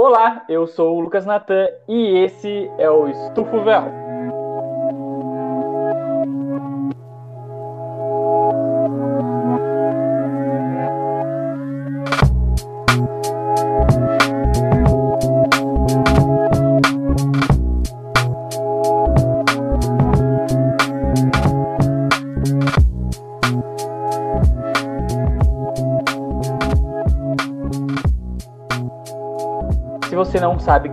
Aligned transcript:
Olá, 0.00 0.44
eu 0.48 0.64
sou 0.68 0.96
o 0.96 1.00
Lucas 1.00 1.26
Natan 1.26 1.66
e 1.88 2.18
esse 2.18 2.70
é 2.78 2.88
o 2.88 3.08
Estufo 3.08 3.64
Véu. 3.64 4.07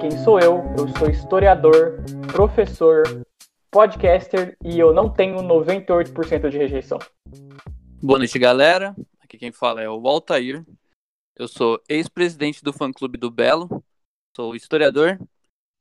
Quem 0.07 0.23
sou 0.23 0.39
eu, 0.39 0.61
eu 0.77 0.87
sou 0.99 1.09
historiador, 1.09 1.97
professor, 2.31 3.25
podcaster 3.71 4.55
e 4.63 4.77
eu 4.77 4.93
não 4.93 5.11
tenho 5.11 5.37
98% 5.37 6.47
de 6.47 6.57
rejeição. 6.59 6.99
Boa 8.03 8.19
noite, 8.19 8.37
galera. 8.37 8.95
Aqui 9.19 9.35
quem 9.39 9.51
fala 9.51 9.81
é 9.81 9.89
o 9.89 9.99
Waltair. 9.99 10.63
Eu 11.35 11.47
sou 11.47 11.81
ex-presidente 11.89 12.63
do 12.63 12.71
fã-clube 12.71 13.17
do 13.17 13.31
Belo, 13.31 13.83
sou 14.35 14.55
historiador 14.55 15.19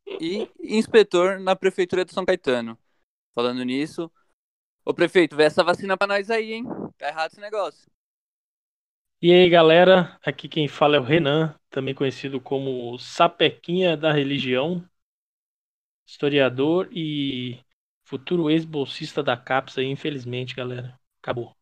e 0.07 0.49
inspetor 0.59 1.39
na 1.39 1.55
prefeitura 1.55 2.03
de 2.03 2.15
São 2.15 2.25
Caetano. 2.25 2.79
Falando 3.35 3.63
nisso, 3.63 4.11
ô 4.87 4.95
prefeito, 4.95 5.37
vê 5.37 5.45
essa 5.45 5.63
vacina 5.63 5.99
pra 5.99 6.07
nós 6.07 6.31
aí, 6.31 6.55
hein? 6.55 6.65
Tá 6.97 7.09
errado 7.09 7.31
esse 7.31 7.41
negócio. 7.43 7.94
E 9.27 9.33
aí, 9.33 9.49
galera, 9.49 10.21
aqui 10.23 10.51
quem 10.51 10.69
fala 10.69 10.97
é 10.97 11.01
o 11.01 11.03
Renan, 11.03 11.59
também 11.71 11.95
conhecido 11.95 12.39
como 12.39 12.99
Sapequinha 12.99 13.97
da 13.97 14.13
Religião, 14.13 14.87
historiador 16.07 16.91
e 16.93 17.59
futuro 18.05 18.51
ex-bolsista 18.51 19.23
da 19.23 19.35
CAPES 19.35 19.79
aí, 19.79 19.87
infelizmente, 19.87 20.55
galera. 20.55 21.01
Acabou. 21.23 21.57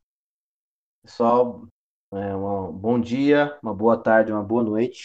Pessoal, 1.03 1.69
é, 2.13 2.35
um 2.35 2.73
bom 2.73 3.01
dia, 3.01 3.57
uma 3.63 3.73
boa 3.73 3.97
tarde, 3.97 4.33
uma 4.33 4.43
boa 4.43 4.65
noite 4.65 5.05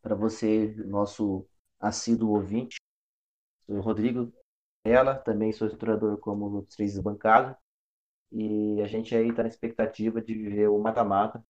para 0.00 0.14
você, 0.14 0.74
nosso 0.86 1.46
assíduo 1.78 2.30
ouvinte. 2.30 2.78
Sou 3.66 3.76
o 3.76 3.82
Rodrigo 3.82 4.32
ela 4.82 5.14
também 5.14 5.52
sou 5.52 5.68
historiador 5.68 6.18
como 6.18 6.60
os 6.60 6.74
três 6.74 6.98
bancados. 6.98 7.54
E 8.32 8.80
a 8.82 8.86
gente 8.86 9.14
aí 9.14 9.28
está 9.28 9.42
na 9.42 9.48
expectativa 9.48 10.20
de 10.20 10.34
viver 10.34 10.68
o 10.68 10.78
mata-mata, 10.78 11.42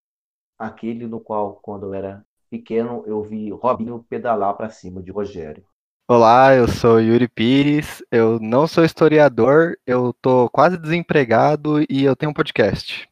aquele 0.59 1.07
no 1.07 1.21
qual, 1.21 1.57
quando 1.63 1.87
eu 1.87 1.95
era 1.95 2.25
pequeno, 2.51 3.03
eu 3.07 3.23
vi 3.23 3.51
Robinho 3.51 4.05
pedalar 4.09 4.57
para 4.57 4.71
cima 4.71 5.03
de 5.03 5.11
Rogério. 5.11 5.65
Olá, 6.09 6.55
eu 6.55 6.69
sou 6.69 7.01
Yuri 7.01 7.27
Pires, 7.27 8.05
eu 8.13 8.39
não 8.39 8.67
sou 8.67 8.85
historiador, 8.85 9.77
eu 9.85 10.13
tô 10.23 10.49
quase 10.51 10.79
desempregado 10.79 11.81
e 11.91 12.05
eu 12.05 12.15
tenho 12.15 12.31
um 12.31 12.35
podcast. 12.35 13.09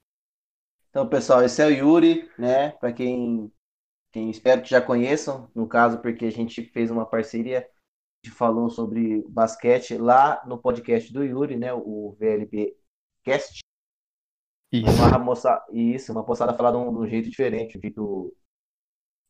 Então, 0.91 1.09
pessoal, 1.09 1.43
esse 1.43 1.61
é 1.61 1.67
o 1.67 1.71
Yuri, 1.71 2.31
né? 2.39 2.71
Para 2.73 2.93
quem, 2.93 3.51
quem 4.13 4.31
espero 4.31 4.63
que 4.63 4.71
já 4.71 4.81
conheçam, 4.81 5.51
no 5.53 5.67
caso, 5.67 5.99
porque 5.99 6.27
a 6.27 6.31
gente 6.31 6.63
fez 6.63 6.91
uma 6.91 7.05
parceria 7.05 7.69
falou 8.31 8.71
sobre 8.71 9.23
basquete 9.29 9.97
lá 9.97 10.43
no 10.47 10.59
podcast 10.59 11.13
do 11.13 11.25
Yuri, 11.25 11.57
né? 11.57 11.73
O 11.75 12.17
VLB 12.19 12.77
Cast. 13.25 13.61
Isso. 14.71 14.91
Uma 14.91 15.19
moça, 15.19 15.65
isso, 15.73 16.13
uma 16.13 16.25
poçada 16.25 16.55
falar 16.55 16.73
de 16.73 16.77
um, 16.77 16.93
de 16.93 16.99
um 16.99 17.07
jeito 17.07 17.31
diferente, 17.31 17.79
um 17.79 17.81
jeito, 17.81 18.37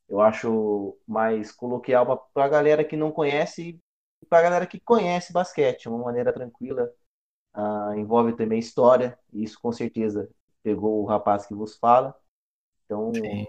eu 0.08 0.20
acho 0.20 0.98
mais 1.06 1.52
coloquial 1.52 2.28
para 2.32 2.44
a 2.44 2.48
galera 2.48 2.84
que 2.84 2.96
não 2.96 3.12
conhece 3.12 3.80
e 4.22 4.26
para 4.26 4.38
a 4.38 4.42
galera 4.42 4.66
que 4.66 4.80
conhece 4.80 5.32
basquete, 5.32 5.88
uma 5.88 5.98
maneira 5.98 6.32
tranquila. 6.32 6.90
Uh, 7.54 7.94
envolve 7.94 8.32
também 8.32 8.58
história, 8.58 9.16
e 9.32 9.44
isso 9.44 9.60
com 9.60 9.70
certeza 9.70 10.28
pegou 10.62 11.02
o 11.02 11.06
rapaz 11.06 11.46
que 11.46 11.54
vos 11.54 11.76
fala. 11.76 12.14
Então, 12.84 13.12
Sim. 13.14 13.46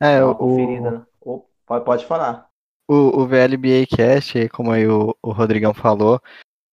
é, 0.00 0.24
o... 0.24 1.06
Oh, 1.20 1.46
pode, 1.64 1.84
pode 1.84 2.06
falar. 2.06 2.50
O, 2.88 3.20
o 3.20 3.26
VLBA 3.26 3.86
Cast, 3.88 4.48
como 4.48 4.72
aí 4.72 4.86
o, 4.88 5.16
o 5.22 5.30
Rodrigão 5.30 5.72
falou, 5.72 6.20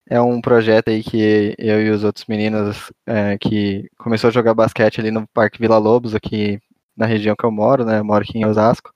é 0.10 0.20
um 0.20 0.42
projeto 0.42 0.90
aí 0.90 1.04
que 1.04 1.56
eu 1.60 1.82
e 1.82 1.90
os 1.92 2.04
outros 2.04 2.26
meninos 2.28 2.92
é, 3.06 3.38
que 3.38 3.88
começou 3.98 4.30
a 4.30 4.32
jogar 4.32 4.56
basquete 4.56 5.00
ali 5.00 5.12
no 5.12 5.28
Parque 5.28 5.60
Vila 5.60 5.78
Lobos, 5.78 6.16
aqui 6.16 6.60
na 6.98 7.06
região 7.06 7.36
que 7.36 7.46
eu 7.46 7.52
moro, 7.52 7.86
né? 7.86 8.00
Eu 8.00 8.06
moro 8.06 8.24
aqui 8.24 8.40
em 8.40 8.46
Osasco, 8.46 8.92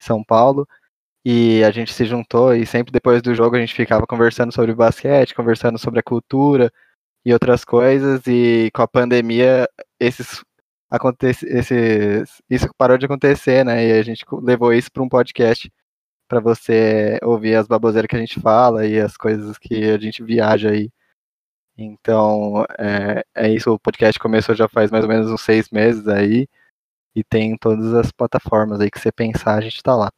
São 0.00 0.22
Paulo. 0.24 0.66
E 1.24 1.62
a 1.64 1.70
gente 1.72 1.92
se 1.92 2.04
juntou 2.04 2.54
e 2.54 2.66
sempre 2.66 2.92
depois 2.92 3.22
do 3.22 3.34
jogo 3.34 3.56
a 3.56 3.60
gente 3.60 3.74
ficava 3.74 4.06
conversando 4.06 4.52
sobre 4.52 4.74
basquete, 4.74 5.34
conversando 5.34 5.78
sobre 5.78 6.00
a 6.00 6.02
cultura 6.02 6.72
e 7.24 7.32
outras 7.32 7.64
coisas. 7.64 8.22
E 8.26 8.70
com 8.74 8.82
a 8.82 8.88
pandemia, 8.88 9.68
esses 10.00 10.44
acontece, 10.90 11.46
esses, 11.46 12.42
isso 12.50 12.68
parou 12.78 12.98
de 12.98 13.06
acontecer, 13.06 13.64
né? 13.64 13.86
E 13.88 13.92
a 13.92 14.02
gente 14.02 14.24
levou 14.42 14.72
isso 14.72 14.90
para 14.92 15.02
um 15.02 15.08
podcast 15.08 15.72
para 16.32 16.40
você 16.40 17.18
ouvir 17.22 17.56
as 17.56 17.68
baboseiras 17.68 18.08
que 18.08 18.16
a 18.16 18.18
gente 18.18 18.40
fala 18.40 18.86
e 18.86 18.98
as 18.98 19.18
coisas 19.18 19.58
que 19.58 19.90
a 19.90 19.98
gente 19.98 20.24
viaja 20.24 20.70
aí. 20.70 20.90
Então, 21.76 22.64
é, 22.78 23.22
é 23.34 23.50
isso. 23.50 23.70
O 23.70 23.78
podcast 23.78 24.18
começou 24.18 24.54
já 24.54 24.66
faz 24.66 24.90
mais 24.90 25.04
ou 25.04 25.10
menos 25.10 25.30
uns 25.30 25.42
seis 25.42 25.68
meses 25.68 26.08
aí. 26.08 26.48
E 27.14 27.22
tem 27.22 27.54
todas 27.58 27.92
as 27.92 28.10
plataformas 28.10 28.80
aí 28.80 28.90
que 28.90 28.98
você 28.98 29.12
pensar, 29.12 29.58
a 29.58 29.60
gente 29.60 29.82
tá 29.82 29.94
lá. 29.94 30.10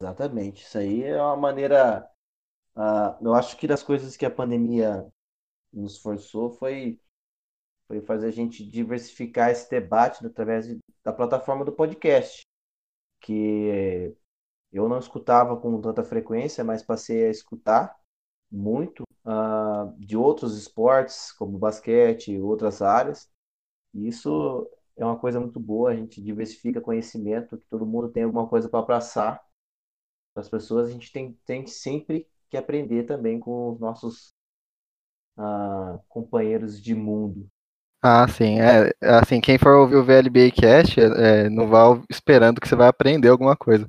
Exatamente. 0.00 0.62
Isso 0.62 0.78
aí 0.78 1.02
é 1.02 1.20
uma 1.20 1.36
maneira. 1.36 2.08
Uh, 2.74 3.26
eu 3.26 3.34
acho 3.34 3.58
que 3.58 3.66
das 3.68 3.82
coisas 3.82 4.16
que 4.16 4.24
a 4.24 4.30
pandemia 4.30 5.06
nos 5.70 5.98
forçou 5.98 6.48
foi, 6.48 6.98
foi 7.86 8.00
fazer 8.00 8.28
a 8.28 8.32
gente 8.32 8.64
diversificar 8.64 9.50
esse 9.50 9.68
debate 9.68 10.24
através 10.24 10.66
da 11.04 11.12
plataforma 11.12 11.62
do 11.62 11.72
podcast. 11.72 12.40
Que 13.20 14.16
eu 14.72 14.88
não 14.88 14.98
escutava 14.98 15.56
com 15.56 15.80
tanta 15.80 16.02
frequência, 16.02 16.64
mas 16.64 16.82
passei 16.82 17.26
a 17.26 17.30
escutar 17.30 17.94
muito 18.50 19.02
uh, 19.24 19.94
de 19.98 20.16
outros 20.16 20.56
esportes, 20.56 21.32
como 21.32 21.58
basquete 21.58 22.38
outras 22.40 22.80
áreas. 22.80 23.30
E 23.94 24.08
isso 24.08 24.68
é 24.96 25.04
uma 25.04 25.18
coisa 25.18 25.38
muito 25.38 25.60
boa, 25.60 25.90
a 25.90 25.96
gente 25.96 26.22
diversifica 26.22 26.80
conhecimento, 26.80 27.58
que 27.58 27.66
todo 27.66 27.86
mundo 27.86 28.08
tem 28.08 28.22
alguma 28.24 28.48
coisa 28.48 28.68
para 28.68 28.80
abraçar. 28.80 29.42
Para 30.34 30.42
as 30.42 30.48
pessoas, 30.48 30.88
a 30.88 30.92
gente 30.92 31.12
tem, 31.12 31.38
tem 31.44 31.66
sempre 31.66 32.26
que 32.48 32.56
aprender 32.56 33.04
também 33.04 33.38
com 33.38 33.72
os 33.72 33.80
nossos 33.80 34.32
uh, 35.36 35.98
companheiros 36.08 36.80
de 36.80 36.94
mundo. 36.94 37.46
Ah, 38.02 38.26
sim. 38.26 38.58
É, 38.58 38.92
assim, 39.00 39.40
quem 39.40 39.58
for 39.58 39.76
ouvir 39.76 39.96
o 39.96 40.04
VLBA 40.04 40.50
Cast, 40.52 40.98
é, 40.98 41.48
não 41.48 41.68
vá 41.68 42.02
esperando 42.10 42.60
que 42.60 42.68
você 42.68 42.74
vai 42.74 42.88
aprender 42.88 43.28
alguma 43.28 43.56
coisa 43.56 43.88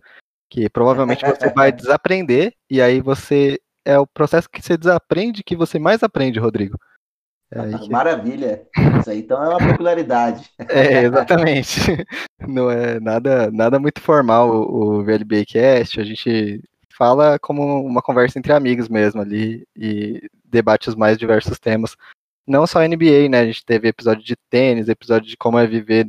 que 0.54 0.70
provavelmente 0.70 1.26
você 1.26 1.52
vai 1.52 1.72
desaprender 1.74 2.54
e 2.70 2.80
aí 2.80 3.02
você 3.02 3.60
é 3.84 3.98
o 3.98 4.06
processo 4.06 4.48
que 4.48 4.62
você 4.62 4.78
desaprende 4.78 5.44
que 5.44 5.56
você 5.56 5.80
mais 5.80 6.04
aprende, 6.04 6.40
Rodrigo. 6.40 6.78
É 7.52 7.78
que... 7.80 7.90
Maravilha. 7.90 8.62
Isso 9.00 9.10
aí 9.10 9.20
então 9.20 9.44
é 9.44 9.50
uma 9.50 9.72
popularidade. 9.72 10.48
É, 10.70 11.04
exatamente. 11.04 11.80
Não 12.48 12.70
é 12.70 13.00
nada, 13.00 13.50
nada 13.52 13.80
muito 13.80 14.00
formal 14.00 14.50
o, 14.50 15.00
o 15.00 15.04
VLB 15.04 15.44
Cast, 15.46 16.00
a 16.00 16.04
gente 16.04 16.62
fala 16.96 17.40
como 17.40 17.84
uma 17.84 18.02
conversa 18.02 18.38
entre 18.38 18.54
amigos 18.54 18.88
mesmo 18.88 19.22
ali 19.22 19.68
e 19.76 20.22
debate 20.46 20.88
os 20.88 20.96
mais 20.96 21.18
diversos 21.18 21.60
temas. 21.60 21.96
Não 22.48 22.68
só 22.68 22.80
NBA, 22.80 23.28
né? 23.30 23.40
A 23.40 23.46
gente 23.46 23.66
teve 23.66 23.88
episódio 23.88 24.24
de 24.24 24.36
tênis, 24.50 24.88
episódio 24.88 25.28
de 25.28 25.38
como 25.38 25.58
é 25.58 25.66
viver 25.66 26.08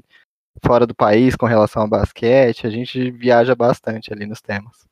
fora 0.62 0.86
do 0.86 0.94
país 0.94 1.34
com 1.34 1.46
relação 1.46 1.82
ao 1.82 1.88
basquete, 1.88 2.66
a 2.66 2.70
gente 2.70 3.10
viaja 3.10 3.54
bastante 3.54 4.12
ali 4.12 4.26
nos 4.26 4.40
temas. 4.40 4.86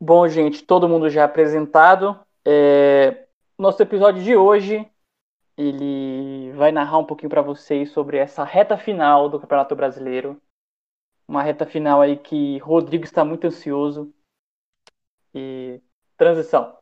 Bom, 0.00 0.28
gente, 0.28 0.62
todo 0.62 0.88
mundo 0.88 1.08
já 1.08 1.24
apresentado. 1.24 2.18
É... 2.44 3.26
Nosso 3.58 3.82
episódio 3.82 4.22
de 4.22 4.36
hoje 4.36 4.86
ele 5.56 6.52
vai 6.52 6.70
narrar 6.70 6.98
um 6.98 7.04
pouquinho 7.04 7.30
para 7.30 7.40
vocês 7.40 7.90
sobre 7.90 8.18
essa 8.18 8.44
reta 8.44 8.76
final 8.76 9.28
do 9.28 9.40
Campeonato 9.40 9.74
Brasileiro. 9.74 10.40
Uma 11.26 11.42
reta 11.42 11.64
final 11.64 12.00
aí 12.02 12.16
que 12.16 12.58
Rodrigo 12.58 13.04
está 13.04 13.24
muito 13.24 13.46
ansioso. 13.46 14.12
E 15.34 15.80
transição. 16.16 16.76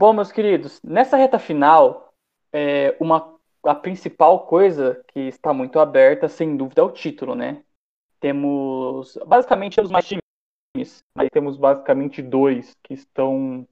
Bom, 0.00 0.14
meus 0.14 0.32
queridos, 0.32 0.80
nessa 0.82 1.14
reta 1.14 1.38
final, 1.38 2.14
é, 2.54 2.96
uma 2.98 3.38
a 3.62 3.74
principal 3.74 4.46
coisa 4.46 5.04
que 5.08 5.20
está 5.20 5.52
muito 5.52 5.78
aberta, 5.78 6.26
sem 6.26 6.56
dúvida, 6.56 6.80
é 6.80 6.84
o 6.84 6.90
título, 6.90 7.34
né? 7.34 7.62
Temos 8.18 9.18
basicamente 9.26 9.76
temos 9.76 9.90
mais 9.90 10.08
times, 10.08 11.04
mas 11.14 11.28
temos 11.30 11.58
basicamente 11.58 12.22
dois 12.22 12.74
que 12.82 12.94
estão 12.94 13.68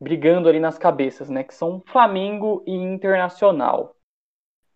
brigando 0.00 0.48
ali 0.48 0.58
nas 0.58 0.78
cabeças, 0.78 1.28
né? 1.28 1.44
Que 1.44 1.54
são 1.54 1.82
Flamengo 1.84 2.64
e 2.66 2.72
Internacional. 2.72 3.94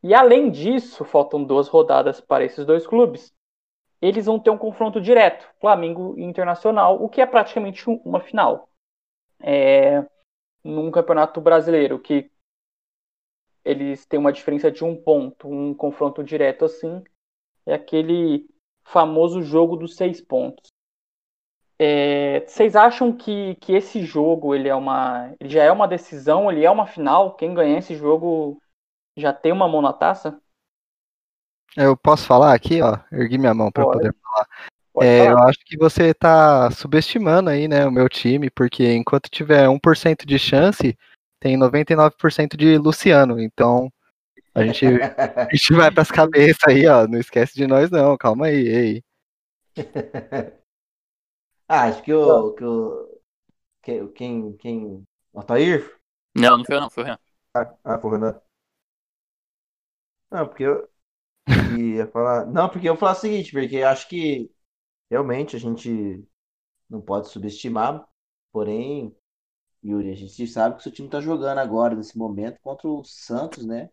E 0.02 0.12
além 0.12 0.50
disso, 0.50 1.06
faltam 1.06 1.43
duas 1.43 1.69
rodadas 1.69 2.20
para 2.20 2.44
esses 2.44 2.67
dois 2.67 2.87
clubes. 2.87 3.32
Eles 3.99 4.26
vão 4.26 4.38
ter 4.38 4.50
um 4.50 4.58
confronto 4.58 5.00
direto, 5.00 5.49
Flamengo 5.58 6.14
e 6.19 6.23
Internacional, 6.23 7.02
o 7.02 7.08
que 7.08 7.23
é 7.23 7.26
praticamente 7.26 7.88
uma 8.05 8.20
final. 8.20 8.69
É, 9.41 10.05
num 10.65 10.91
campeonato 10.91 11.41
brasileiro 11.41 11.99
que 12.01 12.31
eles 13.65 14.05
têm 14.07 14.19
uma 14.19 14.33
diferença 14.33 14.71
de 14.71 14.85
um 14.85 14.97
ponto, 14.97 15.49
um 15.49 15.75
confronto 15.75 16.25
direto 16.25 16.65
assim, 16.65 17.03
é 17.67 17.75
aquele 17.75 18.49
famoso 18.85 19.43
jogo 19.43 19.77
dos 19.77 19.97
seis 19.97 20.21
pontos. 20.21 20.69
É, 21.79 22.41
vocês 22.47 22.77
acham 22.77 23.13
que, 23.13 23.57
que 23.57 23.73
esse 23.73 24.05
jogo 24.05 24.55
ele 24.55 24.69
é 24.69 24.75
uma, 24.75 25.35
ele 25.41 25.49
já 25.49 25.65
é 25.65 25.73
uma 25.73 25.89
decisão, 25.89 26.51
ele 26.51 26.65
é 26.65 26.71
uma 26.71 26.87
final? 26.87 27.35
Quem 27.35 27.53
ganhar 27.53 27.79
esse 27.79 27.97
jogo 27.97 28.61
já 29.17 29.33
tem 29.33 29.53
uma 29.53 29.69
mão 29.69 29.83
na 29.83 29.93
taça? 29.93 30.41
Eu 31.77 31.97
posso 31.97 32.27
falar 32.27 32.55
aqui, 32.55 32.81
ó, 32.81 32.99
ergui 33.11 33.37
minha 33.39 33.53
mão 33.53 33.73
para 33.73 33.85
Pode. 33.85 33.99
poder 33.99 34.15
falar. 34.23 34.49
É, 35.00 35.29
eu 35.29 35.38
acho 35.38 35.58
que 35.64 35.76
você 35.76 36.11
está 36.11 36.70
subestimando 36.70 37.50
aí, 37.50 37.67
né, 37.67 37.85
o 37.85 37.91
meu 37.91 38.08
time, 38.08 38.49
porque 38.49 38.93
enquanto 38.93 39.29
tiver 39.29 39.69
1% 39.69 40.25
de 40.25 40.38
chance, 40.38 40.96
tem 41.41 41.56
99% 41.56 42.56
de 42.56 42.79
Luciano. 42.79 43.41
Então, 43.41 43.93
a 44.55 44.64
gente, 44.64 44.87
a 44.87 45.49
gente 45.55 45.73
vai 45.75 45.91
pras 45.91 46.11
cabeças 46.12 46.62
aí, 46.69 46.87
ó. 46.87 47.06
Não 47.08 47.19
esquece 47.19 47.55
de 47.55 47.67
nós, 47.67 47.91
não. 47.91 48.17
Calma 48.17 48.46
aí, 48.46 48.69
ei. 48.69 49.05
Ah, 51.67 51.85
acho 51.85 52.02
que 52.02 52.12
o. 52.12 52.52
Que 52.52 52.64
o 52.64 53.08
que- 53.82 54.08
quem. 54.14 54.56
quem. 54.58 55.05
O 55.32 55.41
Altair? 55.41 55.99
Não, 56.37 56.58
não 56.58 56.64
foi 56.64 56.76
eu 56.76 56.81
não, 56.81 56.91
foi 56.91 57.02
o 57.02 57.06
Renan. 57.06 57.19
Ah, 57.55 57.99
foi 57.99 58.11
o 58.11 58.12
Renan. 58.12 58.41
Não, 60.31 60.46
porque 60.46 60.64
eu 60.64 60.88
ia 61.79 62.06
falar. 62.08 62.46
Não, 62.46 62.69
porque 62.69 62.87
eu 62.88 62.93
ia 62.93 62.99
falar 62.99 63.12
o 63.12 63.17
seguinte, 63.17 63.50
porque 63.50 63.82
acho 63.82 64.08
que 64.08 64.50
realmente 65.15 65.55
a 65.55 65.61
gente 65.61 66.27
não 66.91 67.01
pode 67.01 67.29
subestimar, 67.29 68.05
porém, 68.53 69.17
Yuri, 69.85 70.11
a 70.11 70.17
gente 70.17 70.45
sabe 70.49 70.75
que 70.75 70.81
o 70.81 70.83
seu 70.83 70.91
time 70.91 71.09
tá 71.09 71.21
jogando 71.21 71.59
agora, 71.59 71.95
nesse 71.95 72.19
momento, 72.19 72.59
contra 72.61 72.89
o 72.89 73.05
Santos, 73.05 73.65
né? 73.65 73.91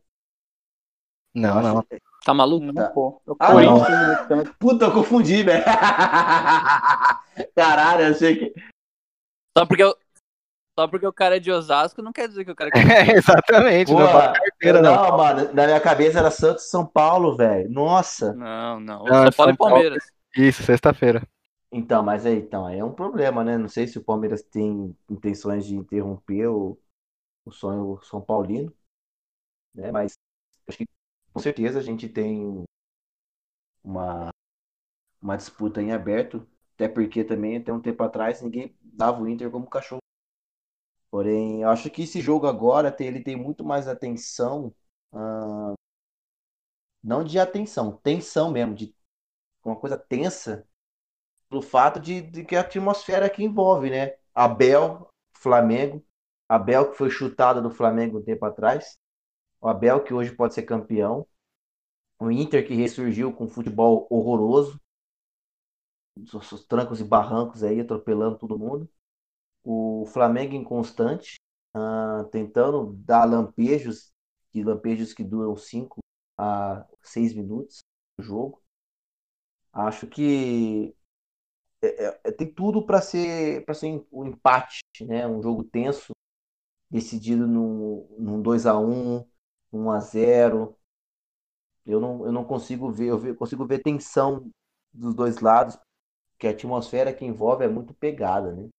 Eu 1.35 1.41
Não, 1.41 1.61
não. 1.61 1.85
Tá 2.25 2.33
maluco? 2.33 2.65
Não, 2.65 2.73
Tá. 2.73 2.89
pô. 2.89 3.21
O 3.27 3.35
Ah, 3.39 3.53
não. 3.53 4.53
Puta, 4.59 4.85
eu 4.85 4.93
confundi, 4.93 5.43
velho. 5.43 5.63
Caralho, 7.55 8.05
eu 8.05 8.11
achei 8.11 8.35
que. 8.35 8.53
Só 9.55 9.65
porque, 9.65 9.83
eu, 9.83 9.95
só 10.77 10.87
porque 10.87 11.05
o 11.05 11.13
cara 11.13 11.37
é 11.37 11.39
de 11.39 11.51
Osasco 11.51 12.01
não 12.01 12.11
quer 12.11 12.27
dizer 12.27 12.45
que 12.45 12.51
o 12.51 12.55
cara 12.55 12.71
é. 12.73 12.73
É, 13.13 13.17
exatamente, 13.17 13.91
não 13.91 13.99
Porra, 13.99 14.11
fala 14.11 14.33
carteira, 14.33 14.81
não. 14.81 14.95
não, 14.95 15.17
mano, 15.17 15.53
na 15.53 15.65
minha 15.67 15.79
cabeça 15.79 16.17
era 16.19 16.31
Santos 16.31 16.65
e 16.65 16.69
São 16.69 16.85
Paulo, 16.85 17.37
velho. 17.37 17.69
Nossa. 17.69 18.33
Não, 18.33 18.79
não. 18.79 19.03
Não, 19.05 19.05
São 19.05 19.31
Paulo 19.31 19.33
São 19.33 19.49
e 19.53 19.57
Palmeiras. 19.57 20.20
Isso, 20.35 20.63
sexta-feira. 20.63 21.25
Então, 21.71 22.03
mas 22.03 22.25
aí, 22.25 22.37
então, 22.39 22.65
aí 22.65 22.79
é 22.79 22.83
um 22.83 22.93
problema, 22.93 23.43
né? 23.43 23.57
Não 23.57 23.69
sei 23.69 23.87
se 23.87 23.97
o 23.97 24.03
Palmeiras 24.03 24.41
tem 24.43 24.95
intenções 25.09 25.65
de 25.65 25.75
interromper 25.75 26.47
o, 26.47 26.77
o 27.45 27.51
sonho 27.51 28.01
São 28.03 28.21
Paulino, 28.21 28.73
né? 29.73 29.91
Mas 29.91 30.17
acho 30.67 30.79
que 30.79 30.87
com 31.33 31.39
certeza 31.41 31.79
a 31.79 31.83
gente 31.83 32.09
tem 32.09 32.65
uma, 33.83 34.31
uma 35.21 35.37
disputa 35.37 35.81
em 35.81 35.91
aberto, 35.93 36.47
até 36.75 36.87
porque 36.89 37.23
também 37.23 37.57
até 37.57 37.73
um 37.73 37.81
tempo 37.81 38.03
atrás 38.03 38.41
ninguém 38.41 38.75
dava 38.83 39.21
o 39.23 39.29
Inter 39.29 39.51
como 39.51 39.69
cachorro. 39.69 40.01
Porém, 41.09 41.61
eu 41.61 41.69
acho 41.69 41.89
que 41.89 42.03
esse 42.03 42.21
jogo 42.21 42.47
agora 42.47 42.91
tem, 42.91 43.07
ele 43.07 43.21
tem 43.21 43.35
muito 43.35 43.63
mais 43.65 43.87
atenção, 43.87 44.73
ah, 45.13 45.73
não 47.03 47.23
de 47.23 47.39
atenção, 47.39 47.97
tensão 48.03 48.51
mesmo, 48.51 48.73
de 48.75 48.93
uma 49.69 49.75
coisa 49.75 49.97
tensa 49.97 50.67
pelo 51.49 51.61
fato 51.61 51.99
de, 51.99 52.21
de 52.21 52.45
que 52.45 52.55
a 52.55 52.61
atmosfera 52.61 53.29
que 53.29 53.43
envolve, 53.43 53.89
né? 53.89 54.15
Abel, 54.33 55.09
Flamengo, 55.33 56.03
Abel 56.47 56.91
que 56.91 56.97
foi 56.97 57.09
chutado 57.09 57.61
do 57.61 57.69
Flamengo 57.69 58.19
um 58.19 58.23
tempo 58.23 58.45
atrás, 58.45 58.97
o 59.59 59.67
Abel 59.67 60.03
que 60.03 60.13
hoje 60.13 60.33
pode 60.35 60.53
ser 60.53 60.63
campeão, 60.63 61.27
o 62.19 62.31
Inter 62.31 62.65
que 62.65 62.73
ressurgiu 62.73 63.33
com 63.33 63.45
um 63.45 63.49
futebol 63.49 64.07
horroroso, 64.09 64.79
os, 66.17 66.51
os 66.51 66.65
trancos 66.65 66.99
e 66.99 67.03
barrancos 67.03 67.63
aí, 67.63 67.79
atropelando 67.79 68.37
todo 68.37 68.57
mundo, 68.57 68.89
o 69.63 70.05
Flamengo 70.07 70.55
inconstante, 70.55 71.35
ah, 71.73 72.25
tentando 72.31 72.93
dar 72.93 73.25
lampejos, 73.25 74.11
e 74.53 74.63
lampejos 74.63 75.13
que 75.13 75.23
duram 75.23 75.55
5 75.55 75.99
a 76.37 76.85
6 77.01 77.33
minutos 77.33 77.79
no 78.17 78.23
jogo. 78.23 78.60
Acho 79.73 80.07
que 80.07 80.93
é- 81.81 82.19
é- 82.25 82.31
tem 82.31 82.51
tudo 82.53 82.85
para 82.85 83.01
ser 83.01 83.65
para 83.65 83.73
ser 83.73 84.05
um 84.11 84.25
empate, 84.25 84.81
né? 85.01 85.27
Um 85.27 85.41
jogo 85.41 85.63
tenso, 85.63 86.13
decidido 86.91 87.47
num, 87.47 88.07
num 88.19 88.41
2 88.41 88.65
a 88.67 88.77
1 88.79 89.25
1 89.73 89.91
a 89.91 89.99
0 89.99 90.77
Eu 91.85 91.99
não, 91.99 92.25
eu 92.25 92.31
não 92.31 92.43
consigo 92.43 92.91
ver, 92.91 93.07
eu 93.07 93.19
ve- 93.19 93.33
consigo 93.33 93.65
ver 93.65 93.79
tensão 93.83 94.49
dos 94.93 95.13
dois 95.15 95.39
lados, 95.39 95.77
porque 96.33 96.47
a 96.47 96.51
atmosfera 96.51 97.13
que 97.13 97.25
envolve 97.25 97.65
é 97.65 97.69
muito 97.69 97.93
pegada, 97.93 98.53
né? 98.53 98.69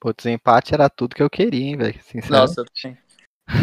Pô, 0.00 0.12
desempate 0.12 0.74
era 0.74 0.90
tudo 0.90 1.14
que 1.14 1.22
eu 1.22 1.30
queria, 1.30 1.64
hein, 1.64 1.76
velho. 1.76 2.00
Nossa, 2.28 2.60
eu. 2.62 2.66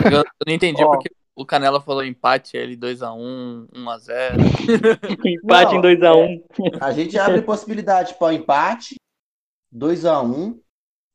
Eu, 0.07 0.23
não 0.45 0.53
entendi 0.53 0.85
Ó. 0.87 0.87
porque 0.87 1.09
o 1.39 1.45
Canela 1.45 1.79
falou 1.79 2.03
empate 2.03 2.57
ele 2.57 2.75
2x1, 2.75 3.69
1x0. 3.71 4.35
Empate 5.25 5.73
Não, 5.73 5.79
em 5.79 5.97
2x1. 5.97 6.43
A 6.81 6.91
gente 6.91 7.17
abre 7.17 7.41
possibilidade 7.41 8.13
para 8.15 8.27
o 8.27 8.31
empate, 8.33 8.95
2 9.71 10.03
a 10.03 10.21
1 10.21 10.61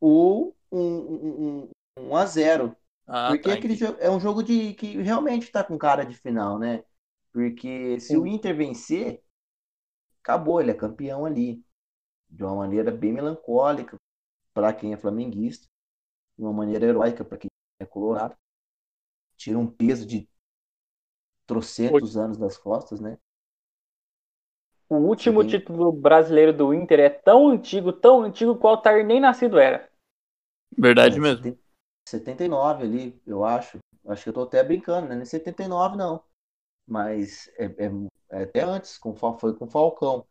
ou 0.00 0.56
1 0.72 0.78
um, 0.78 0.88
um, 0.88 1.70
um 2.00 2.16
a 2.16 2.24
0 2.24 2.74
Ah, 3.06 3.28
Porque 3.28 3.50
tá, 3.50 3.54
aquele 3.54 3.74
jogo 3.74 3.98
é 4.00 4.10
um 4.10 4.18
jogo 4.18 4.42
de 4.42 4.72
que 4.72 4.96
realmente 5.02 5.52
tá 5.52 5.62
com 5.62 5.76
cara 5.76 6.04
de 6.04 6.16
final, 6.16 6.58
né? 6.58 6.82
Porque 7.30 8.00
se 8.00 8.08
Sim. 8.08 8.16
o 8.16 8.26
Inter 8.26 8.56
vencer, 8.56 9.22
acabou, 10.22 10.58
ele 10.58 10.70
é 10.70 10.74
campeão 10.74 11.26
ali. 11.26 11.62
De 12.31 12.43
uma 12.43 12.56
maneira 12.56 12.90
bem 12.90 13.12
melancólica 13.12 13.96
para 14.54 14.72
quem 14.72 14.94
é 14.94 14.96
flamenguista, 14.96 15.66
de 16.38 16.43
uma 16.43 16.52
maneira 16.52 16.86
heróica 16.86 17.22
para 17.22 17.36
quem 17.36 17.50
é 17.78 17.84
colorado. 17.84 18.34
Tira 19.44 19.58
um 19.58 19.67
peso 19.67 20.06
de 20.06 20.29
trocentos 21.46 22.19
anos 22.19 22.36
das 22.36 22.58
costas, 22.58 23.01
né? 23.01 23.17
O 24.89 24.96
último 24.96 25.44
Sim. 25.44 25.44
título 25.44 25.93
brasileiro 25.93 26.51
do 26.51 26.72
Inter 26.72 26.98
é 26.98 27.10
tão 27.10 27.51
antigo, 27.51 27.93
tão 27.93 28.22
antigo, 28.22 28.56
que 28.56 28.65
o 28.65 28.69
Altair 28.70 29.05
nem 29.05 29.20
nascido 29.20 29.58
era. 29.58 29.91
Verdade 30.79 31.19
É, 31.19 31.20
mesmo. 31.20 31.44
70 31.44 31.60
79 32.06 32.84
ali, 32.84 33.22
eu 33.27 33.44
acho. 33.44 33.79
Acho 34.06 34.22
que 34.24 34.29
eu 34.31 34.34
tô 34.34 34.43
até 34.43 34.63
brincando, 34.63 35.08
né? 35.08 35.17
Nem 35.17 35.24
79 35.24 35.96
não. 35.96 36.22
Mas 36.86 37.48
é, 37.58 37.67
é- 37.67 37.91
é 38.41 38.44
até 38.44 38.63
antes, 38.63 38.98
com, 38.98 39.15
foi 39.17 39.55
com 39.56 39.67
o 39.67 39.70
Falcão. 39.70 40.27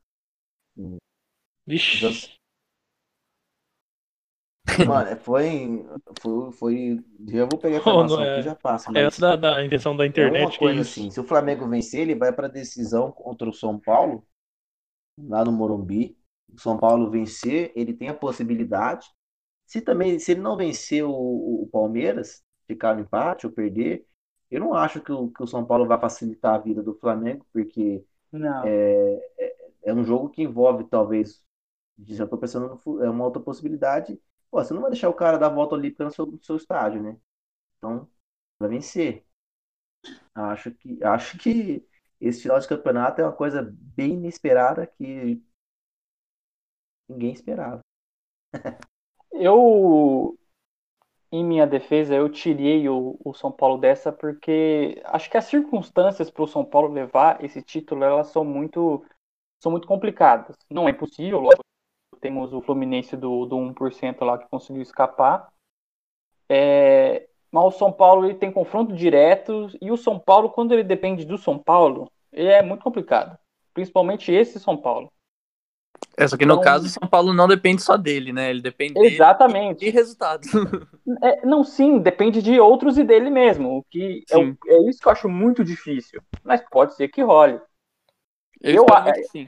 Vixe. 1.67 2.39
Mano, 4.81 5.09
é, 5.09 5.15
foi, 5.15 5.85
foi, 6.21 6.51
foi. 6.53 7.05
Já 7.29 7.45
vou 7.45 7.59
pegar 7.59 7.77
a 7.77 7.79
Oh, 7.85 8.03
informação 8.03 8.03
não 8.03 8.21
é- 8.23 8.23
aqui 8.23 8.41
já 8.41 8.55
passa. 8.55 8.91
É 8.93 9.01
Mas 9.01 9.03
antes 9.03 9.19
da, 9.19 9.35
da 9.35 9.63
invenção 9.63 9.95
da 9.95 10.05
é 10.15 10.31
internet. 10.31 10.31
uma 10.31 10.51
que 10.59 10.65
coisa 10.65 10.81
assim: 10.81 11.09
se 11.11 11.19
o 11.19 11.23
Flamengo 11.23 11.67
vencer, 11.67 12.01
ele 12.01 12.15
vai 12.15 12.33
pra 12.33 12.47
decisão 12.47 13.11
contra 13.11 13.49
o 13.49 13.53
São 13.53 13.79
Paulo, 13.79 14.25
lá 15.17 15.43
no 15.45 15.51
Morumbi. 15.51 16.17
O 16.53 16.59
São 16.61 16.77
Paulo 16.77 17.09
vencer, 17.11 17.71
ele 17.75 17.93
tem 17.93 18.09
a 18.09 18.13
possibilidade. 18.13 19.07
Se 19.67 19.81
também, 19.81 20.19
se 20.19 20.31
ele 20.33 20.41
não 20.41 20.57
vencer 20.57 21.03
o, 21.05 21.11
o 21.63 21.69
Palmeiras, 21.71 22.43
ficar 22.67 22.95
no 22.95 23.01
empate 23.01 23.47
ou 23.47 23.53
perder, 23.53 24.05
eu 24.51 24.59
não 24.61 24.73
acho 24.75 25.01
que 25.01 25.11
o, 25.11 25.29
que 25.31 25.43
o 25.43 25.47
São 25.47 25.65
Paulo 25.65 25.87
vai 25.87 25.99
facilitar 25.99 26.55
a 26.55 26.59
vida 26.59 26.83
do 26.83 26.95
Flamengo, 26.99 27.45
porque 27.53 28.05
Não. 28.31 28.75
é, 28.79 29.31
é, 29.39 29.55
é 29.85 29.93
um 29.93 30.03
jogo 30.03 30.29
que 30.29 30.41
envolve 30.43 30.85
talvez. 30.85 31.43
Já 32.07 32.27
tô 32.27 32.37
pensando 32.37 32.79
no, 32.85 33.03
é 33.03 33.09
uma 33.09 33.25
outra 33.25 33.41
possibilidade. 33.41 34.19
Pô, 34.53 34.63
você 34.63 34.71
não 34.73 34.81
vai 34.81 34.91
deixar 34.91 35.09
o 35.09 35.13
cara 35.15 35.37
dar 35.37 35.47
a 35.47 35.49
volta 35.49 35.73
olímpica 35.75 36.03
no 36.05 36.11
seu, 36.11 36.25
no 36.27 36.39
seu 36.43 36.55
estádio, 36.57 37.01
né? 37.01 37.17
Então, 37.77 38.09
vai 38.59 38.69
vencer. 38.69 39.25
Acho 40.35 40.71
que, 40.71 41.03
acho 41.03 41.37
que 41.37 41.85
esse 42.19 42.41
final 42.43 42.59
de 42.59 42.67
campeonato 42.67 43.21
é 43.21 43.23
uma 43.25 43.33
coisa 43.33 43.61
bem 43.95 44.13
inesperada 44.13 44.87
que 44.87 45.41
ninguém 47.07 47.31
esperava. 47.33 47.81
Eu 49.31 50.37
em 51.31 51.43
minha 51.45 51.65
defesa, 51.67 52.15
eu 52.15 52.29
tirei 52.29 52.87
o, 52.89 53.17
o 53.23 53.33
São 53.33 53.51
Paulo 53.51 53.77
dessa 53.79 54.11
porque 54.11 55.01
acho 55.05 55.29
que 55.29 55.37
as 55.37 55.45
circunstâncias 55.45 56.29
para 56.29 56.43
o 56.43 56.47
São 56.47 56.63
Paulo 56.63 56.93
levar 56.93 57.43
esse 57.43 57.61
título 57.61 58.03
elas 58.03 58.27
são 58.27 58.45
muito 58.45 59.05
são 59.59 59.71
muito 59.71 59.87
complicadas. 59.87 60.55
Não 60.71 60.87
é 60.87 60.91
impossível, 60.91 61.39
lógico. 61.39 61.63
Temos 62.23 62.53
o 62.53 62.61
Fluminense 62.61 63.17
do, 63.17 63.45
do 63.45 63.57
1% 63.57 64.23
lá 64.23 64.37
que 64.37 64.47
conseguiu 64.49 64.81
escapar. 64.81 65.49
É, 66.47 67.27
mas 67.51 67.65
o 67.65 67.71
São 67.71 67.91
Paulo 67.91 68.25
ele 68.25 68.35
tem 68.35 68.49
confronto 68.49 68.95
direto 68.95 69.69
e 69.81 69.91
o 69.91 69.97
São 69.97 70.17
Paulo, 70.17 70.49
quando 70.49 70.71
ele 70.71 70.85
depende 70.85 71.25
do 71.25 71.37
São 71.37 71.59
Paulo, 71.59 72.09
ele 72.31 72.47
é 72.47 72.61
muito 72.61 72.81
complicado. 72.81 73.37
Principalmente 73.73 74.31
esse 74.31 74.57
São 74.57 74.77
Paulo. 74.77 75.11
É, 76.15 76.25
só 76.25 76.37
que 76.37 76.45
no 76.45 76.53
então, 76.53 76.63
caso, 76.63 76.85
o 76.85 76.89
São 76.89 77.09
Paulo 77.09 77.33
não 77.33 77.45
depende 77.45 77.81
só 77.81 77.97
dele, 77.97 78.31
né? 78.31 78.49
Ele 78.51 78.61
depende 78.61 78.97
exatamente. 78.99 79.81
de 79.81 79.89
resultados. 79.89 80.47
É, 81.21 81.45
não, 81.45 81.65
sim, 81.65 81.99
depende 81.99 82.41
de 82.41 82.57
outros 82.61 82.97
e 82.97 83.03
dele 83.03 83.29
mesmo. 83.29 83.79
O 83.79 83.83
que 83.83 84.23
é, 84.31 84.37
é, 84.39 84.89
isso 84.89 85.01
que 85.01 85.07
eu 85.07 85.11
acho 85.11 85.27
muito 85.27 85.61
difícil. 85.61 86.21
Mas 86.41 86.63
pode 86.71 86.95
ser 86.95 87.09
que 87.09 87.21
role. 87.21 87.59
Eu, 88.61 88.85
eu, 88.89 88.97
é, 89.05 89.23
sim. 89.23 89.47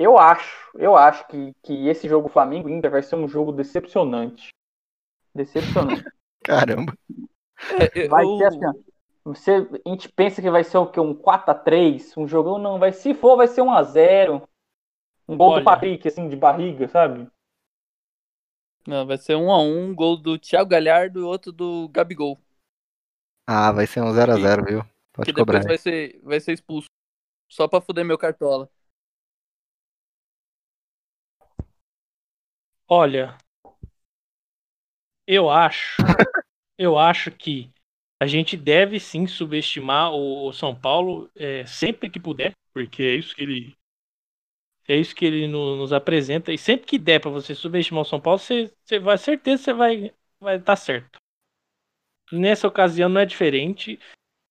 Eu 0.00 0.16
acho, 0.16 0.70
eu 0.78 0.96
acho 0.96 1.26
que, 1.28 1.52
que 1.62 1.88
esse 1.88 2.08
jogo 2.08 2.30
Flamengo 2.30 2.70
Inter 2.70 2.90
vai 2.90 3.02
ser 3.02 3.16
um 3.16 3.28
jogo 3.28 3.52
decepcionante. 3.52 4.48
Decepcionante. 5.34 6.02
Caramba. 6.42 6.96
É, 7.78 8.08
vai 8.08 8.24
ser 8.24 8.44
assim, 8.44 8.84
você, 9.22 9.68
a 9.84 9.88
gente 9.90 10.08
pensa 10.08 10.40
que 10.40 10.50
vai 10.50 10.64
ser 10.64 10.78
o 10.78 10.86
quê? 10.86 10.98
Um 10.98 11.14
4x3? 11.14 12.16
Um 12.16 12.26
jogão? 12.26 12.58
Não, 12.58 12.78
vai, 12.78 12.92
se 12.92 13.12
for, 13.12 13.36
vai 13.36 13.46
ser 13.46 13.60
1x0. 13.60 14.48
Um 15.28 15.36
gol 15.36 15.50
Olha. 15.50 15.60
do 15.60 15.64
Patrick, 15.64 16.08
assim, 16.08 16.30
de 16.30 16.34
barriga, 16.34 16.88
sabe? 16.88 17.28
Não, 18.86 19.06
vai 19.06 19.18
ser 19.18 19.34
1x1, 19.34 19.38
um, 19.38 19.84
um 19.90 19.94
gol 19.94 20.16
do 20.16 20.38
Thiago 20.38 20.70
Galhardo 20.70 21.20
e 21.20 21.22
outro 21.22 21.52
do 21.52 21.90
Gabigol. 21.90 22.40
Ah, 23.46 23.70
vai 23.70 23.86
ser 23.86 24.00
um 24.00 24.12
0x0, 24.12 24.66
viu? 24.66 24.82
Pode 25.12 25.30
que 25.30 25.38
cobrar. 25.38 25.58
depois 25.58 25.66
vai 25.66 25.78
ser, 25.78 26.18
vai 26.22 26.40
ser 26.40 26.52
expulso. 26.52 26.86
Só 27.50 27.68
pra 27.68 27.82
fuder 27.82 28.04
meu 28.04 28.16
cartola. 28.16 28.70
Olha, 32.92 33.38
eu 35.24 35.48
acho, 35.48 35.96
eu 36.76 36.98
acho 36.98 37.30
que 37.30 37.70
a 38.20 38.26
gente 38.26 38.56
deve 38.56 38.98
sim 38.98 39.28
subestimar 39.28 40.12
o, 40.12 40.52
São 40.52 40.74
Paulo 40.74 41.30
é, 41.36 41.64
sempre 41.66 42.10
que 42.10 42.18
puder, 42.18 42.52
porque 42.74 43.04
é 43.04 43.14
isso 43.14 43.36
que 43.36 43.42
ele 43.44 43.76
é 44.88 44.96
isso 44.96 45.14
que 45.14 45.24
ele 45.24 45.46
no, 45.46 45.76
nos 45.76 45.92
apresenta. 45.92 46.52
E 46.52 46.58
sempre 46.58 46.84
que 46.84 46.98
der 46.98 47.20
para 47.20 47.30
você 47.30 47.54
subestimar 47.54 48.02
o 48.02 48.04
São 48.04 48.20
Paulo, 48.20 48.40
você, 48.40 48.74
você 48.84 48.98
vai 48.98 49.16
certeza 49.16 49.62
você 49.62 49.72
vai 49.72 50.12
vai 50.40 50.56
estar 50.56 50.72
tá 50.72 50.76
certo. 50.76 51.20
Nessa 52.32 52.66
ocasião 52.66 53.08
não 53.08 53.20
é 53.20 53.24
diferente. 53.24 54.00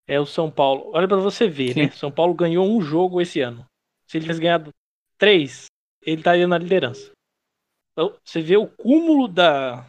É 0.08 0.18
o 0.18 0.26
São 0.26 0.50
Paulo. 0.50 0.92
Olha 0.94 1.10
para 1.10 1.18
você 1.18 1.46
ver, 1.50 1.74
Sim. 1.74 1.82
né? 1.82 1.92
São 1.92 2.10
Paulo 2.10 2.34
ganhou 2.34 2.66
um 2.66 2.80
jogo 2.82 3.20
esse 3.20 3.42
ano. 3.42 3.66
Se 4.08 4.16
ele 4.16 4.24
tivesse 4.24 4.40
ganhado 4.40 4.74
três, 5.18 5.66
ele 6.02 6.22
estaria 6.22 6.48
na 6.48 6.58
liderança. 6.58 7.12
Então, 7.92 8.16
você 8.24 8.42
vê 8.42 8.58
o 8.58 8.68
cúmulo 8.68 9.28
da, 9.28 9.86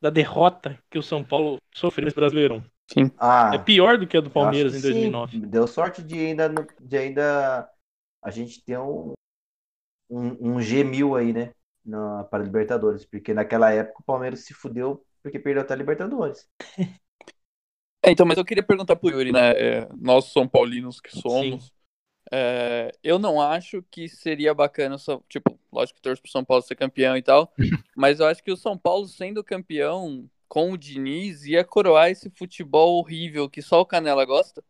da 0.00 0.10
derrota 0.10 0.78
que 0.90 0.98
o 0.98 1.02
São 1.02 1.24
Paulo 1.24 1.58
sofreu 1.74 2.04
nesse 2.04 2.16
Brasileirão. 2.16 2.64
Sim. 2.92 3.10
Ah, 3.18 3.52
é 3.54 3.58
pior 3.58 3.96
do 3.98 4.06
que 4.06 4.16
a 4.16 4.20
do 4.20 4.30
Palmeiras 4.30 4.74
em 4.74 4.80
2009. 4.80 5.32
Sim. 5.32 5.46
Deu 5.46 5.66
sorte 5.66 6.02
de 6.02 6.18
ainda, 6.18 6.48
de 6.80 6.96
ainda 6.96 7.68
a 8.22 8.30
gente 8.30 8.62
ter 8.62 8.78
um, 8.78 9.12
um, 10.10 10.54
um 10.54 10.56
G1000 10.58 11.18
aí, 11.18 11.32
né? 11.32 11.52
Na, 11.84 12.22
para 12.24 12.44
Libertadores, 12.44 13.04
porque 13.04 13.34
naquela 13.34 13.72
época 13.72 14.00
o 14.00 14.04
Palmeiras 14.04 14.40
se 14.44 14.54
fudeu 14.54 15.04
porque 15.22 15.38
perdeu 15.38 15.62
até 15.62 15.74
a 15.74 15.76
Libertadores. 15.76 16.48
É, 18.04 18.10
então, 18.10 18.26
mas 18.26 18.36
eu 18.36 18.44
queria 18.44 18.64
perguntar 18.64 18.96
pro 18.96 19.10
Yuri, 19.10 19.30
né? 19.30 19.52
É, 19.52 19.88
nós 19.96 20.32
São 20.32 20.48
Paulinos 20.48 21.00
que 21.00 21.16
somos, 21.16 21.72
é, 22.32 22.90
eu 23.02 23.18
não 23.18 23.40
acho 23.40 23.80
que 23.90 24.08
seria 24.08 24.52
bacana, 24.52 24.96
tipo, 25.28 25.56
lógico 25.72 25.96
que 25.96 26.02
torço 26.02 26.22
pro 26.22 26.30
São 26.30 26.44
Paulo 26.44 26.62
ser 26.62 26.76
campeão 26.76 27.16
e 27.16 27.22
tal, 27.22 27.52
mas 27.96 28.20
eu 28.20 28.26
acho 28.26 28.42
que 28.42 28.52
o 28.52 28.56
São 28.56 28.76
Paulo 28.76 29.06
sendo 29.06 29.42
campeão 29.42 30.28
com 30.48 30.72
o 30.72 30.76
Diniz 30.76 31.46
ia 31.46 31.64
coroar 31.64 32.10
esse 32.10 32.28
futebol 32.30 32.98
horrível 32.98 33.48
que 33.48 33.62
só 33.62 33.80
o 33.80 33.86
Canela 33.86 34.24
gosta. 34.24 34.62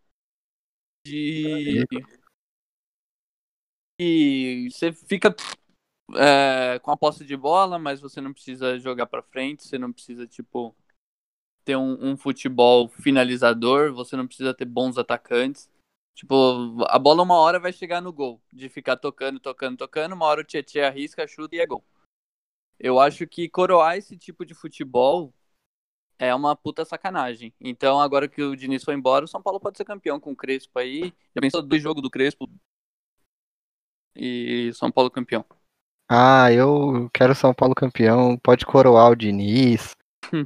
De 1.04 1.84
e 3.98 4.68
você 4.70 4.92
fica 4.92 5.34
é, 6.16 6.78
com 6.80 6.90
a 6.90 6.96
posse 6.96 7.24
de 7.24 7.36
bola, 7.36 7.78
mas 7.78 8.00
você 8.00 8.20
não 8.20 8.32
precisa 8.32 8.78
jogar 8.78 9.06
para 9.06 9.22
frente, 9.22 9.66
você 9.66 9.78
não 9.78 9.92
precisa, 9.92 10.26
tipo, 10.26 10.74
ter 11.64 11.76
um, 11.76 12.10
um, 12.10 12.16
futebol 12.16 12.88
finalizador, 12.88 13.92
você 13.92 14.16
não 14.16 14.26
precisa 14.26 14.52
ter 14.52 14.64
bons 14.64 14.98
atacantes. 14.98 15.70
Tipo, 16.14 16.84
a 16.88 16.98
bola 16.98 17.22
uma 17.22 17.36
hora 17.36 17.58
vai 17.58 17.72
chegar 17.72 18.00
no 18.00 18.12
gol, 18.12 18.40
de 18.52 18.68
ficar 18.68 18.96
tocando, 18.96 19.40
tocando, 19.40 19.76
tocando, 19.76 20.14
uma 20.14 20.26
hora 20.26 20.42
o 20.42 20.44
Tietchan 20.44 20.86
arrisca, 20.86 21.26
chuta 21.26 21.56
e 21.56 21.60
é 21.60 21.66
gol. 21.66 21.84
Eu 22.78 23.00
acho 23.00 23.26
que 23.26 23.48
coroar 23.48 23.96
esse 23.96 24.16
tipo 24.16 24.44
de 24.44 24.54
futebol 24.54 25.32
é 26.18 26.34
uma 26.34 26.54
puta 26.54 26.84
sacanagem. 26.84 27.54
Então, 27.60 28.00
agora 28.00 28.28
que 28.28 28.42
o 28.42 28.56
Diniz 28.56 28.84
foi 28.84 28.94
embora, 28.94 29.24
o 29.24 29.28
São 29.28 29.42
Paulo 29.42 29.60
pode 29.60 29.78
ser 29.78 29.84
campeão 29.84 30.20
com 30.20 30.32
o 30.32 30.36
Crespo 30.36 30.78
aí. 30.78 31.12
Já 31.34 31.40
pensou 31.40 31.62
dois 31.62 31.82
jogos 31.82 32.02
do 32.02 32.10
Crespo, 32.10 32.48
e 34.14 34.70
São 34.74 34.90
Paulo 34.90 35.10
campeão. 35.10 35.44
Ah, 36.08 36.52
eu 36.52 37.08
quero 37.12 37.34
São 37.34 37.54
Paulo 37.54 37.74
campeão. 37.74 38.36
Pode 38.36 38.66
coroar 38.66 39.10
o 39.10 39.16
Diniz. 39.16 39.94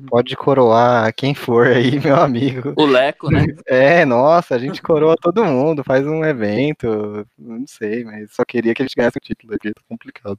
Pode 0.09 0.37
coroar 0.37 1.14
quem 1.14 1.35
for 1.35 1.69
aí, 1.69 1.99
meu 2.00 2.16
amigo. 2.16 2.75
O 2.76 2.85
Leco, 2.85 3.31
né? 3.31 3.40
É, 3.66 4.05
nossa, 4.05 4.55
a 4.55 4.59
gente 4.59 4.83
coroa 4.83 5.16
todo 5.21 5.45
mundo, 5.45 5.85
faz 5.85 6.07
um 6.07 6.25
evento. 6.25 7.26
Não 7.38 7.66
sei, 7.66 8.05
mas 8.05 8.33
só 8.33 8.45
queria 8.45 8.75
que 8.75 8.83
a 8.83 8.85
gente 8.87 8.97
ganhasse 8.97 9.19
o 9.19 9.21
título, 9.21 9.52
porque 9.52 9.73
tá 9.73 9.83
complicado. 9.88 10.38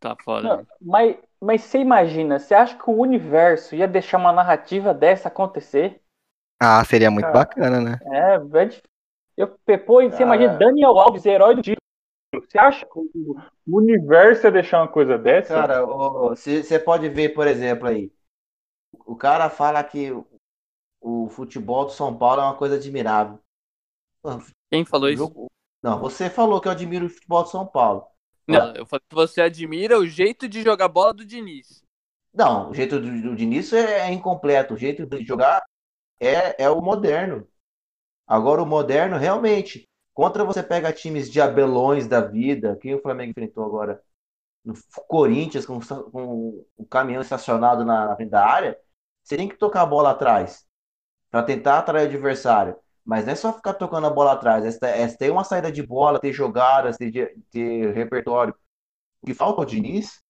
Tá 0.00 0.16
foda. 0.24 0.48
Não, 0.48 0.66
mas, 0.80 1.16
mas 1.40 1.60
você 1.62 1.78
imagina, 1.78 2.38
você 2.38 2.54
acha 2.54 2.76
que 2.76 2.88
o 2.88 2.98
universo 2.98 3.74
ia 3.74 3.86
deixar 3.86 4.16
uma 4.16 4.32
narrativa 4.32 4.94
dessa 4.94 5.28
acontecer? 5.28 6.00
Ah, 6.58 6.82
seria 6.84 7.10
muito 7.10 7.26
Cara, 7.26 7.38
bacana, 7.38 7.80
né? 7.80 7.98
É, 8.02 8.36
é 8.36 8.70
eu, 9.36 9.48
pô, 9.78 10.02
você 10.02 10.22
imagina 10.22 10.58
Daniel 10.58 10.98
Alves, 10.98 11.24
herói 11.24 11.54
do 11.54 11.62
título. 11.62 11.80
Você 12.46 12.58
acha 12.58 12.86
que 12.86 12.98
o 12.98 13.36
universo 13.66 14.46
ia 14.46 14.52
deixar 14.52 14.80
uma 14.80 14.88
coisa 14.88 15.18
dessa? 15.18 15.54
Cara, 15.54 15.84
você 15.84 16.78
pode 16.78 17.08
ver, 17.08 17.30
por 17.30 17.46
exemplo, 17.46 17.88
aí. 17.88 18.10
O 18.92 19.16
cara 19.16 19.48
fala 19.50 19.82
que 19.82 20.10
o 21.00 21.28
futebol 21.28 21.86
do 21.86 21.92
São 21.92 22.16
Paulo 22.16 22.40
é 22.40 22.44
uma 22.44 22.56
coisa 22.56 22.76
admirável. 22.76 23.38
Quem 24.70 24.84
falou 24.84 25.08
isso? 25.08 25.48
Não, 25.82 25.98
você 25.98 26.28
falou 26.28 26.60
que 26.60 26.68
eu 26.68 26.72
admiro 26.72 27.06
o 27.06 27.10
futebol 27.10 27.42
do 27.42 27.48
São 27.48 27.66
Paulo. 27.66 28.06
Não, 28.46 28.74
eu 28.74 28.84
falei 28.84 29.04
que 29.08 29.14
você 29.14 29.40
admira 29.40 29.98
o 29.98 30.06
jeito 30.06 30.48
de 30.48 30.62
jogar 30.62 30.88
bola 30.88 31.14
do 31.14 31.24
Diniz. 31.24 31.82
Não, 32.32 32.70
o 32.70 32.74
jeito 32.74 33.00
do, 33.00 33.22
do 33.22 33.36
Diniz 33.36 33.72
é, 33.72 34.00
é 34.00 34.12
incompleto. 34.12 34.74
O 34.74 34.76
jeito 34.76 35.06
de 35.06 35.24
jogar 35.24 35.62
é, 36.18 36.64
é 36.64 36.70
o 36.70 36.80
moderno. 36.80 37.46
Agora, 38.26 38.62
o 38.62 38.66
moderno, 38.66 39.16
realmente, 39.16 39.88
Contra 40.20 40.44
você 40.44 40.62
pega 40.62 40.92
times 40.92 41.30
de 41.30 41.40
abelões 41.40 42.06
da 42.06 42.20
vida, 42.20 42.76
quem 42.76 42.94
o 42.94 43.00
Flamengo 43.00 43.30
enfrentou 43.30 43.64
agora? 43.64 44.02
No 44.64 44.74
Corinthians, 45.08 45.64
com, 45.66 45.80
com 45.80 46.64
o 46.76 46.86
caminhão 46.86 47.22
estacionado 47.22 47.84
na, 47.84 48.08
na 48.08 48.16
frente 48.16 48.30
da 48.30 48.46
área, 48.46 48.78
você 49.22 49.36
tem 49.36 49.48
que 49.48 49.56
tocar 49.56 49.82
a 49.82 49.86
bola 49.86 50.10
atrás 50.10 50.66
para 51.30 51.42
tentar 51.42 51.78
atrair 51.78 52.04
o 52.04 52.08
adversário. 52.08 52.76
Mas 53.04 53.24
não 53.24 53.32
é 53.32 53.36
só 53.36 53.52
ficar 53.52 53.74
tocando 53.74 54.06
a 54.06 54.10
bola 54.10 54.32
atrás, 54.32 54.80
é, 54.82 55.02
é 55.02 55.08
ter 55.08 55.30
uma 55.30 55.44
saída 55.44 55.72
de 55.72 55.82
bola, 55.82 56.20
ter 56.20 56.32
jogadas, 56.32 56.96
ter, 56.96 57.36
ter 57.50 57.92
repertório. 57.94 58.54
O 59.22 59.26
que 59.26 59.34
falta 59.34 59.60
ao 59.62 59.66
Diniz 59.66 60.22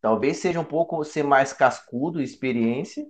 talvez 0.00 0.38
seja 0.38 0.60
um 0.60 0.64
pouco 0.64 1.02
ser 1.04 1.22
mais 1.24 1.52
cascudo, 1.52 2.20
experiência, 2.22 3.06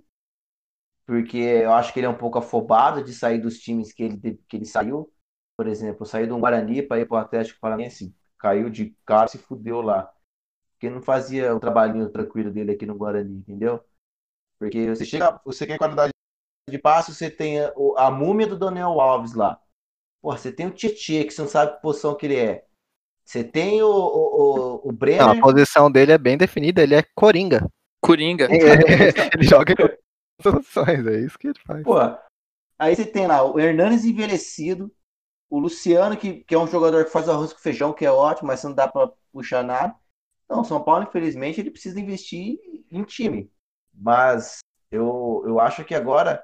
porque 1.05 1.37
eu 1.37 1.73
acho 1.73 1.93
que 1.93 1.99
ele 1.99 2.07
é 2.07 2.09
um 2.09 2.17
pouco 2.17 2.39
afobado 2.39 3.03
de 3.03 3.13
sair 3.13 3.39
dos 3.39 3.59
times 3.59 3.93
que 3.93 4.03
ele, 4.03 4.39
que 4.47 4.57
ele 4.57 4.65
saiu 4.65 5.11
por 5.55 5.67
exemplo, 5.67 6.05
sair 6.05 6.27
do 6.27 6.37
Guarani 6.37 6.81
para 6.81 6.99
ir 6.99 7.07
para 7.07 7.15
o 7.15 7.19
Atlético 7.19 7.59
Paranaense, 7.59 8.13
caiu 8.37 8.69
de 8.69 8.95
cara, 9.05 9.27
se 9.27 9.37
fudeu 9.37 9.81
lá. 9.81 10.11
Porque 10.73 10.89
não 10.89 11.01
fazia 11.01 11.55
o 11.55 11.59
trabalhinho 11.59 12.09
tranquilo 12.09 12.51
dele 12.51 12.71
aqui 12.71 12.85
no 12.85 12.95
Guarani, 12.95 13.37
entendeu? 13.37 13.83
Porque 14.59 14.89
você 14.89 15.05
chega, 15.05 15.39
você 15.45 15.65
quer 15.65 15.77
qualidade 15.77 16.11
de 16.69 16.77
passe, 16.77 17.13
você 17.13 17.29
tem 17.29 17.61
a, 17.61 17.73
a 17.97 18.11
múmia 18.11 18.47
do 18.47 18.57
Daniel 18.57 18.99
Alves 18.99 19.33
lá. 19.33 19.59
Pô, 20.21 20.35
você 20.35 20.51
tem 20.51 20.67
o 20.67 20.71
Tietchan, 20.71 21.23
que 21.23 21.31
você 21.31 21.41
não 21.41 21.47
sabe 21.47 21.75
que 21.75 21.81
posição 21.81 22.15
que 22.15 22.25
ele 22.25 22.37
é. 22.37 22.65
Você 23.23 23.43
tem 23.43 23.81
o, 23.81 23.87
o, 23.87 24.81
o, 24.85 24.89
o 24.89 24.91
Brenner. 24.91 25.25
Não, 25.25 25.31
a 25.31 25.41
posição 25.41 25.91
dele 25.91 26.11
é 26.11 26.17
bem 26.17 26.37
definida, 26.37 26.83
ele 26.83 26.95
é 26.95 27.03
Coringa. 27.15 27.67
Coringa. 28.01 28.45
É, 28.45 28.51
ele 29.33 29.43
joga 29.43 29.73
em 29.73 30.43
posições, 30.43 31.07
é 31.07 31.19
isso 31.19 31.37
que 31.37 31.47
ele 31.47 31.59
faz. 31.65 31.83
Pô, 31.83 31.95
aí 32.77 32.95
você 32.95 33.05
tem 33.05 33.27
lá 33.27 33.43
o 33.43 33.59
Hernanes 33.59 34.05
envelhecido, 34.05 34.91
o 35.55 35.59
Luciano, 35.59 36.17
que, 36.17 36.43
que 36.43 36.53
é 36.53 36.59
um 36.59 36.67
jogador 36.67 37.05
que 37.05 37.11
faz 37.11 37.29
arroz 37.29 37.53
com 37.53 37.59
feijão, 37.59 37.93
que 37.93 38.05
é 38.05 38.11
ótimo, 38.11 38.47
mas 38.47 38.61
não 38.63 38.73
dá 38.73 38.87
para 38.89 39.07
puxar 39.31 39.63
nada. 39.63 39.95
Então, 40.43 40.61
o 40.61 40.65
São 40.65 40.83
Paulo, 40.83 41.03
infelizmente, 41.03 41.61
ele 41.61 41.71
precisa 41.71 41.99
investir 41.99 42.59
em 42.91 43.03
time. 43.03 43.49
Mas 43.93 44.59
eu, 44.91 45.43
eu 45.47 45.59
acho 45.59 45.85
que 45.85 45.95
agora 45.95 46.43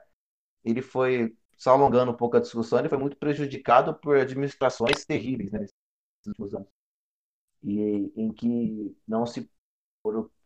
ele 0.63 0.81
foi, 0.81 1.35
só 1.57 1.71
alongando 1.71 2.11
um 2.11 2.15
pouco 2.15 2.37
a 2.37 2.39
discussão, 2.39 2.79
ele 2.79 2.87
foi 2.87 2.97
muito 2.97 3.17
prejudicado 3.17 3.93
por 3.95 4.15
administrações 4.17 5.03
terríveis, 5.05 5.51
né? 5.51 5.65
últimos 6.27 6.55
anos. 6.55 6.69
E 7.63 8.13
em 8.15 8.31
que 8.31 8.95
não 9.05 9.25
se 9.25 9.49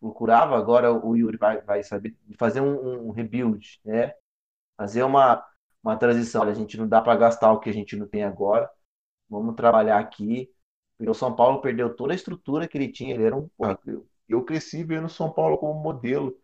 procurava, 0.01 0.57
agora 0.57 0.91
o 0.91 1.15
Yuri 1.15 1.37
vai, 1.37 1.61
vai 1.61 1.83
saber 1.83 2.17
fazer 2.37 2.61
um, 2.61 3.09
um 3.09 3.11
rebuild, 3.11 3.79
né? 3.85 4.15
Fazer 4.75 5.03
uma, 5.03 5.45
uma 5.85 5.97
transição. 5.97 6.41
Olha, 6.41 6.51
a 6.51 6.55
gente 6.55 6.77
não 6.77 6.87
dá 6.87 7.01
para 7.01 7.15
gastar 7.15 7.51
o 7.51 7.59
que 7.59 7.69
a 7.69 7.73
gente 7.73 7.95
não 7.95 8.07
tem 8.07 8.23
agora. 8.23 8.69
Vamos 9.29 9.55
trabalhar 9.55 9.99
aqui. 9.99 10.51
Porque 10.97 11.09
o 11.09 11.13
São 11.13 11.35
Paulo 11.35 11.61
perdeu 11.61 11.95
toda 11.95 12.13
a 12.13 12.15
estrutura 12.15 12.67
que 12.67 12.77
ele 12.77 12.91
tinha. 12.91 13.13
Ele 13.13 13.25
era 13.25 13.35
um. 13.35 13.49
Eu, 13.85 14.07
eu 14.27 14.43
cresci 14.43 14.83
vendo 14.83 15.05
o 15.05 15.09
São 15.09 15.31
Paulo 15.31 15.57
como 15.57 15.79
modelo. 15.79 16.37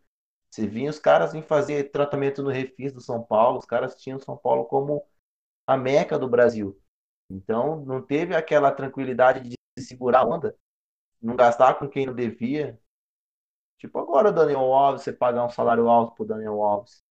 Você 0.50 0.68
vinha 0.68 0.90
os 0.90 1.00
caras 1.00 1.34
em 1.34 1.42
fazer 1.42 1.92
tratamento 1.92 2.44
no 2.44 2.50
refis 2.50 2.92
do 2.92 3.00
São 3.00 3.24
Paulo, 3.24 3.60
os 3.60 3.66
caras 3.66 3.96
tinham 3.96 4.20
São 4.20 4.36
Paulo 4.36 4.66
como 4.66 5.02
a 5.66 5.78
meca 5.78 6.20
do 6.20 6.28
Brasil. 6.28 6.78
Então, 7.30 7.86
não 7.86 8.02
teve 8.02 8.36
aquela 8.36 8.70
tranquilidade 8.72 9.48
de 9.48 9.56
segurar 9.80 10.20
a 10.20 10.26
onda, 10.26 10.54
não 11.22 11.38
gastar 11.38 11.76
com 11.76 11.88
quem 11.88 12.06
não 12.06 12.14
devia. 12.14 12.78
Tipo 13.78 14.00
agora 14.00 14.30
o 14.30 14.34
Daniel 14.34 14.74
Alves, 14.74 15.04
você 15.04 15.14
pagar 15.14 15.46
um 15.46 15.50
salário 15.50 15.88
alto 15.88 16.16
pro 16.16 16.26
Daniel 16.26 16.62
Alves. 16.62 17.02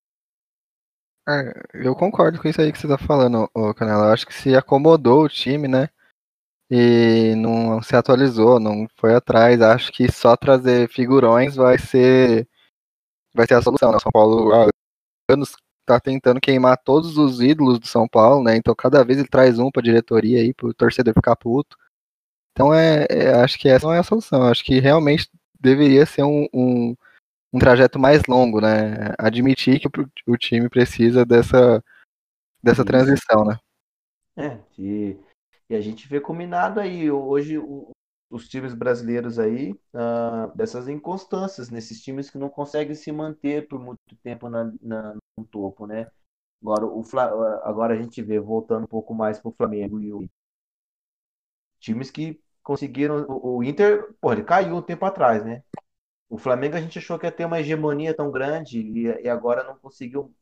É, 1.28 1.52
eu 1.74 1.94
concordo 1.94 2.40
com 2.40 2.48
isso 2.48 2.60
aí 2.60 2.72
que 2.72 2.78
você 2.78 2.88
tá 2.88 2.98
falando, 2.98 3.48
ô 3.54 3.74
Canela. 3.74 4.06
Eu 4.06 4.12
acho 4.12 4.26
que 4.26 4.34
se 4.34 4.54
acomodou 4.56 5.24
o 5.24 5.28
time, 5.28 5.68
né? 5.68 5.88
E 6.70 7.34
não 7.36 7.82
se 7.82 7.96
atualizou, 7.96 8.60
não 8.60 8.86
foi 8.96 9.14
atrás. 9.14 9.60
Acho 9.60 9.92
que 9.92 10.10
só 10.10 10.36
trazer 10.36 10.88
figurões 10.88 11.56
vai 11.56 11.78
ser 11.78 12.48
vai 13.34 13.46
ser 13.46 13.54
a 13.54 13.62
solução. 13.62 13.92
Né? 13.92 13.98
São 14.00 14.12
Paulo 14.12 14.52
há 14.54 14.68
anos 15.30 15.54
tá 15.86 16.00
tentando 16.00 16.40
queimar 16.40 16.78
todos 16.78 17.16
os 17.18 17.40
ídolos 17.40 17.78
do 17.80 17.86
São 17.86 18.08
Paulo, 18.08 18.44
né? 18.44 18.56
Então 18.56 18.74
cada 18.74 19.04
vez 19.04 19.18
ele 19.18 19.28
traz 19.28 19.58
um 19.58 19.70
pra 19.70 19.82
diretoria 19.82 20.40
aí, 20.40 20.54
pro 20.54 20.74
torcedor 20.74 21.14
ficar 21.14 21.36
puto. 21.36 21.76
Então 22.52 22.74
é, 22.74 23.06
é 23.10 23.34
acho 23.34 23.58
que 23.58 23.68
essa 23.68 23.86
não 23.86 23.94
é 23.94 23.98
a 23.98 24.02
solução. 24.04 24.44
Acho 24.44 24.64
que 24.64 24.80
realmente 24.80 25.28
deveria 25.60 26.06
ser 26.06 26.24
um, 26.24 26.48
um 26.52 26.96
um 27.52 27.58
trajeto 27.58 27.98
mais 27.98 28.22
longo, 28.28 28.60
né? 28.60 29.14
Admitir 29.18 29.80
que 29.80 29.88
o, 30.26 30.36
time 30.36 30.68
precisa 30.68 31.24
dessa, 31.24 31.82
dessa 32.62 32.84
transição, 32.84 33.44
né? 33.44 33.58
É, 34.36 34.58
e, 34.78 35.16
e 35.68 35.74
a 35.74 35.80
gente 35.80 36.08
vê 36.08 36.20
combinado 36.20 36.80
aí 36.80 37.10
hoje 37.10 37.58
o, 37.58 37.90
os 38.30 38.48
times 38.48 38.74
brasileiros 38.74 39.38
aí 39.38 39.72
uh, 39.92 40.56
dessas 40.56 40.88
inconstâncias 40.88 41.68
nesses 41.68 42.00
times 42.00 42.30
que 42.30 42.38
não 42.38 42.48
conseguem 42.48 42.94
se 42.94 43.10
manter 43.10 43.66
por 43.66 43.80
muito 43.80 44.16
tempo 44.22 44.48
na, 44.48 44.72
na 44.80 45.16
no 45.36 45.44
topo, 45.44 45.86
né? 45.86 46.08
Agora, 46.62 46.86
o, 46.86 47.02
agora 47.64 47.94
a 47.94 47.96
gente 47.96 48.22
vê 48.22 48.38
voltando 48.38 48.84
um 48.84 48.88
pouco 48.88 49.14
mais 49.14 49.38
para 49.38 49.48
o 49.48 49.54
Flamengo 49.54 50.00
e 50.00 50.12
o 50.12 50.28
times 51.80 52.10
que 52.10 52.40
conseguiram 52.62 53.26
o, 53.28 53.56
o 53.56 53.64
Inter, 53.64 54.14
pô, 54.20 54.32
ele 54.32 54.44
caiu 54.44 54.76
um 54.76 54.82
tempo 54.82 55.04
atrás, 55.04 55.44
né? 55.44 55.64
O 56.30 56.38
Flamengo 56.38 56.76
a 56.76 56.80
gente 56.80 56.98
achou 56.98 57.18
que 57.18 57.26
ia 57.26 57.32
ter 57.32 57.44
uma 57.44 57.60
hegemonia 57.60 58.14
tão 58.14 58.30
grande 58.30 58.80
e, 58.80 59.02
e 59.24 59.28
agora 59.28 59.64
não 59.64 59.76
conseguiu 59.76 60.34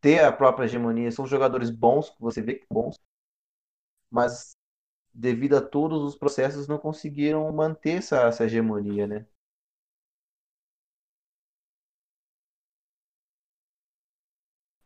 ter 0.00 0.20
a 0.24 0.32
própria 0.32 0.66
hegemonia. 0.66 1.10
São 1.10 1.26
jogadores 1.26 1.70
bons, 1.70 2.14
você 2.20 2.40
vê 2.40 2.54
que 2.54 2.66
bons, 2.70 2.98
mas 4.10 4.56
devido 5.12 5.56
a 5.56 5.60
todos 5.60 6.02
os 6.02 6.16
processos 6.16 6.68
não 6.68 6.78
conseguiram 6.78 7.50
manter 7.52 7.98
essa, 7.98 8.22
essa 8.28 8.44
hegemonia, 8.44 9.06
né? 9.06 9.26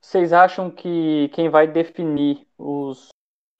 Vocês 0.00 0.32
acham 0.32 0.70
que 0.70 1.28
quem 1.30 1.48
vai 1.48 1.66
definir 1.66 2.46
os 2.58 3.08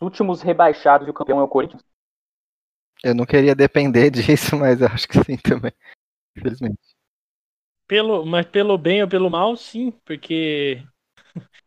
últimos 0.01 0.43
rebaixados 0.43 1.07
e 1.07 1.11
o 1.11 1.15
campeão 1.15 1.41
é 1.41 1.43
o 1.43 1.49
Corinthians? 1.49 1.83
Eu 3.05 3.15
não 3.15 3.27
queria 3.27 3.55
depender 3.55 4.11
disso, 4.13 4.57
mas 4.57 4.81
eu 4.81 4.89
acho 4.89 5.07
que 5.07 5.23
sim 5.25 5.37
também. 5.37 5.73
Infelizmente. 6.37 6.81
Pelo, 7.87 8.25
mas 8.25 8.47
pelo 8.47 8.79
bem 8.79 9.03
ou 9.03 9.09
pelo 9.09 9.31
mal, 9.31 9.57
sim, 9.57 9.91
porque 10.05 10.83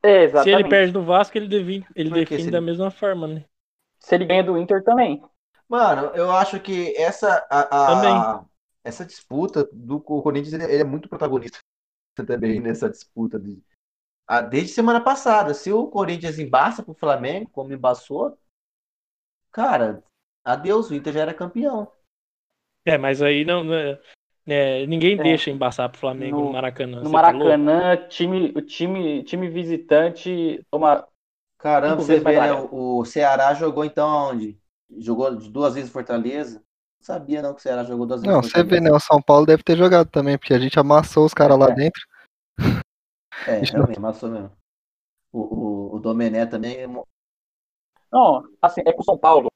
é, 0.02 0.28
se 0.44 0.50
ele 0.50 0.68
perde 0.68 0.92
do 0.92 1.04
Vasco, 1.04 1.38
ele, 1.38 1.48
devi, 1.48 1.86
ele 1.96 2.10
define 2.10 2.50
da 2.50 2.58
ele... 2.58 2.66
mesma 2.66 2.90
forma, 2.90 3.28
né? 3.28 3.46
Se 4.00 4.16
ele 4.16 4.26
ganha 4.26 4.44
do 4.44 4.58
Inter 4.58 4.84
também. 4.84 5.24
Mano, 5.68 6.08
eu 6.16 6.32
acho 6.32 6.60
que 6.60 6.96
essa 6.96 7.46
a, 7.50 8.40
a 8.40 8.46
essa 8.84 9.04
disputa 9.04 9.68
do 9.74 10.00
Corinthians 10.00 10.54
ele, 10.54 10.64
ele, 10.66 10.82
é 10.82 10.84
muito 10.84 11.10
protagonista 11.10 11.58
também 12.16 12.62
nessa 12.62 12.88
disputa 12.88 13.40
de, 13.40 13.60
a, 14.28 14.42
desde 14.42 14.74
semana 14.74 15.02
passada. 15.02 15.56
Se 15.56 15.72
o 15.72 15.88
Corinthians 15.88 16.38
embaça 16.38 16.84
pro 16.84 16.94
Flamengo, 16.94 17.50
como 17.50 17.74
embaçou, 17.74 18.38
cara, 19.52 20.04
adeus, 20.44 20.92
o 20.92 20.94
Inter 20.94 21.14
já 21.14 21.22
era 21.22 21.34
campeão. 21.34 21.92
É, 22.86 22.96
mas 22.96 23.24
aí 23.24 23.44
não, 23.44 23.64
é, 24.48 24.86
ninguém 24.86 25.20
é. 25.20 25.24
deixa 25.24 25.50
embaçar 25.50 25.90
pro 25.90 26.00
Flamengo 26.00 26.38
no, 26.38 26.46
no 26.46 26.54
Maracanã. 26.54 26.98
No 26.98 27.04
tá 27.04 27.10
Maracanã, 27.10 27.98
tá 27.98 28.08
time, 28.08 28.54
o 28.56 28.62
time, 28.62 29.24
time 29.24 29.50
visitante 29.50 30.64
toma. 30.70 31.08
Caramba, 31.58 31.96
você 31.96 32.20
vê, 32.20 32.40
né? 32.40 32.54
O 32.72 33.04
Ceará 33.06 33.54
jogou 33.56 33.84
então 33.84 34.08
aonde? 34.08 34.60
Jogou 34.98 35.36
duas 35.36 35.74
vezes 35.74 35.90
Fortaleza? 35.90 36.60
Não 37.00 37.06
sabia 37.16 37.42
não 37.42 37.54
que 37.54 37.60
o 37.60 37.64
Ceará 37.64 37.84
jogou 37.84 38.06
duas 38.06 38.22
vezes. 38.22 38.36
Não, 38.36 38.44
você 38.44 38.64
vê, 38.64 38.80
né? 38.80 38.92
O 38.92 39.00
São 39.00 39.20
Paulo 39.20 39.48
deve 39.48 39.64
ter 39.64 39.76
jogado 39.76 40.08
também, 40.10 40.38
porque 40.38 40.54
a 40.54 40.60
gente 40.60 40.80
amassou 40.80 41.26
os 41.26 41.34
caras 41.34 41.58
é. 41.58 41.60
lá 41.60 41.70
dentro. 41.72 42.02
É, 43.48 43.60
realmente, 43.66 43.98
amassou 43.98 44.30
mesmo. 44.30 44.52
O, 45.32 45.40
o, 45.40 45.96
o 45.96 46.00
Domené 46.00 46.46
também. 46.46 46.78
É 46.78 46.88
não, 46.88 48.48
assim, 48.62 48.82
é 48.86 48.94
que 48.94 49.00
o 49.02 49.04
São 49.04 49.18
Paulo 49.18 49.50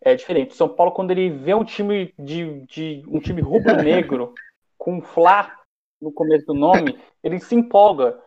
é 0.00 0.14
diferente. 0.14 0.52
O 0.52 0.54
São 0.54 0.68
Paulo, 0.68 0.92
quando 0.92 1.10
ele 1.10 1.30
vê 1.30 1.54
um 1.54 1.64
time 1.64 2.12
de, 2.18 2.60
de 2.62 3.04
um 3.08 3.20
time 3.20 3.40
rubro-negro 3.40 4.34
com 4.78 5.00
Flá 5.00 5.58
no 6.00 6.12
começo 6.12 6.46
do 6.46 6.54
nome, 6.54 6.98
ele 7.22 7.40
se 7.40 7.54
empolga. 7.54 8.20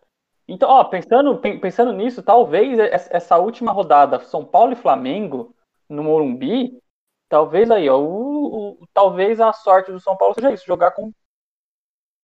Então, 0.46 0.68
ó, 0.68 0.84
pensando, 0.84 1.38
pensando 1.38 1.92
nisso, 1.92 2.22
talvez 2.22 2.78
essa 2.78 3.38
última 3.38 3.70
rodada, 3.72 4.18
São 4.20 4.44
Paulo 4.44 4.72
e 4.72 4.76
Flamengo, 4.76 5.54
no 5.88 6.02
Morumbi, 6.02 6.80
talvez 7.28 7.70
aí, 7.70 7.88
ó, 7.88 7.98
o, 7.98 8.80
o, 8.82 8.88
talvez 8.92 9.40
a 9.40 9.52
sorte 9.52 9.92
do 9.92 10.00
São 10.00 10.16
Paulo 10.16 10.34
seja 10.34 10.52
isso, 10.52 10.66
jogar 10.66 10.90
com. 10.90 11.12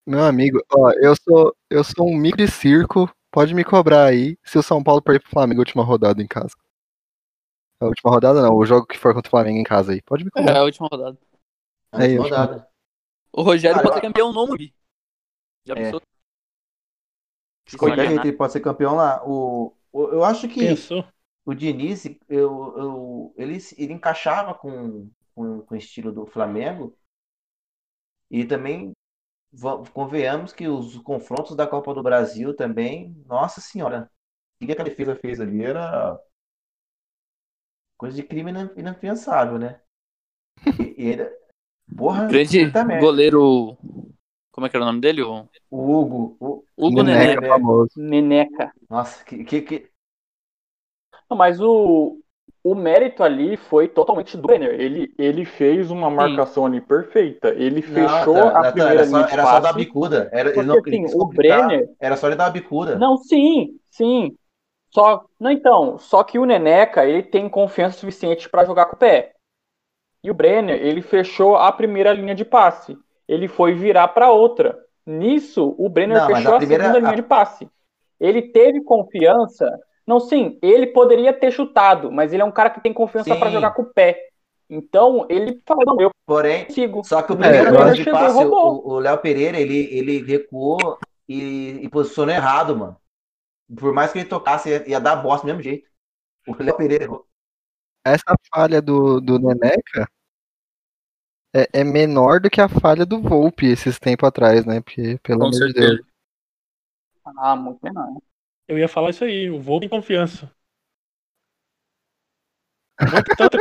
Meu 0.04 0.24
amigo, 0.24 0.60
ó, 0.72 0.90
eu 0.92 1.14
sou, 1.16 1.54
eu 1.70 1.84
sou 1.84 2.06
um 2.06 2.16
mico 2.16 2.36
de 2.36 2.48
circo, 2.48 3.08
pode 3.30 3.54
me 3.54 3.64
cobrar 3.64 4.04
aí 4.04 4.36
se 4.44 4.58
o 4.58 4.62
São 4.62 4.82
Paulo 4.82 5.00
perder 5.00 5.20
pro 5.20 5.30
Flamengo 5.30 5.60
a 5.60 5.62
última 5.62 5.84
rodada 5.84 6.20
em 6.20 6.26
casa. 6.26 6.54
A 7.80 7.86
última 7.86 8.10
rodada 8.10 8.42
não, 8.42 8.54
o 8.54 8.64
jogo 8.64 8.86
que 8.86 8.98
for 8.98 9.12
contra 9.12 9.28
o 9.28 9.30
Flamengo 9.30 9.58
em 9.58 9.64
casa 9.64 9.92
aí. 9.92 10.02
Pode 10.02 10.24
me 10.24 10.30
contar. 10.30 10.52
É, 10.52 10.58
a 10.58 10.62
última 10.62 10.88
rodada. 10.90 11.18
A 11.92 11.98
última 11.98 12.22
rodada. 12.22 12.68
O 13.32 13.42
Rogério 13.42 13.82
pode 13.82 13.94
ser 13.94 14.00
campeão 14.00 14.28
no 14.28 14.34
Morumbi. 14.34 14.74
Já 15.66 15.74
é. 15.74 15.76
pensou? 15.76 16.02
Qualquer 17.78 18.08
jeito 18.08 18.26
ele 18.26 18.36
pode 18.36 18.52
ser 18.52 18.60
campeão 18.60 18.94
lá. 18.94 19.22
O, 19.26 19.76
o 19.92 20.04
eu 20.08 20.24
acho 20.24 20.48
que 20.48 20.60
Pensou. 20.60 21.04
o 21.44 21.52
Diniz, 21.52 22.04
eu, 22.06 22.18
eu, 22.78 23.34
ele, 23.36 23.58
ele 23.76 23.92
encaixava 23.92 24.54
com, 24.54 25.10
com, 25.34 25.60
com 25.60 25.74
o 25.74 25.76
estilo 25.76 26.12
do 26.12 26.24
Flamengo. 26.24 26.96
E 28.30 28.44
também 28.44 28.92
convenhamos 29.92 30.52
que 30.52 30.68
os 30.68 30.96
confrontos 30.98 31.54
da 31.54 31.66
Copa 31.66 31.92
do 31.94 32.02
Brasil 32.02 32.54
também, 32.54 33.14
nossa 33.26 33.60
senhora, 33.60 34.10
o 34.60 34.66
que 34.66 34.72
a 34.72 34.84
defesa 34.84 35.16
fez 35.16 35.40
ali 35.40 35.62
era 35.62 36.18
Coisa 37.96 38.16
de 38.16 38.22
crime 38.22 38.52
inafiançável, 38.76 39.58
né? 39.58 39.80
E, 40.78 41.08
ele, 41.08 41.30
porra, 41.96 42.26
Grande 42.26 42.70
goleiro. 43.00 43.76
Como 44.52 44.66
é 44.66 44.70
que 44.70 44.76
era 44.76 44.84
o 44.84 44.86
nome 44.86 45.00
dele? 45.00 45.22
O, 45.22 45.48
o 45.70 46.00
Hugo. 46.00 46.36
O... 46.40 46.64
Hugo 46.76 47.02
Neneca. 47.02 47.40
Neneca. 47.40 47.48
Famoso. 47.48 47.90
Neneca. 47.96 48.72
Nossa, 48.88 49.24
que. 49.24 49.44
que, 49.44 49.62
que... 49.62 49.90
Não, 51.28 51.36
mas 51.36 51.60
o, 51.60 52.18
o 52.62 52.74
mérito 52.74 53.22
ali 53.22 53.56
foi 53.56 53.86
totalmente 53.86 54.36
do 54.36 54.42
Brenner. 54.42 54.80
Ele, 54.80 55.14
ele 55.18 55.44
fez 55.44 55.90
uma 55.90 56.10
marcação 56.10 56.64
Sim. 56.64 56.70
ali 56.70 56.80
perfeita. 56.80 57.48
Ele 57.50 57.80
fechou 57.80 58.34
não, 58.34 58.52
tá, 58.52 58.68
a 58.68 58.72
primeira 58.72 59.00
era 59.00 59.06
só, 59.06 59.20
Era 59.20 59.42
só 59.44 59.60
dar 59.60 59.72
bicuda. 59.72 60.28
Era, 60.32 60.52
Porque, 60.52 60.66
não, 60.66 60.78
assim, 60.78 61.06
o 61.14 61.26
Brenner... 61.26 61.90
Era 62.00 62.16
só 62.16 62.26
ele 62.26 62.36
dar 62.36 62.46
a 62.46 62.50
bicuda. 62.50 62.98
Não, 62.98 63.16
sim, 63.16 63.78
sim. 63.90 64.36
Só, 64.90 65.24
não, 65.38 65.50
então, 65.50 65.98
só 65.98 66.22
que 66.22 66.38
o 66.38 66.44
Neneca, 66.44 67.04
ele 67.04 67.22
tem 67.22 67.48
confiança 67.48 67.98
suficiente 67.98 68.48
para 68.48 68.64
jogar 68.64 68.86
com 68.86 68.96
o 68.96 68.98
pé. 68.98 69.32
E 70.22 70.30
o 70.30 70.34
Brenner, 70.34 70.80
ele 70.84 71.02
fechou 71.02 71.56
a 71.56 71.70
primeira 71.70 72.12
linha 72.12 72.34
de 72.34 72.44
passe. 72.44 72.96
Ele 73.28 73.48
foi 73.48 73.74
virar 73.74 74.08
para 74.08 74.30
outra. 74.30 74.78
Nisso, 75.04 75.74
o 75.78 75.88
Brenner 75.88 76.18
não, 76.18 76.26
fechou 76.26 76.54
a, 76.54 76.58
primeira, 76.58 76.84
segunda 76.84 77.00
linha 77.00 77.16
de 77.16 77.22
passe. 77.22 77.68
Ele 78.18 78.42
teve 78.42 78.82
confiança. 78.82 79.70
Não, 80.06 80.18
sim, 80.18 80.58
ele 80.62 80.88
poderia 80.88 81.32
ter 81.32 81.50
chutado, 81.50 82.10
mas 82.10 82.32
ele 82.32 82.42
é 82.42 82.44
um 82.44 82.50
cara 82.50 82.70
que 82.70 82.80
tem 82.80 82.92
confiança 82.92 83.36
para 83.36 83.50
jogar 83.50 83.72
com 83.72 83.82
o 83.82 83.92
pé. 83.92 84.20
Então, 84.68 85.26
ele 85.28 85.60
falou, 85.64 86.00
eu 86.00 86.10
Porém, 86.26 86.64
consigo. 86.64 87.04
Só 87.04 87.22
que 87.22 87.32
o 87.32 87.36
primeiro 87.36 87.68
é, 87.68 87.92
de 87.92 88.04
passe, 88.10 88.44
o 88.44 88.98
Léo 88.98 89.18
Pereira, 89.18 89.58
ele, 89.58 89.88
ele 89.92 90.24
recuou 90.24 90.98
e, 91.28 91.80
e 91.82 91.88
posicionou 91.88 92.34
errado, 92.34 92.76
mano. 92.76 92.96
Por 93.74 93.92
mais 93.92 94.12
que 94.12 94.18
ele 94.18 94.28
tocasse, 94.28 94.68
ia, 94.68 94.88
ia 94.88 95.00
dar 95.00 95.16
bosta 95.16 95.46
do 95.46 95.48
mesmo 95.48 95.62
jeito. 95.62 95.88
O 96.46 96.54
Léo 96.62 96.76
Pereira 96.76 97.04
errou. 97.04 97.26
Essa 98.04 98.36
falha 98.52 98.80
do, 98.80 99.20
do 99.20 99.38
Neneca 99.38 100.08
é, 101.54 101.80
é 101.80 101.84
menor 101.84 102.40
do 102.40 102.50
que 102.50 102.60
a 102.60 102.68
falha 102.68 103.04
do 103.06 103.20
Volpe 103.20 103.66
esses 103.66 103.98
tempos 103.98 104.28
atrás, 104.28 104.64
né? 104.64 104.80
Porque, 104.80 105.18
pelo 105.22 105.40
Com 105.40 105.46
amor 105.46 105.52
de 105.52 105.58
certeza. 105.58 105.96
Deus. 105.96 106.06
Ah, 107.38 107.56
muito 107.56 107.80
menor. 107.82 108.20
Eu 108.68 108.78
ia 108.78 108.88
falar 108.88 109.10
isso 109.10 109.24
aí, 109.24 109.50
o 109.50 109.60
Volpe 109.60 109.88
tem 109.88 109.98
confiança. 109.98 110.54
Muito 113.00 113.36
tanta 113.36 113.58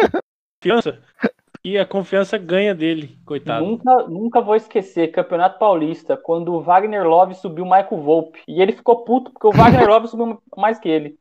confiança 0.61 1.01
e 1.65 1.79
a 1.79 1.85
confiança 1.85 2.37
ganha 2.37 2.75
dele, 2.75 3.17
coitado. 3.25 3.65
Nunca, 3.65 4.07
nunca 4.07 4.39
vou 4.39 4.55
esquecer, 4.55 5.11
Campeonato 5.11 5.57
Paulista, 5.57 6.15
quando 6.15 6.53
o 6.53 6.61
Wagner 6.61 7.03
Love 7.03 7.33
subiu 7.33 7.63
o 7.63 7.67
Michael 7.67 8.03
Volpe. 8.03 8.39
E 8.47 8.61
ele 8.61 8.71
ficou 8.71 9.03
puto 9.03 9.31
porque 9.31 9.47
o 9.47 9.51
Wagner 9.51 9.87
Love 9.89 10.07
subiu 10.07 10.39
mais 10.55 10.77
que 10.77 10.87
ele. 10.87 11.17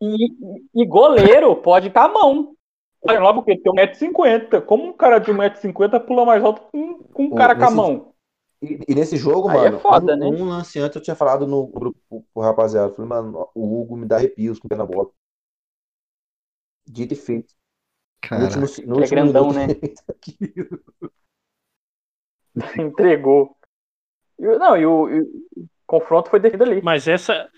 E, 0.00 0.28
e 0.74 0.86
goleiro 0.86 1.54
pode 1.56 1.88
estar 1.88 2.06
a 2.06 2.08
mão. 2.08 2.54
O 3.02 3.06
Wagner 3.06 3.22
Love 3.22 3.40
o 3.40 3.42
quê? 3.42 3.58
Tem 3.58 3.70
1,50m. 3.70 4.64
Como 4.64 4.86
um 4.86 4.92
cara 4.94 5.18
de 5.18 5.30
1,50m 5.30 6.06
pula 6.06 6.24
mais 6.24 6.42
alto 6.42 6.62
com, 6.72 6.94
com 7.12 7.24
um 7.24 7.30
Pô, 7.30 7.36
cara 7.36 7.54
com 7.54 7.64
a 7.66 7.70
mão? 7.70 8.14
E, 8.62 8.80
e 8.88 8.94
nesse 8.94 9.18
jogo, 9.18 9.50
Aí 9.50 9.58
é 9.58 9.62
mano, 9.64 9.80
foda, 9.80 10.14
um, 10.14 10.16
né? 10.16 10.26
um 10.28 10.48
lance 10.48 10.78
antes 10.78 10.96
eu 10.96 11.02
tinha 11.02 11.14
falado 11.14 11.46
no 11.46 11.66
grupo 11.66 12.00
pro, 12.08 12.24
pro 12.32 12.42
rapaziada. 12.42 12.90
Falei, 12.94 13.06
mano, 13.10 13.50
o 13.54 13.82
Hugo 13.82 13.98
me 13.98 14.06
dá 14.06 14.16
arrepios 14.16 14.58
com 14.58 14.66
o 14.66 14.70
pé 14.70 14.76
na 14.76 14.86
bola. 14.86 15.10
Dito 16.86 17.12
e 17.12 17.16
feito. 17.16 17.54
No 18.22 18.28
Cara, 18.28 18.44
último, 18.44 18.66
no 18.86 18.98
Que 18.98 19.04
é 19.04 19.08
grandão, 19.08 19.50
minuto, 19.50 19.68
né? 19.68 21.12
Entregou. 22.80 23.56
Não, 24.38 24.76
e 24.76 24.86
o, 24.86 25.08
e 25.08 25.20
o 25.20 25.68
confronto 25.86 26.30
foi 26.30 26.40
definido 26.40 26.70
ali. 26.70 26.82
Mas 26.82 27.06
essa. 27.08 27.48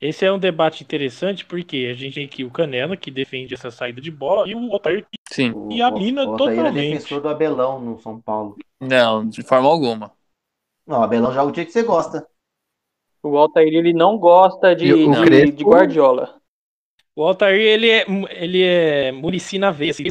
Esse 0.00 0.26
é 0.26 0.32
um 0.32 0.38
debate 0.38 0.82
interessante 0.82 1.46
porque 1.46 1.88
a 1.90 1.94
gente 1.94 2.14
tem 2.14 2.26
aqui 2.26 2.44
o 2.44 2.50
Canela, 2.50 2.96
que 2.96 3.10
defende 3.10 3.54
essa 3.54 3.70
saída 3.70 4.00
de 4.00 4.10
bola, 4.10 4.46
e 4.46 4.54
o 4.54 4.70
Otair, 4.70 5.06
que 5.10 5.18
Sim. 5.34 5.68
E 5.70 5.80
a 5.80 5.90
mina 5.90 6.22
é 6.22 6.26
totalmente. 6.26 6.74
defensor 6.74 7.20
do 7.20 7.28
Abelão 7.28 7.80
no 7.80 7.98
São 7.98 8.20
Paulo. 8.20 8.56
Não, 8.80 9.26
de 9.26 9.42
forma 9.42 9.68
alguma. 9.68 10.12
Não, 10.86 11.00
o 11.00 11.02
Abelão 11.02 11.32
joga 11.32 11.48
o 11.48 11.52
dia 11.52 11.64
que 11.64 11.72
você 11.72 11.82
gosta. 11.82 12.26
O 13.22 13.38
Altair, 13.38 13.72
ele 13.72 13.94
não 13.94 14.18
gosta 14.18 14.76
de, 14.76 14.92
de, 14.92 15.52
de 15.52 15.64
Guardiola. 15.64 16.40
O 17.16 17.22
Altair, 17.22 17.60
ele 17.60 17.90
é, 17.90 18.04
ele 18.30 18.62
é 18.62 19.12
Muricy 19.12 19.58
na 19.58 19.70
veia. 19.70 19.92
Assim, 19.92 20.04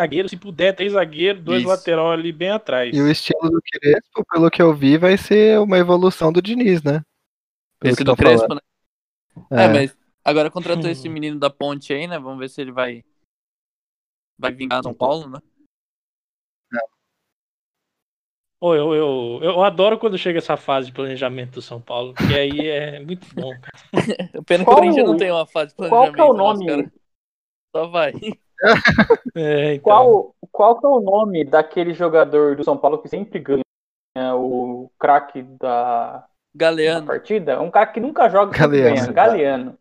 zagueiro, 0.00 0.28
se 0.28 0.36
puder, 0.36 0.74
três 0.74 0.92
zagueiros, 0.92 1.42
dois 1.42 1.60
Isso. 1.60 1.68
lateral 1.68 2.10
ali 2.10 2.32
bem 2.32 2.50
atrás. 2.50 2.96
e 2.96 3.00
o 3.00 3.10
estilo 3.10 3.50
do 3.50 3.60
Crespo, 3.60 4.24
pelo 4.32 4.50
que 4.50 4.62
eu 4.62 4.74
vi, 4.74 4.96
vai 4.96 5.18
ser 5.18 5.58
uma 5.58 5.76
evolução 5.76 6.32
do 6.32 6.40
Diniz, 6.40 6.82
né? 6.82 7.02
Pelo 7.80 7.92
Esse 7.92 8.04
do 8.04 8.16
Crespo, 8.16 8.54
né? 8.54 8.60
falando. 9.50 9.60
É, 9.62 9.68
mas 9.68 9.96
agora 10.24 10.50
contratou 10.50 10.86
Hum. 10.86 10.90
esse 10.90 11.08
menino 11.10 11.38
da 11.38 11.50
ponte 11.50 11.92
aí, 11.92 12.06
né? 12.06 12.18
Vamos 12.18 12.38
ver 12.38 12.48
se 12.48 12.60
ele 12.60 12.72
vai. 12.72 13.04
Vai 14.38 14.52
vingar 14.52 14.82
São 14.82 14.94
Paulo, 14.94 15.28
né? 15.28 15.40
Pô, 18.60 18.74
eu, 18.74 18.92
eu, 18.92 19.38
eu 19.40 19.62
adoro 19.62 19.98
quando 19.98 20.18
chega 20.18 20.38
essa 20.38 20.56
fase 20.56 20.88
de 20.88 20.92
planejamento 20.92 21.52
do 21.52 21.62
São 21.62 21.80
Paulo, 21.80 22.12
porque 22.12 22.34
aí 22.34 22.68
é 22.68 22.98
muito 22.98 23.26
bom. 23.34 23.52
Pena 24.46 24.58
que 24.60 24.64
Qual 24.64 24.76
o 24.76 24.80
Corinthians 24.80 25.06
não 25.06 25.16
tem 25.16 25.30
uma 25.30 25.46
fase 25.46 25.68
de 25.70 25.76
Qual 25.76 25.88
planejamento. 25.88 26.14
que 26.14 26.20
é 26.20 26.24
o 26.24 26.32
nome? 26.32 26.66
caras 26.66 26.90
Só 27.74 27.86
vai. 27.86 28.12
É, 29.36 29.74
então. 29.74 29.84
Qual, 29.84 30.34
qual 30.50 30.80
que 30.80 30.84
é 30.86 30.88
o 30.88 31.00
nome 31.00 31.44
daquele 31.44 31.94
jogador 31.94 32.56
do 32.56 32.64
São 32.64 32.76
Paulo 32.76 32.98
que 32.98 33.08
sempre 33.08 33.38
ganha 33.38 33.62
o 34.34 34.90
craque 34.98 35.42
da, 35.42 36.18
da 36.18 36.28
Galeano. 36.52 37.06
partida? 37.06 37.60
Um 37.60 37.70
cara 37.70 37.86
que 37.86 38.00
nunca 38.00 38.28
joga 38.28 38.50
Galeano. 38.58 38.96
ganha. 38.96 39.12
Galeano. 39.12 39.78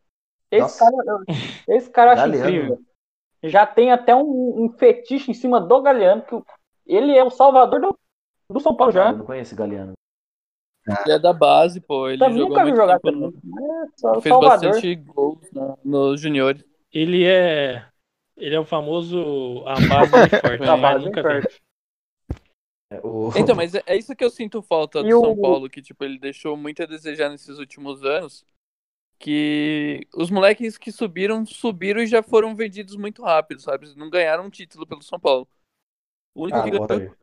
Esse 0.52 0.62
Nossa. 0.62 0.86
cara, 0.86 1.24
esse 1.70 1.90
cara 1.90 2.10
eu 2.10 2.14
acho 2.14 2.22
Galeano. 2.22 2.48
incrível. 2.50 2.80
Já 3.44 3.66
tem 3.66 3.92
até 3.92 4.16
um, 4.16 4.66
um 4.66 4.70
fetiche 4.78 5.32
em 5.32 5.34
cima 5.34 5.60
do 5.60 5.82
Galeano, 5.82 6.22
que 6.22 6.40
ele 6.86 7.18
é 7.18 7.24
o 7.24 7.32
salvador 7.32 7.82
do, 7.82 7.98
do 8.52 8.60
São 8.60 8.76
Paulo 8.76 8.92
Eu 8.92 8.94
já. 8.94 9.12
não 9.12 9.26
conheço 9.26 9.54
o 9.54 9.58
Galeano. 9.58 9.94
Ele 11.06 11.12
é 11.16 11.20
da 11.20 11.34
base, 11.34 11.82
pô. 11.82 12.08
Ele 12.08 12.18
jogou 12.18 12.48
nunca 12.50 12.60
vi 12.64 12.72
muito 12.72 12.78
jogar 12.82 13.00
tempo 13.00 13.18
no... 13.18 13.28
É 13.30 13.88
só- 13.98 14.22
Fez 14.22 14.34
Salvador. 14.34 14.70
bastante 14.72 14.96
gols 14.96 15.52
no- 15.52 15.78
nos 15.84 16.22
juniores. 16.22 16.64
Ele 16.94 17.26
é. 17.26 17.86
Ele 18.38 18.56
é 18.56 18.60
o 18.60 18.64
famoso 18.66 19.64
a 19.66 19.74
base 19.76 20.12
forte, 20.42 20.64
É, 20.64 20.70
A 20.70 20.78
base 20.78 21.06
nunca 21.06 21.24
bem 21.24 21.32
vem. 21.34 21.42
forte. 21.42 21.62
É, 22.90 23.02
o- 23.06 23.32
Então, 23.36 23.54
mas 23.56 23.76
é 23.76 23.84
é 23.86 23.98
isso 23.98 24.16
que 24.16 24.24
eu 24.24 24.30
sinto 24.30 24.62
falta 24.62 25.02
do 25.04 25.10
E 25.10 25.14
o- 25.14 25.20
São 25.20 25.36
Paulo, 25.42 25.70
que 25.70 25.82
tipo, 25.82 26.02
ele 26.06 26.18
deixou 26.18 26.56
muito 26.56 26.82
a 26.82 26.86
desejar 26.86 27.30
nesses 27.30 27.60
últimos 27.60 28.04
anos. 28.06 28.46
Que 29.20 30.08
os 30.16 30.30
moleques 30.30 30.78
que 30.78 30.92
subiram, 30.92 31.44
subiram 31.46 32.02
e 32.02 32.08
já 32.08 32.22
foram 32.24 32.56
vendidos 32.56 32.96
muito 32.96 33.24
rápido, 33.24 33.60
sabe? 33.60 33.94
Não 33.98 34.10
ganharam 34.12 34.46
um 34.46 34.50
título 34.50 34.86
pelo 34.88 35.02
São 35.02 35.20
Paulo. 35.20 35.48
O 36.36 36.44
único 36.44 36.60
Ah, 36.60 36.62
que 36.64 36.70
o 36.78 36.88
ganhou. 36.88 37.16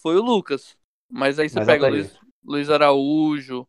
Foi 0.00 0.16
o 0.16 0.22
Lucas. 0.22 0.76
Mas 1.08 1.38
aí 1.38 1.48
você 1.48 1.58
Mas 1.58 1.66
pega 1.66 1.86
o. 1.86 1.90
Luiz, 1.90 2.18
Luiz 2.44 2.70
Araújo, 2.70 3.66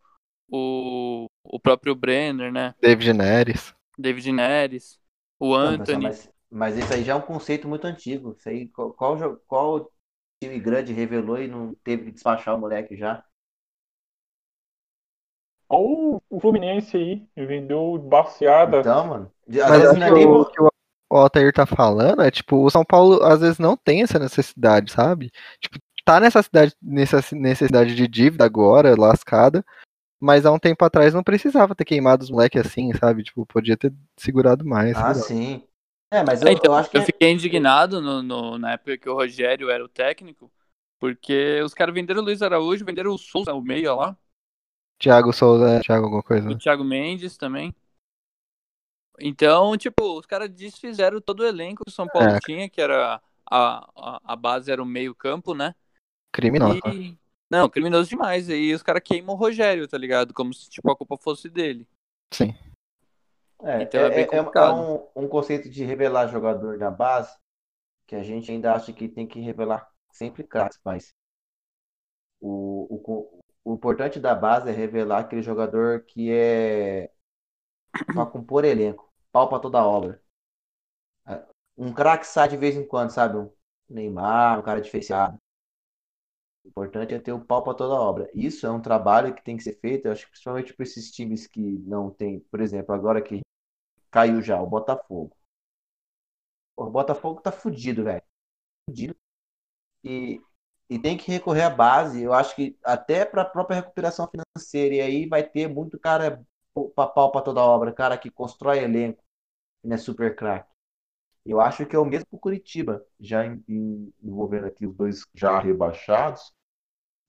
o, 0.49 1.27
o 1.43 1.59
próprio 1.59 1.95
Brenner, 1.95 2.51
né? 2.51 2.75
David 2.81 3.13
Neres. 3.13 3.73
David 3.97 4.31
Neres, 4.31 4.99
o 5.39 5.57
Não, 5.57 5.57
Anthony. 5.57 6.03
mas, 6.03 6.31
mas 6.49 6.77
isso 6.77 6.93
aí 6.93 7.03
já 7.03 7.13
é 7.13 7.15
um 7.15 7.21
conceito 7.21 7.67
muito 7.67 7.85
antigo. 7.85 8.35
Isso 8.37 8.49
aí, 8.49 8.67
qual, 8.69 8.93
qual, 8.93 9.37
qual 9.47 9.91
time 10.41 10.59
grande 10.59 10.93
revelou 10.93 11.39
e 11.39 11.47
não 11.47 11.73
teve 11.83 12.05
que 12.05 12.11
despachar 12.11 12.55
o 12.55 12.59
moleque 12.59 12.95
já? 12.95 13.23
Olha 15.69 16.21
o 16.29 16.39
Fluminense 16.39 16.97
aí, 16.97 17.25
vendeu 17.35 17.97
baseada. 17.97 18.79
Então, 18.79 19.07
mano. 19.07 19.31
Mas 19.47 19.55
vezes 19.55 19.85
acho 19.85 19.99
não 19.99 20.05
é 20.05 20.09
que 20.09 20.15
nem 20.15 20.25
o 20.27 20.45
que 20.45 20.61
o 20.61 20.71
o 21.11 21.17
Altair 21.17 21.51
tá 21.51 21.65
falando 21.65 22.21
é, 22.21 22.31
tipo, 22.31 22.63
o 22.63 22.69
São 22.69 22.85
Paulo 22.85 23.21
às 23.21 23.41
vezes 23.41 23.59
não 23.59 23.75
tem 23.75 24.01
essa 24.01 24.17
necessidade, 24.17 24.93
sabe? 24.93 25.29
Tipo, 25.59 25.77
tá 26.13 26.19
nessa 26.19 26.43
cidade, 26.43 26.75
nessa 26.81 27.21
necessidade 27.33 27.95
de 27.95 28.07
dívida 28.07 28.43
agora, 28.45 28.99
lascada, 28.99 29.63
mas 30.19 30.45
há 30.45 30.51
um 30.51 30.59
tempo 30.59 30.83
atrás 30.83 31.13
não 31.13 31.23
precisava 31.23 31.73
ter 31.75 31.85
queimado 31.85 32.23
os 32.23 32.29
moleques 32.29 32.65
assim, 32.65 32.93
sabe? 32.93 33.23
Tipo, 33.23 33.45
podia 33.45 33.77
ter 33.77 33.93
segurado 34.17 34.65
mais. 34.65 34.97
Ah, 34.97 35.13
sim. 35.13 35.63
É, 36.13 36.23
mas 36.23 36.41
eu, 36.41 36.49
É, 36.49 36.51
então, 36.51 36.73
eu 36.73 36.77
acho 36.77 36.89
que. 36.89 36.97
eu 36.97 37.01
fiquei 37.03 37.31
indignado 37.31 38.01
no, 38.01 38.21
no- 38.21 38.57
na 38.57 38.73
época 38.73 38.97
que 38.97 39.09
o 39.09 39.13
Rogério 39.13 39.69
era 39.69 39.83
o 39.83 39.87
técnico, 39.87 40.51
porque 40.99 41.61
os 41.63 41.73
caras 41.73 41.95
venderam 41.95 42.21
o 42.21 42.25
Luiz 42.25 42.41
Araújo, 42.41 42.85
venderam 42.85 43.11
o 43.13 43.17
Souza, 43.17 43.53
o 43.53 43.61
meia 43.61 43.93
lá, 43.95 44.17
Thiago 44.99 45.31
Souza, 45.31 45.69
é, 45.69 45.79
Thiago 45.79 46.05
alguma 46.05 46.21
coisa. 46.21 46.49
o? 46.49 46.57
Thiago 46.57 46.83
Mendes 46.83 47.37
também. 47.37 47.73
Então, 49.19 49.77
tipo, 49.77 50.17
os 50.17 50.25
caras 50.25 50.49
desfizeram 50.49 51.21
todo 51.21 51.41
o 51.41 51.45
elenco 51.45 51.83
que 51.85 51.89
o 51.91 51.93
São 51.93 52.07
Paulo 52.07 52.27
É. 52.29 52.39
tinha, 52.39 52.69
que 52.69 52.81
era 52.81 53.21
a, 53.49 53.87
a, 53.95 54.21
a 54.33 54.35
base 54.35 54.71
era 54.71 54.81
o 54.81 54.85
meio 54.85 55.13
campo, 55.15 55.53
né? 55.53 55.75
Criminoso. 56.31 56.79
E... 56.87 57.17
Não, 57.49 57.69
criminoso 57.69 58.09
demais. 58.09 58.49
E 58.49 58.73
os 58.73 58.81
caras 58.81 59.03
queimam 59.03 59.35
o 59.35 59.37
Rogério, 59.37 59.87
tá 59.87 59.97
ligado? 59.97 60.33
Como 60.33 60.53
se 60.53 60.69
tipo, 60.69 60.89
a 60.89 60.95
culpa 60.95 61.17
fosse 61.17 61.49
dele. 61.49 61.87
Sim. 62.33 62.55
É, 63.63 63.83
Então 63.83 64.01
é 64.01 64.09
bem 64.09 64.19
é, 64.19 64.21
é- 64.21 64.25
é 64.25 64.27
complicado. 64.27 65.11
um, 65.15 65.23
um 65.23 65.27
conceito 65.27 65.69
de 65.69 65.83
revelar 65.83 66.27
jogador 66.27 66.77
na 66.77 66.89
base 66.89 67.35
que 68.07 68.15
a 68.15 68.23
gente 68.23 68.51
ainda 68.51 68.73
acha 68.73 68.91
que 68.91 69.07
tem 69.07 69.27
que 69.27 69.39
revelar 69.39 69.89
sempre 70.11 70.43
craques, 70.43 70.79
mas 70.83 71.13
o, 72.39 72.87
o, 72.89 73.41
o 73.63 73.73
importante 73.73 74.19
da 74.19 74.33
base 74.35 74.69
é 74.69 74.71
revelar 74.73 75.19
aquele 75.19 75.41
jogador 75.41 76.01
que 76.05 76.31
é 76.31 77.09
pra 78.07 78.25
compor 78.25 78.65
elenco, 78.65 79.11
pau 79.31 79.47
pra 79.47 79.59
toda 79.59 79.85
obra. 79.85 80.21
É, 81.27 81.45
Um 81.77 81.93
craque 81.93 82.25
sai 82.25 82.49
de 82.49 82.57
vez 82.57 82.75
em 82.75 82.85
quando, 82.85 83.11
sabe? 83.11 83.37
Um 83.37 83.51
Neymar, 83.89 84.59
um 84.59 84.63
cara 84.63 84.81
diferenciado. 84.81 85.37
O 86.65 86.69
importante 86.69 87.13
é 87.13 87.19
ter 87.19 87.31
o 87.33 87.39
pau 87.45 87.63
pra 87.63 87.75
toda 87.75 87.93
obra. 87.93 88.27
Isso 88.33 88.65
é 88.65 88.71
um 88.71 88.81
trabalho 88.81 89.33
que 89.35 89.43
tem 89.43 89.55
que 89.57 89.61
ser 89.63 89.79
feito, 89.79 90.07
eu 90.07 90.11
acho 90.11 90.25
que 90.25 90.31
principalmente 90.31 90.73
para 90.73 90.83
esses 90.83 91.11
times 91.11 91.45
que 91.47 91.61
não 91.85 92.09
tem, 92.09 92.39
por 92.51 92.59
exemplo, 92.61 92.95
agora 92.95 93.21
que 93.21 93.41
caiu 94.11 94.41
já, 94.41 94.61
o 94.61 94.67
Botafogo. 94.67 95.35
O 96.75 96.89
Botafogo 96.89 97.41
tá 97.41 97.51
fudido, 97.51 98.03
velho. 98.03 98.23
Fudido. 98.89 99.15
E, 100.03 100.41
e 100.89 100.99
tem 100.99 101.17
que 101.17 101.31
recorrer 101.31 101.63
à 101.63 101.69
base, 101.71 102.21
eu 102.23 102.33
acho 102.33 102.55
que 102.55 102.77
até 102.83 103.25
para 103.25 103.43
a 103.43 103.45
própria 103.45 103.77
recuperação 103.81 104.29
financeira. 104.29 104.95
E 104.97 105.01
aí 105.01 105.27
vai 105.27 105.43
ter 105.43 105.67
muito 105.69 105.99
cara 105.99 106.45
pra 106.95 107.07
pau 107.07 107.31
pra 107.31 107.41
toda 107.41 107.61
obra, 107.61 107.93
cara 107.93 108.17
que 108.19 108.31
constrói 108.31 108.79
elenco, 108.79 109.23
que 109.81 109.89
não 109.89 109.95
é 109.95 109.99
super 109.99 110.35
craque. 110.35 110.70
Eu 111.45 111.59
acho 111.59 111.85
que 111.85 111.95
é 111.95 111.99
o 111.99 112.05
mesmo 112.05 112.25
pro 112.29 112.39
Curitiba, 112.39 113.03
já 113.19 113.45
em- 113.45 113.63
em- 113.67 114.13
envolvendo 114.23 114.65
aqui 114.67 114.85
os 114.85 114.95
dois 114.95 115.23
já 115.33 115.59
rebaixados. 115.59 116.53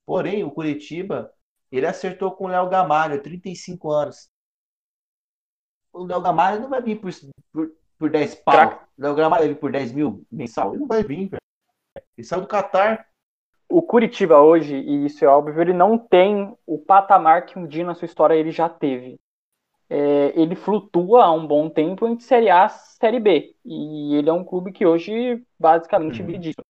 Porém, 0.05 0.43
o 0.43 0.51
Curitiba, 0.51 1.31
ele 1.71 1.85
acertou 1.87 2.31
com 2.31 2.45
o 2.45 2.47
Léo 2.49 2.69
Gamalho, 2.69 3.21
35 3.23 3.91
anos. 3.91 4.29
O 5.91 6.05
Léo 6.05 6.21
Gamalho 6.21 6.61
não 6.61 6.69
vai 6.69 6.81
vir 6.81 6.99
por, 6.99 7.11
por, 7.51 7.71
por 7.97 8.09
10 8.09 8.35
pau. 8.35 8.55
O 8.97 9.01
Léo 9.01 9.15
Gamalho 9.15 9.43
vai 9.43 9.53
vir 9.53 9.59
por 9.59 9.71
10 9.71 9.91
mil 9.91 10.25
mensal. 10.31 10.71
Ele 10.71 10.79
não 10.81 10.87
vai 10.87 11.03
vir, 11.03 11.29
velho. 11.29 11.41
Ele 12.17 12.27
saiu 12.27 12.41
do 12.41 12.47
Catar. 12.47 13.07
o 13.69 13.81
Curitiba 13.81 14.39
hoje, 14.41 14.75
e 14.75 15.05
isso 15.05 15.25
é 15.25 15.27
óbvio, 15.27 15.61
ele 15.61 15.73
não 15.73 15.97
tem 15.97 16.55
o 16.65 16.77
patamar 16.77 17.45
que 17.45 17.57
um 17.57 17.67
dia 17.67 17.83
na 17.85 17.95
sua 17.95 18.05
história 18.05 18.35
ele 18.35 18.51
já 18.51 18.69
teve. 18.69 19.19
É, 19.95 20.33
ele 20.41 20.55
flutua 20.55 21.23
há 21.25 21.31
um 21.31 21.45
bom 21.45 21.69
tempo 21.69 22.07
entre 22.07 22.23
Série 22.25 22.49
A 22.49 22.65
e 22.65 22.69
Série 22.69 23.19
B. 23.19 23.55
E 23.63 24.15
ele 24.15 24.27
é 24.29 24.33
um 24.33 24.43
clube 24.43 24.71
que 24.71 24.85
hoje 24.85 25.45
basicamente 25.59 26.23
Uhum. 26.23 26.23
vive 26.23 26.39
disso. 26.39 26.61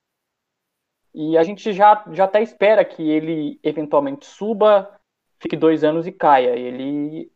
E 1.14 1.38
a 1.38 1.44
gente 1.44 1.72
já, 1.74 2.04
já 2.12 2.26
até 2.26 2.42
espera 2.42 2.84
que 2.84 3.02
ele 3.04 3.60
eventualmente 3.64 4.26
suba, 4.26 5.00
fique 5.40 5.56
dois 5.56 5.84
anos 5.84 6.08
e 6.08 6.12
caia. 6.12 6.56
Ele 6.58 7.32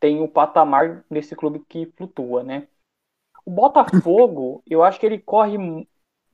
tem 0.00 0.20
o 0.22 0.28
patamar 0.28 1.04
desse 1.10 1.36
clube 1.36 1.60
que 1.68 1.86
flutua, 1.96 2.44
né? 2.44 2.68
O 3.44 3.50
Botafogo, 3.50 4.62
eu 4.68 4.82
acho 4.84 5.00
que 5.00 5.06
ele 5.06 5.18
corre. 5.20 5.56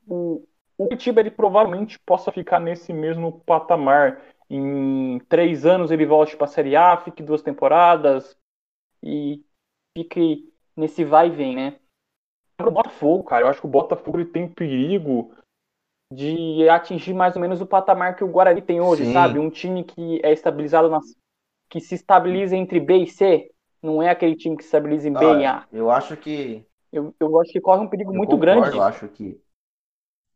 O, 0.07 0.47
O 0.79 0.85
Curitiba 0.87 1.21
ele 1.21 1.31
provavelmente 1.31 1.99
possa 2.01 2.33
ficar 2.33 2.61
nesse 2.61 2.93
mesmo 2.93 3.41
patamar. 3.43 4.23
Em 4.51 5.19
três 5.29 5.67
anos 5.67 5.91
ele 5.91 6.07
volte 6.07 6.37
para 6.37 6.47
a 6.47 6.49
Série 6.49 6.77
A, 6.77 6.97
fique 6.99 7.23
duas 7.23 7.43
temporadas 7.43 8.37
e 9.05 9.45
fique 9.97 10.53
nesse 10.77 11.05
vai 11.05 11.29
e 11.29 11.31
vem, 11.31 11.55
né? 11.55 11.79
o 12.61 12.71
Botafogo, 12.71 13.25
cara, 13.25 13.45
eu 13.45 13.49
acho 13.49 13.61
que 13.61 13.67
o 13.67 13.71
Botafogo 13.71 14.19
ele 14.19 14.31
tem 14.31 14.49
perigo 14.49 15.35
de 16.13 16.69
atingir 16.69 17.13
mais 17.13 17.35
ou 17.35 17.43
menos 17.43 17.61
o 17.61 17.67
patamar 17.67 18.17
que 18.17 18.23
o 18.23 18.29
Guarani 18.29 18.63
tem 18.63 18.81
hoje, 18.81 19.05
Sim. 19.05 19.13
sabe? 19.13 19.39
Um 19.39 19.51
time 19.51 19.83
que 19.83 20.21
é 20.25 20.33
estabilizado 20.33 20.89
nas 20.89 21.05
que 21.69 21.81
se 21.81 21.97
estabiliza 21.97 22.57
entre 22.57 22.79
B 22.79 22.99
e 22.99 23.07
C, 23.09 23.51
não 23.83 24.01
é 24.01 24.09
aquele 24.09 24.37
time 24.37 24.57
que 24.57 24.63
se 24.63 24.69
estabiliza 24.69 25.09
em 25.09 25.13
B 25.13 25.25
e 25.25 25.45
A. 25.45 25.67
Eu 25.73 25.91
acho 25.91 26.17
que 26.17 26.65
Eu, 26.93 27.13
eu 27.19 27.41
acho 27.41 27.51
que 27.51 27.61
corre 27.61 27.83
um 27.83 27.89
perigo 27.89 28.13
eu 28.13 28.17
muito 28.17 28.31
concordo, 28.31 28.61
grande. 28.61 28.77
Eu 28.77 28.83
acho 28.83 29.09
que, 29.09 29.41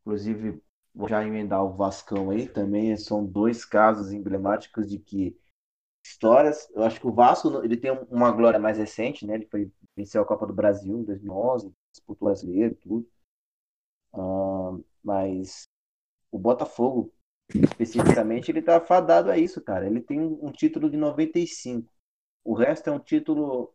inclusive, 0.00 0.60
vou 0.92 1.08
já 1.08 1.24
emendar 1.24 1.64
o 1.64 1.70
Vascão 1.70 2.30
aí 2.30 2.48
também. 2.48 2.96
São 2.96 3.24
dois 3.24 3.64
casos 3.64 4.12
emblemáticos 4.12 4.88
de 4.88 4.98
que 4.98 5.38
histórias. 6.08 6.68
Eu 6.70 6.82
acho 6.82 7.00
que 7.00 7.06
o 7.06 7.12
Vasco 7.12 7.62
ele 7.64 7.76
tem 7.76 7.90
uma 8.10 8.30
glória 8.32 8.58
mais 8.58 8.78
recente, 8.78 9.26
né? 9.26 9.34
Ele 9.34 9.46
foi 9.46 9.70
venceu 9.96 10.22
a 10.22 10.26
Copa 10.26 10.46
do 10.46 10.52
Brasil 10.52 10.98
em 10.98 11.04
2011, 11.04 11.72
disputou 11.92 12.28
o 12.28 12.30
brasileiro, 12.30 12.74
tudo. 12.76 13.08
Ah, 14.12 14.78
mas 15.02 15.68
o 16.30 16.38
Botafogo 16.38 17.12
especificamente 17.54 18.50
ele 18.50 18.62
tá 18.62 18.80
fadado 18.80 19.30
a 19.30 19.38
isso, 19.38 19.60
cara. 19.62 19.86
Ele 19.86 20.00
tem 20.00 20.20
um, 20.20 20.52
título 20.52 20.90
de 20.90 20.96
95. 20.96 21.90
O 22.44 22.54
resto 22.54 22.88
é 22.88 22.92
um 22.92 22.98
título 22.98 23.74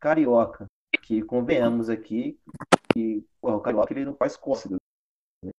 carioca, 0.00 0.66
que 1.02 1.22
convenhamos 1.22 1.88
aqui 1.88 2.38
que 2.92 3.24
porra, 3.40 3.56
o 3.56 3.60
carioca 3.60 3.92
ele 3.92 4.04
não 4.04 4.16
faz 4.16 4.36
cócegas. 4.36 4.78
né? 5.44 5.50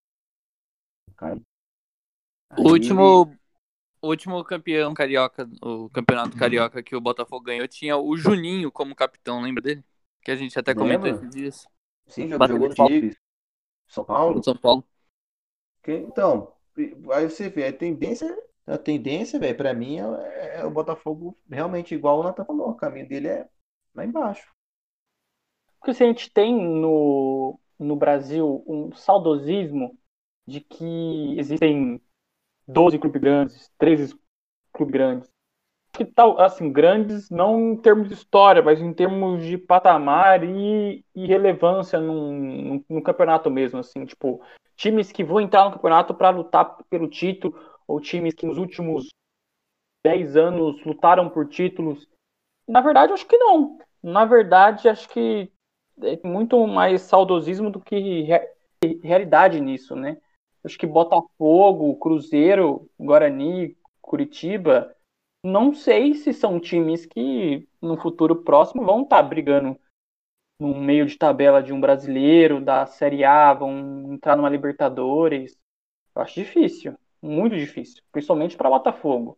Cara, 1.15 1.39
aí 2.49 2.63
O 2.63 2.69
último, 2.71 3.03
o 3.03 3.37
último 4.07 4.43
campeão 4.43 4.93
carioca, 4.93 5.49
o 5.61 5.89
campeonato 5.89 6.37
carioca 6.37 6.83
que 6.83 6.95
o 6.95 7.01
Botafogo 7.01 7.45
ganhou, 7.45 7.67
tinha 7.67 7.97
o 7.97 8.15
Juninho 8.17 8.71
como 8.71 8.95
capitão, 8.95 9.41
lembra 9.41 9.61
dele? 9.61 9.83
Que 10.21 10.31
a 10.31 10.35
gente 10.35 10.57
até 10.57 10.73
comentou 10.73 11.09
esses 11.09 11.29
dias. 11.29 11.67
sim, 12.07 12.27
jogou, 12.27 12.69
no. 12.69 12.73
Tigres, 12.73 13.17
São 13.87 14.03
Paulo. 14.03 14.43
São 14.43 14.55
Paulo. 14.55 14.83
Então, 15.87 16.53
aí 17.13 17.29
você 17.29 17.49
vê, 17.49 17.67
a 17.67 17.73
tendência, 17.73 18.37
a 18.65 18.77
tendência, 18.77 19.39
velho, 19.39 19.55
pra 19.55 19.73
mim 19.73 19.99
é, 19.99 20.59
é 20.59 20.65
o 20.65 20.71
Botafogo 20.71 21.37
realmente 21.49 21.95
igual 21.95 22.19
o 22.19 22.23
Nathan 22.23 22.43
falou, 22.43 22.71
o 22.71 22.75
caminho 22.75 23.07
dele 23.07 23.29
é 23.29 23.49
lá 23.95 24.05
embaixo. 24.05 24.51
Porque 25.79 25.93
se 25.93 26.03
a 26.03 26.07
gente 26.07 26.29
tem 26.31 26.53
no, 26.53 27.57
no 27.79 27.95
Brasil 27.95 28.63
um 28.67 28.91
saudosismo 28.93 29.97
de 30.45 30.61
que 30.61 31.39
existem 31.39 32.01
12 32.67 32.99
clubes 32.99 33.21
grandes, 33.21 33.71
13 33.77 34.15
clubes 34.73 34.91
grandes. 34.91 35.29
Que 35.93 36.05
tal, 36.05 36.39
assim, 36.39 36.71
grandes 36.71 37.29
não 37.29 37.71
em 37.71 37.77
termos 37.77 38.07
de 38.07 38.13
história, 38.13 38.61
mas 38.61 38.79
em 38.79 38.93
termos 38.93 39.43
de 39.43 39.57
patamar 39.57 40.43
e, 40.43 41.03
e 41.15 41.25
relevância 41.25 41.99
num, 41.99 42.83
num, 42.87 43.01
campeonato 43.01 43.49
mesmo, 43.49 43.79
assim, 43.79 44.05
tipo, 44.05 44.41
times 44.75 45.11
que 45.11 45.23
vão 45.23 45.41
entrar 45.41 45.65
no 45.65 45.71
campeonato 45.71 46.13
para 46.13 46.29
lutar 46.29 46.77
pelo 46.89 47.09
título, 47.09 47.59
ou 47.87 47.99
times 47.99 48.35
que 48.35 48.45
nos 48.45 48.57
últimos 48.57 49.07
10 50.03 50.37
anos 50.37 50.83
lutaram 50.85 51.29
por 51.29 51.47
títulos. 51.47 52.07
Na 52.67 52.81
verdade, 52.81 53.13
acho 53.13 53.25
que 53.25 53.37
não. 53.37 53.79
Na 54.03 54.25
verdade, 54.25 54.87
acho 54.87 55.09
que 55.09 55.51
é 56.01 56.27
muito 56.27 56.67
mais 56.67 57.01
saudosismo 57.01 57.71
do 57.71 57.79
que 57.79 58.21
re- 58.21 58.53
realidade 59.01 59.59
nisso, 59.59 59.95
né? 59.95 60.17
Acho 60.67 60.77
que 60.77 60.85
Botafogo, 60.85 61.95
Cruzeiro, 61.95 62.89
Guarani, 62.99 63.77
Curitiba, 64.01 64.93
não 65.41 65.73
sei 65.73 66.13
se 66.13 66.33
são 66.33 66.59
times 66.59 67.05
que 67.05 67.65
no 67.81 67.95
futuro 67.95 68.43
próximo 68.43 68.83
vão 68.83 69.03
estar 69.03 69.23
brigando 69.23 69.79
no 70.59 70.75
meio 70.75 71.05
de 71.05 71.17
tabela 71.17 71.63
de 71.63 71.71
um 71.71 71.79
brasileiro, 71.79 72.59
da 72.59 72.85
Série 72.85 73.23
A, 73.23 73.53
vão 73.53 74.11
entrar 74.11 74.35
numa 74.35 74.49
Libertadores. 74.49 75.57
Eu 76.13 76.21
acho 76.21 76.33
difícil, 76.33 76.97
muito 77.21 77.55
difícil, 77.55 78.03
principalmente 78.11 78.57
para 78.57 78.69
Botafogo. 78.69 79.37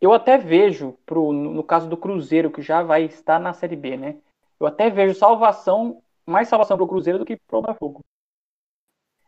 Eu 0.00 0.12
até 0.12 0.36
vejo, 0.36 0.98
pro, 1.06 1.32
no 1.32 1.62
caso 1.62 1.88
do 1.88 1.96
Cruzeiro, 1.96 2.50
que 2.50 2.60
já 2.60 2.82
vai 2.82 3.04
estar 3.04 3.38
na 3.38 3.52
Série 3.52 3.76
B, 3.76 3.96
né? 3.96 4.20
Eu 4.58 4.66
até 4.66 4.90
vejo 4.90 5.14
salvação, 5.14 6.02
mais 6.26 6.48
salvação 6.48 6.76
pro 6.76 6.88
Cruzeiro 6.88 7.20
do 7.20 7.24
que 7.24 7.36
pro 7.46 7.60
Botafogo. 7.60 8.04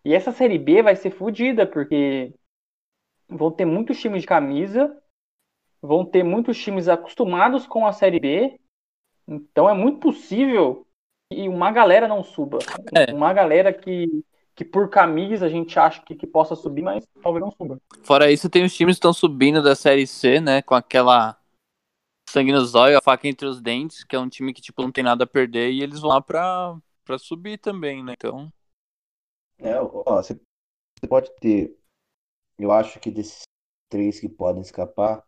E 0.04 0.14
essa 0.14 0.32
Série 0.32 0.58
B 0.58 0.82
vai 0.82 0.96
ser 0.96 1.10
fodida, 1.10 1.66
porque 1.66 2.32
vão 3.28 3.50
ter 3.50 3.64
muitos 3.64 4.00
times 4.00 4.22
de 4.22 4.26
camisa, 4.26 4.96
vão 5.82 6.04
ter 6.04 6.22
muitos 6.22 6.58
times 6.58 6.88
acostumados 6.88 7.66
com 7.66 7.86
a 7.86 7.92
Série 7.92 8.18
B, 8.18 8.58
então 9.26 9.68
é 9.68 9.74
muito 9.74 10.00
possível 10.00 10.86
que 11.30 11.48
uma 11.48 11.70
galera 11.70 12.08
não 12.08 12.24
suba. 12.24 12.58
É. 12.96 13.12
Uma 13.12 13.32
galera 13.32 13.72
que, 13.72 14.24
que 14.54 14.64
por 14.64 14.88
camisa 14.88 15.46
a 15.46 15.48
gente 15.48 15.78
acha 15.78 16.00
que, 16.02 16.14
que 16.14 16.26
possa 16.26 16.56
subir, 16.56 16.82
mas 16.82 17.06
talvez 17.22 17.44
não 17.44 17.52
suba. 17.52 17.78
Fora 18.02 18.32
isso, 18.32 18.48
tem 18.48 18.64
os 18.64 18.74
times 18.74 18.96
que 18.96 18.98
estão 18.98 19.12
subindo 19.12 19.62
da 19.62 19.74
Série 19.74 20.06
C, 20.06 20.40
né? 20.40 20.62
Com 20.62 20.74
aquela 20.74 21.38
sangue 22.30 22.52
no 22.52 22.64
zóio, 22.64 22.96
a 22.96 23.02
faca 23.02 23.28
entre 23.28 23.46
os 23.46 23.60
dentes, 23.60 24.04
que 24.04 24.16
é 24.16 24.18
um 24.18 24.28
time 24.28 24.52
que, 24.52 24.62
tipo, 24.62 24.82
não 24.82 24.92
tem 24.92 25.04
nada 25.04 25.24
a 25.24 25.26
perder, 25.26 25.70
e 25.72 25.82
eles 25.82 26.00
vão 26.00 26.10
lá 26.10 26.20
pra, 26.20 26.76
pra 27.04 27.18
subir 27.18 27.58
também, 27.58 28.02
né? 28.02 28.14
Então, 28.16 28.50
É, 29.58 29.80
ó, 29.80 30.22
você 30.22 30.34
pode 31.08 31.30
ter, 31.40 31.76
eu 32.58 32.72
acho 32.72 33.00
que 33.00 33.10
desses 33.12 33.42
três 33.90 34.20
que 34.20 34.28
podem 34.28 34.62
escapar, 34.62 35.24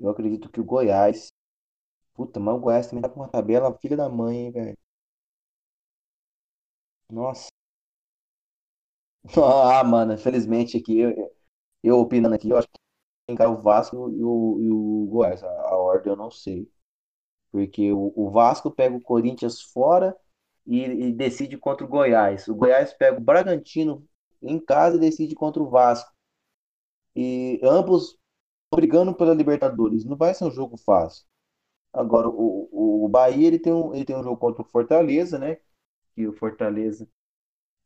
eu 0.00 0.10
acredito 0.10 0.50
que 0.50 0.60
o 0.60 0.64
Goiás, 0.64 1.32
puta, 2.14 2.40
mas 2.40 2.54
o 2.56 2.60
Goiás 2.60 2.88
também 2.88 3.02
tá 3.02 3.08
com 3.10 3.20
uma 3.20 3.28
tabela 3.28 3.76
filha 3.80 3.96
da 3.96 4.08
mãe, 4.08 4.50
velho. 4.52 4.76
Nossa. 7.10 7.48
Ah, 9.36 9.82
mano, 9.84 10.12
infelizmente 10.14 10.76
aqui, 10.76 10.98
eu, 10.98 11.32
eu 11.82 11.98
opinando 12.00 12.34
aqui, 12.34 12.50
eu 12.50 12.58
acho 12.58 12.68
que 12.68 12.80
quem 13.28 13.36
cai 13.36 13.46
é 13.46 13.50
o 13.50 13.60
Vasco 13.60 13.96
e 14.10 14.24
o, 14.24 14.58
e 14.60 14.70
o 14.70 15.06
Goiás. 15.10 15.42
A, 15.44 15.48
a 15.48 15.76
ordem 15.78 16.12
eu 16.12 16.16
não 16.16 16.30
sei. 16.30 16.70
Porque 17.52 17.92
o, 17.92 18.12
o 18.16 18.30
Vasco 18.30 18.70
pega 18.70 18.96
o 18.96 19.02
Corinthians 19.02 19.60
fora 19.62 20.16
e, 20.66 20.84
e 20.84 21.12
decide 21.12 21.56
contra 21.56 21.84
o 21.84 21.88
Goiás. 21.88 22.48
O 22.48 22.54
Goiás 22.54 22.92
pega 22.92 23.18
o 23.18 23.20
Bragantino 23.20 24.06
em 24.40 24.58
casa 24.58 24.96
e 24.96 25.00
decide 25.00 25.34
contra 25.34 25.62
o 25.62 25.68
Vasco. 25.68 26.10
E 27.14 27.60
ambos 27.62 28.18
brigando 28.74 29.14
pela 29.14 29.34
Libertadores. 29.34 30.04
Não 30.04 30.16
vai 30.16 30.34
ser 30.34 30.44
um 30.44 30.50
jogo 30.50 30.76
fácil. 30.76 31.24
Agora, 31.92 32.28
o, 32.28 33.04
o 33.04 33.08
Bahia 33.08 33.46
ele 33.46 33.58
tem, 33.58 33.72
um, 33.72 33.94
ele 33.94 34.04
tem 34.04 34.16
um 34.16 34.22
jogo 34.22 34.38
contra 34.38 34.62
o 34.62 34.64
Fortaleza, 34.64 35.38
né? 35.38 35.58
Que 36.14 36.26
o 36.26 36.32
Fortaleza. 36.32 37.06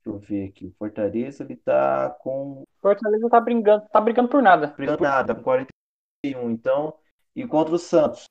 Deixa 0.04 0.16
eu 0.16 0.18
ver 0.18 0.48
aqui. 0.48 0.66
O 0.66 0.74
Fortaleza 0.78 1.42
ele 1.42 1.56
tá 1.56 2.10
com. 2.20 2.64
Fortaleza 2.80 3.28
tá 3.28 3.40
brigando, 3.40 3.88
tá 3.88 4.00
brigando 4.00 4.28
por 4.28 4.42
nada. 4.42 4.68
Brigando 4.68 4.98
por 4.98 5.04
nada, 5.04 5.34
tá 5.34 5.34
com 5.34 5.42
41. 5.42 6.50
Então. 6.50 6.94
E 7.34 7.46
contra 7.46 7.74
o 7.74 7.78
Santos. 7.78 8.24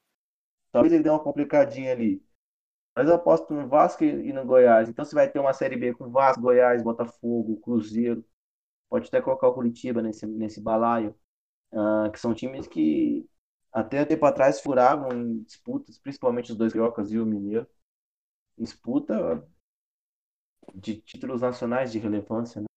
Talvez 0.72 0.94
ele 0.94 1.04
dê 1.04 1.10
uma 1.10 1.20
complicadinha 1.20 1.92
ali. 1.92 2.25
Mas 2.96 3.08
eu 3.10 3.16
aposto 3.16 3.54
no 3.54 3.68
Vasco 3.68 4.04
e 4.04 4.32
no 4.34 4.46
Goiás. 4.46 4.90
Então 4.90 5.04
você 5.06 5.16
vai 5.16 5.30
ter 5.30 5.40
uma 5.40 5.54
Série 5.54 5.78
B 5.78 5.94
com 5.94 6.10
Vasco, 6.10 6.42
Goiás, 6.42 6.84
Botafogo, 6.84 7.60
Cruzeiro. 7.62 8.26
Pode 8.90 9.08
até 9.10 9.22
colocar 9.22 9.48
o 9.50 9.54
Curitiba 9.54 10.02
nesse, 10.02 10.26
nesse 10.28 10.62
balaio. 10.62 11.16
ah, 11.74 12.10
que 12.12 12.20
são 12.20 12.34
times 12.36 12.68
que 12.68 13.28
até 13.74 14.04
um 14.04 14.06
tempo 14.06 14.26
atrás 14.26 14.62
furavam 14.62 15.12
em 15.14 15.44
disputas, 15.44 16.00
principalmente 16.00 16.52
os 16.52 16.58
dois 16.58 16.74
cariocas 16.74 17.12
e 17.12 17.20
o 17.20 17.26
Mineiro. 17.26 17.68
Disputa 18.58 19.48
de 20.76 21.02
títulos 21.02 21.42
nacionais 21.42 21.92
de 21.92 22.00
relevância, 22.00 22.62
né? 22.62 22.68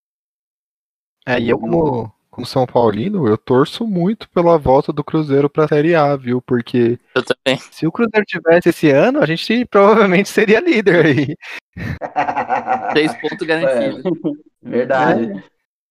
É, 1.26 1.38
e 1.38 1.50
eu 1.50 1.58
como, 1.58 2.12
como 2.38 2.46
São 2.46 2.64
Paulino, 2.66 3.26
eu 3.26 3.36
torço 3.36 3.84
muito 3.84 4.30
pela 4.30 4.56
volta 4.56 4.92
do 4.92 5.02
Cruzeiro 5.02 5.50
pra 5.50 5.66
Série 5.66 5.96
A, 5.96 6.14
viu? 6.14 6.40
Porque 6.40 6.96
eu 7.12 7.24
também. 7.24 7.58
se 7.58 7.84
o 7.84 7.90
Cruzeiro 7.90 8.24
tivesse 8.24 8.68
esse 8.68 8.88
ano, 8.90 9.20
a 9.20 9.26
gente 9.26 9.64
provavelmente 9.64 10.28
seria 10.28 10.60
líder 10.60 11.04
aí. 11.04 11.36
Três 12.94 13.12
pontos 13.20 13.44
garantidos. 13.44 14.02
Verdade. 14.62 15.42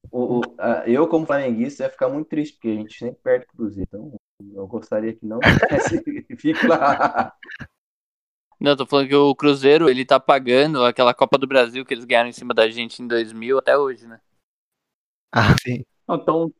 O, 0.09 0.39
o- 0.39 0.41
a- 0.57 0.83
eu, 0.87 1.05
como 1.09 1.25
flamenguista, 1.25 1.83
ia 1.83 1.89
ficar 1.89 2.07
muito 2.07 2.29
triste, 2.29 2.53
porque 2.53 2.69
a 2.69 2.75
gente 2.75 2.97
sempre 2.97 3.19
perde 3.21 3.45
pro 3.47 3.57
Cruzeiro. 3.57 3.89
Então, 3.93 4.13
eu 4.55 4.67
gostaria 4.67 5.11
que 5.13 5.25
não 5.25 5.39
tivesse. 5.39 6.01
Fique 6.39 6.65
lá. 6.65 7.33
Não, 8.57 8.73
tô 8.77 8.85
falando 8.85 9.09
que 9.09 9.15
o 9.15 9.35
Cruzeiro, 9.35 9.89
ele 9.89 10.05
tá 10.05 10.17
pagando 10.17 10.85
aquela 10.85 11.13
Copa 11.13 11.37
do 11.37 11.45
Brasil 11.45 11.85
que 11.85 11.93
eles 11.93 12.05
ganharam 12.05 12.29
em 12.29 12.33
cima 12.33 12.53
da 12.53 12.69
gente 12.69 13.03
em 13.03 13.07
2000 13.07 13.57
até 13.57 13.77
hoje, 13.77 14.07
né? 14.07 14.21
Ah, 15.33 15.53
sim. 15.61 15.83
Então, 16.09 16.53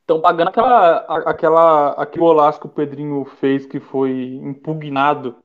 estão 0.00 0.20
pagando 0.20 0.48
aquela, 0.50 0.98
aquela, 1.30 1.90
aquele 1.92 2.20
golaço 2.20 2.60
que 2.60 2.66
o 2.66 2.70
Pedrinho 2.70 3.24
fez 3.24 3.66
que 3.66 3.80
foi 3.80 4.34
impugnado 4.36 5.36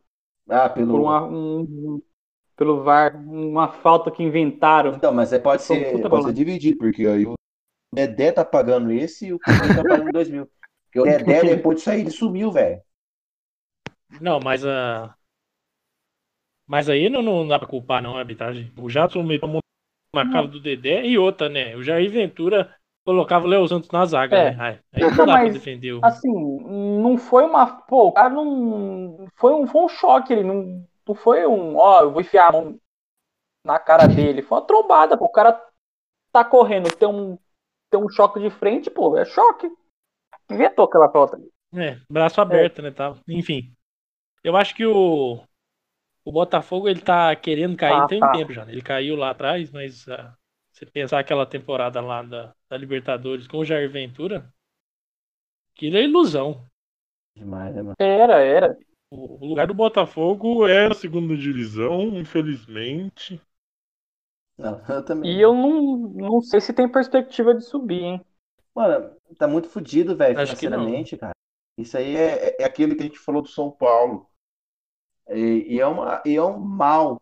Ah, 0.50 0.70
por 0.88 0.88
pelo. 0.88 1.02
uma, 1.02 1.24
um- 1.26 2.02
pelo 2.58 2.84
VAR, 2.84 3.16
uma 3.18 3.70
falta 3.72 4.12
que 4.12 4.24
inventaram. 4.24 4.96
Então, 4.98 5.14
mas 5.14 5.34
é, 5.34 5.40
pode, 5.40 5.64
um 5.70 5.78
ser, 5.78 6.08
pode 6.08 6.24
ser 6.26 6.34
dividido, 6.34 6.78
porque 6.78 7.06
aí 7.06 7.26
o 7.26 7.36
Dedé 7.94 8.32
tá 8.32 8.46
pagando 8.46 8.92
esse 8.92 9.28
e 9.28 9.34
o 9.34 9.40
Cruzeiro 9.40 9.76
tá 9.76 9.86
pagando 9.86 10.12
dois 10.12 10.30
mil. 10.30 10.50
Porque 10.86 11.00
o 11.02 11.08
Dedé, 11.08 11.44
depois 11.46 11.78
disso 11.78 11.92
aí, 11.92 12.02
ele 12.02 12.12
sumiu, 12.12 12.52
velho. 12.52 12.82
Não, 14.20 14.40
mas 14.40 14.64
a. 14.66 15.18
Mas 16.66 16.90
aí 16.90 17.10
não, 17.10 17.22
não 17.22 17.48
dá 17.48 17.58
pra 17.60 17.68
culpar, 17.68 18.02
não, 18.02 18.16
a 18.18 18.20
arbitragem. 18.20 18.72
O 18.78 18.90
Jadson 18.90 19.24
meteu 19.24 19.48
a 19.48 19.52
mão 19.54 19.62
na 20.16 20.26
cara 20.26 20.48
do 20.48 20.60
Dedé 20.62 21.06
e 21.06 21.18
outra, 21.18 21.50
né? 21.50 21.76
O 21.76 21.84
Jair 21.84 22.12
Ventura 22.12 22.76
colocava 23.08 23.46
o 23.46 23.48
Léo 23.48 23.68
Santos 23.68 23.90
na 23.92 24.06
zaga, 24.06 24.36
É. 24.36 24.52
né? 24.52 24.80
Aí, 24.92 25.02
não 25.02 25.16
Não, 25.16 25.26
dá 25.26 25.38
pra 25.40 25.44
mas, 25.44 25.54
defender 25.54 25.94
o. 25.94 26.02
Assim, 26.02 26.30
não 27.02 27.18
foi 27.18 27.44
uma. 27.46 27.66
Pô, 27.84 28.08
o 28.08 28.12
cara 28.12 28.30
não. 28.30 29.28
Foi 29.36 29.54
um, 29.54 29.66
foi 29.66 29.82
um 29.82 29.88
choque, 29.90 30.34
ele 30.34 30.44
não, 30.44 30.86
não 31.08 31.16
foi 31.16 31.46
um. 31.48 31.78
Ó, 31.78 32.02
eu 32.02 32.12
vou 32.12 32.22
enfiar 32.22 32.50
a 32.50 32.52
mão 32.52 32.80
na 33.66 33.80
cara 33.80 34.08
dele. 34.08 34.42
Foi 34.44 34.60
uma 34.60 34.66
trombada, 34.68 35.18
pô. 35.18 35.26
O 35.26 35.30
cara 35.32 35.62
tá 36.32 36.46
correndo, 36.46 36.92
tem 36.96 37.08
um, 37.10 37.38
tem 37.92 38.00
um 38.02 38.10
choque 38.10 38.40
de 38.40 38.50
frente, 38.52 38.90
pô, 38.92 39.18
é 39.18 39.26
choque. 39.26 39.70
Inventou 40.52 40.86
aquela 40.86 41.10
falta. 41.12 41.40
É, 41.76 41.98
braço 42.10 42.42
aberto, 42.42 42.82
né? 42.82 42.92
Tal. 42.92 43.18
Enfim. 43.28 43.74
Eu 44.44 44.58
acho 44.58 44.76
que 44.76 44.86
o. 44.86 45.44
O 46.26 46.32
Botafogo 46.32 46.90
ele 46.90 47.02
tá 47.02 47.36
querendo 47.36 47.78
cair 47.78 48.04
Ah, 48.04 48.08
tem 48.08 48.20
um 48.20 48.22
tá. 48.22 48.32
tempo 48.32 48.54
já. 48.54 48.66
né? 48.66 48.74
Ele 48.74 48.84
caiu 48.84 49.16
lá 49.18 49.32
atrás, 49.32 49.72
mas 49.72 50.08
ah, 50.10 50.37
você 50.78 50.86
pensar 50.86 51.20
aquela 51.20 51.46
temporada 51.46 52.00
lá 52.02 52.22
da, 52.22 52.54
da 52.70 52.78
Libertadores 52.78 53.48
com 53.48 53.58
o 53.58 53.66
Jair 53.66 53.90
Ventura, 53.90 54.54
aquilo 55.76 55.98
é 55.98 56.04
ilusão. 56.04 56.64
Demais, 57.36 57.76
né, 57.76 57.82
mano? 57.82 57.96
Era, 57.98 58.44
era. 58.44 58.78
O, 59.10 59.46
lugar 59.48 59.66
do 59.66 59.74
Botafogo 59.74 60.68
é 60.68 60.88
a 60.88 60.94
segunda 60.94 61.36
divisão, 61.36 62.02
infelizmente. 62.20 63.42
Não, 64.58 64.80
eu 64.88 65.04
também. 65.04 65.32
E 65.32 65.42
eu 65.42 65.54
não, 65.54 65.98
não 65.98 66.42
sei 66.42 66.62
se 66.62 66.74
tem 66.74 66.92
perspectiva 66.92 67.56
de 67.56 67.64
subir, 67.64 68.04
hein? 68.04 68.26
Mano, 68.76 69.16
tá 69.38 69.48
muito 69.48 69.70
fudido, 69.70 70.16
velho, 70.16 70.36
financeiramente, 70.36 71.18
cara. 71.18 71.34
Isso 71.80 71.98
aí 71.98 72.16
é, 72.16 72.62
é 72.62 72.66
aquilo 72.66 72.96
que 72.96 73.02
a 73.02 73.06
gente 73.06 73.18
falou 73.18 73.42
do 73.42 73.48
São 73.48 73.72
Paulo. 73.72 74.30
E, 75.30 75.76
e 75.76 75.80
é 75.80 75.88
uma, 75.88 76.22
e 76.24 76.36
é 76.36 76.44
um 76.44 76.60
mal 76.60 77.20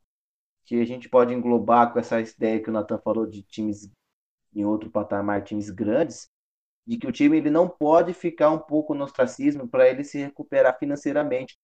que 0.66 0.82
a 0.82 0.86
gente 0.86 1.08
pode 1.08 1.34
englobar 1.34 1.94
com 1.94 2.00
essa 2.00 2.20
ideia 2.20 2.62
que 2.62 2.70
o 2.70 2.74
Nathan 2.74 2.98
falou 2.98 3.26
de 3.26 3.44
times 3.44 3.92
em 4.54 4.66
outro 4.66 4.90
patamar, 4.90 5.44
times 5.44 5.70
grandes, 5.70 6.30
de 6.86 6.98
que 6.98 7.08
o 7.08 7.12
time 7.12 7.38
ele 7.38 7.50
não 7.50 7.68
pode 7.68 8.14
ficar 8.14 8.50
um 8.52 8.60
pouco 8.60 8.94
no 8.94 9.04
ostracismo 9.04 9.68
para 9.68 9.90
ele 9.90 10.04
se 10.04 10.18
recuperar 10.20 10.78
financeiramente. 10.78 11.58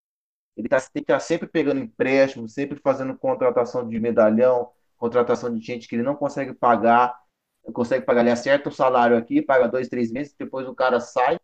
Ele 0.56 0.68
tá, 0.68 0.80
tem 0.80 1.04
que 1.04 1.12
estar 1.12 1.20
sempre 1.20 1.48
pegando 1.48 1.80
empréstimo, 1.80 2.48
sempre 2.50 2.80
fazendo 2.80 3.18
contratação 3.18 3.88
de 3.88 4.00
medalhão, 4.00 4.72
contratação 4.98 5.56
de 5.56 5.66
gente 5.66 5.88
que 5.88 5.96
ele 5.96 6.04
não 6.04 6.16
consegue 6.16 6.54
pagar, 6.54 7.18
consegue 7.74 8.06
pagar, 8.06 8.22
ele 8.22 8.32
acerta 8.32 8.70
o 8.70 8.72
salário 8.72 9.18
aqui, 9.18 9.42
paga 9.42 9.68
dois, 9.68 9.88
três 9.88 10.12
meses, 10.12 10.36
depois 10.38 10.68
o 10.68 10.76
cara 10.76 11.00
sai 11.00 11.40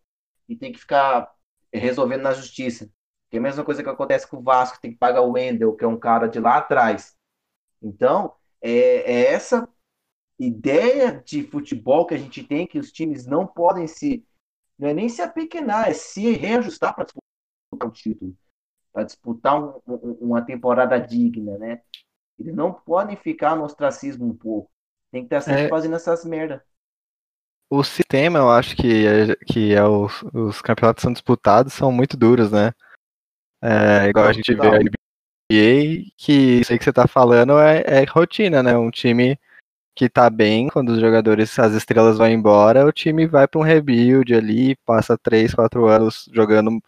e 0.48 0.56
tem 0.56 0.72
que 0.72 0.80
ficar 0.80 1.32
resolvendo 1.74 2.22
na 2.22 2.34
justiça. 2.34 2.90
Que 3.30 3.38
é 3.38 3.40
a 3.40 3.44
mesma 3.44 3.64
coisa 3.64 3.84
que 3.84 3.90
acontece 3.90 4.28
com 4.28 4.38
o 4.38 4.44
Vasco, 4.44 4.80
tem 4.82 4.92
que 4.92 4.98
pagar 4.98 5.22
o 5.22 5.32
Wendel, 5.32 5.76
que 5.76 5.84
é 5.84 5.88
um 5.88 6.00
cara 6.00 6.28
de 6.28 6.40
lá 6.40 6.58
atrás. 6.58 7.17
Então, 7.82 8.34
é, 8.62 8.72
é 8.72 9.34
essa 9.34 9.68
ideia 10.40 11.22
de 11.26 11.44
futebol 11.44 12.06
que 12.06 12.14
a 12.16 12.18
gente 12.18 12.44
tem, 12.44 12.68
que 12.68 12.80
os 12.80 12.92
times 12.92 13.26
não 13.26 13.46
podem 13.48 13.88
se. 13.88 14.26
Não 14.80 14.90
é 14.90 14.94
nem 14.94 15.10
se 15.10 15.22
apequenar, 15.22 15.90
é 15.90 15.94
se 15.94 16.32
reajustar 16.34 16.96
para 16.96 17.06
disputar 17.06 17.90
um 17.90 17.92
título, 17.92 18.36
para 18.94 19.04
disputar 19.04 19.62
um- 19.62 19.82
um- 19.88 20.18
uma 20.22 20.42
temporada 20.42 21.00
digna, 21.00 21.58
né? 21.58 21.82
Eles 22.40 22.56
não 22.56 22.74
podem 22.74 23.18
ficar 23.18 23.56
no 23.56 23.64
ostracismo 23.64 24.26
um 24.28 24.36
pouco. 24.36 24.72
Tem 25.12 25.22
que 25.22 25.28
estar 25.28 25.42
sempre 25.42 25.66
É. 25.66 25.70
fazendo 25.70 25.96
essas 25.96 26.26
merda. 26.26 26.64
O 27.70 27.84
sistema, 27.84 28.40
eu 28.40 28.50
acho 28.50 28.76
que 28.78 29.06
é, 29.06 29.36
que 29.46 29.74
é 29.74 29.84
os, 29.84 30.24
os 30.34 30.62
campeonatos 30.62 31.02
são 31.02 31.12
disputados, 31.12 31.74
são 31.74 31.92
muito 31.92 32.16
duros, 32.16 32.52
né? 32.52 32.72
É, 33.62 34.08
igual 34.10 34.28
a 34.28 34.34
gente 34.34 34.54
vê 34.56 34.68
a. 34.68 34.97
NBA, 35.52 36.12
que 36.18 36.34
isso 36.62 36.74
aí 36.74 36.78
que 36.78 36.84
você 36.84 36.92
tá 36.92 37.08
falando 37.08 37.58
é, 37.58 37.82
é 37.86 38.04
rotina, 38.04 38.62
né? 38.62 38.78
Um 38.78 38.92
time 38.92 39.40
que 39.96 40.10
tá 40.10 40.30
bem, 40.30 40.68
quando 40.70 40.90
os 40.90 41.00
jogadores, 41.02 41.58
as 41.60 41.74
estrelas 41.74 42.18
vão 42.18 42.30
embora, 42.30 42.86
o 42.86 42.92
time 42.92 43.28
vai 43.28 43.48
pra 43.48 43.60
um 43.60 43.64
rebuild 43.64 44.34
ali, 44.36 44.76
passa 44.86 45.18
3, 45.18 45.54
4 45.54 45.88
anos 45.88 46.30
jogando 46.34 46.82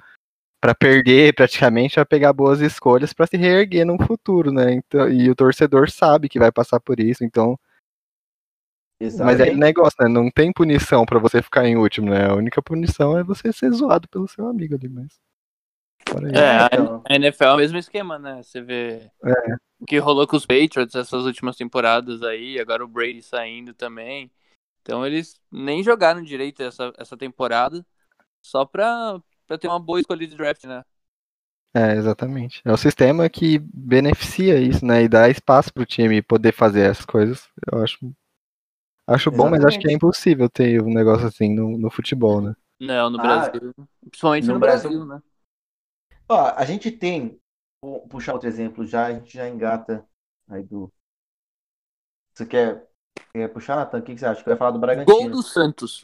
pra 0.62 0.76
perder 0.76 1.34
praticamente, 1.36 1.96
pra 1.96 2.06
pegar 2.06 2.34
boas 2.34 2.62
escolhas 2.62 3.14
pra 3.14 3.28
se 3.28 3.38
reerguer 3.38 3.86
no 3.86 3.98
futuro, 4.06 4.52
né? 4.52 4.74
Então, 4.74 5.10
e 5.10 5.30
o 5.30 5.36
torcedor 5.36 5.90
sabe 5.92 6.30
que 6.30 6.40
vai 6.40 6.52
passar 6.52 6.80
por 6.80 7.00
isso, 7.00 7.24
então 7.24 7.58
mas 9.02 9.40
é 9.40 9.44
Exatamente. 9.44 9.58
negócio, 9.60 9.96
né? 10.02 10.08
Não 10.10 10.30
tem 10.30 10.52
punição 10.52 11.06
pra 11.06 11.20
você 11.20 11.42
ficar 11.42 11.66
em 11.66 11.78
último, 11.78 12.10
né? 12.10 12.26
A 12.28 12.36
única 12.36 12.62
punição 12.62 13.18
é 13.18 13.24
você 13.24 13.52
ser 13.54 13.72
zoado 13.72 14.08
pelo 14.10 14.28
seu 14.28 14.48
amigo 14.48 14.76
ali, 14.76 14.90
mas. 14.90 15.29
Isso. 16.18 16.36
É, 16.36 16.58
a, 16.60 16.70
então. 16.72 17.04
a 17.08 17.16
NFL 17.16 17.44
é 17.44 17.54
o 17.54 17.58
mesmo 17.58 17.78
esquema, 17.78 18.18
né? 18.20 18.42
Você 18.42 18.62
vê 18.62 19.12
o 19.80 19.86
que 19.86 19.98
rolou 19.98 20.28
com 20.28 20.36
os 20.36 20.46
Patriots 20.46 20.96
essas 20.96 21.26
últimas 21.26 21.56
temporadas 21.56 22.22
aí, 22.24 22.60
agora 22.60 22.84
o 22.84 22.88
Brady 22.88 23.22
saindo 23.22 23.74
também. 23.74 24.32
Então 24.82 25.06
eles 25.06 25.40
nem 25.52 25.84
jogaram 25.84 26.22
direito 26.24 26.62
essa, 26.64 26.92
essa 26.98 27.16
temporada 27.18 27.86
só 28.42 28.66
pra, 28.66 29.20
pra 29.48 29.58
ter 29.58 29.68
uma 29.68 29.80
boa 29.80 30.00
escolha 30.00 30.26
de 30.26 30.36
draft, 30.36 30.64
né? 30.66 30.84
É, 31.74 31.94
exatamente. 31.96 32.62
É 32.66 32.72
o 32.72 32.78
sistema 32.78 33.30
que 33.30 33.60
beneficia 33.60 34.60
isso, 34.60 34.84
né? 34.84 35.04
E 35.04 35.08
dá 35.08 35.30
espaço 35.30 35.72
pro 35.72 35.86
time 35.86 36.22
poder 36.22 36.52
fazer 36.52 36.82
essas 36.90 37.06
coisas. 37.06 37.48
Eu 37.72 37.84
acho. 37.84 37.98
Acho 39.06 39.32
bom, 39.32 39.50
mas 39.50 39.64
acho 39.66 39.80
que 39.80 39.90
é 39.90 39.94
impossível 39.94 40.50
ter 40.50 40.82
um 40.82 40.94
negócio 40.94 41.28
assim 41.28 41.54
no, 41.54 41.78
no 41.78 41.90
futebol, 41.90 42.42
né? 42.42 42.56
Não, 42.80 43.10
no 43.10 43.20
Ah, 43.20 43.22
Brasil. 43.22 43.74
Principalmente 44.10 44.48
no, 44.48 44.54
no 44.54 44.60
Brasil, 44.60 44.90
Brasil- 44.90 45.06
né? 45.06 45.22
Ó, 46.30 46.54
a 46.56 46.64
gente 46.66 46.92
tem, 46.92 47.40
vou 47.82 48.08
puxar 48.08 48.34
outro 48.34 48.48
exemplo 48.48 48.86
já, 48.86 49.08
a 49.08 49.14
gente 49.14 49.34
já 49.34 49.48
engata 49.48 50.08
aí 50.48 50.64
do. 50.64 50.92
Você 52.34 52.46
quer, 52.46 52.88
quer 53.34 53.48
puxar, 53.50 53.76
Natan? 53.76 54.00
O 54.00 54.02
que, 54.04 54.14
que 54.14 54.20
você 54.20 54.26
acha? 54.26 54.44
Que 54.44 54.50
eu 54.50 54.54
ia 54.54 54.58
falar 54.58 54.72
do 54.72 54.80
Gol 54.80 54.82
Bragantino. 54.82 55.32
do 55.32 55.42
Santos. 55.44 56.04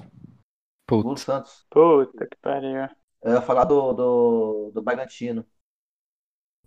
Gol 0.89 1.15
do. 1.15 1.19
Santos. 1.19 1.65
Puta 1.69 2.27
que 2.27 2.38
pariu. 2.41 2.89
Eu 3.23 3.33
ia 3.33 3.41
falar 3.41 3.65
do, 3.65 3.93
do, 3.93 4.71
do 4.71 4.81
Bragantino. 4.81 5.45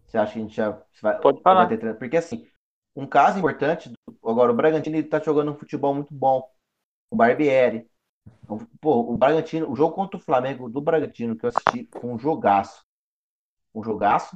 Você 0.07 0.17
acha 0.17 0.33
que 0.33 0.39
a 0.39 0.43
gente 0.43 0.55
já 0.57 0.71
vai, 1.03 1.21
Pode 1.21 1.43
falar. 1.43 1.67
vai 1.67 1.69
ter 1.69 1.79
treino? 1.79 1.99
Porque 1.99 2.17
assim, 2.17 2.49
um 2.97 3.07
caso 3.07 3.39
importante, 3.39 3.91
do- 3.91 4.29
agora 4.29 4.51
o 4.51 4.57
Bragantino 4.57 4.97
ele 4.97 5.07
tá 5.09 5.21
jogando 5.21 5.53
um 5.53 5.59
futebol 5.59 5.95
muito 5.95 6.15
bom. 6.15 6.49
O 7.11 7.17
Barbieri. 7.17 7.89
Pô, 8.81 9.13
o 9.13 9.17
Bragantino, 9.17 9.71
o 9.71 9.77
jogo 9.77 9.95
contra 9.95 10.19
o 10.19 10.23
Flamengo 10.23 10.69
do 10.71 10.81
Bragantino 10.81 11.37
que 11.37 11.45
eu 11.45 11.49
assisti 11.49 11.89
foi 11.93 12.11
um 12.11 12.19
jogaço. 12.19 12.85
Um 13.75 13.83
jogaço 13.83 14.35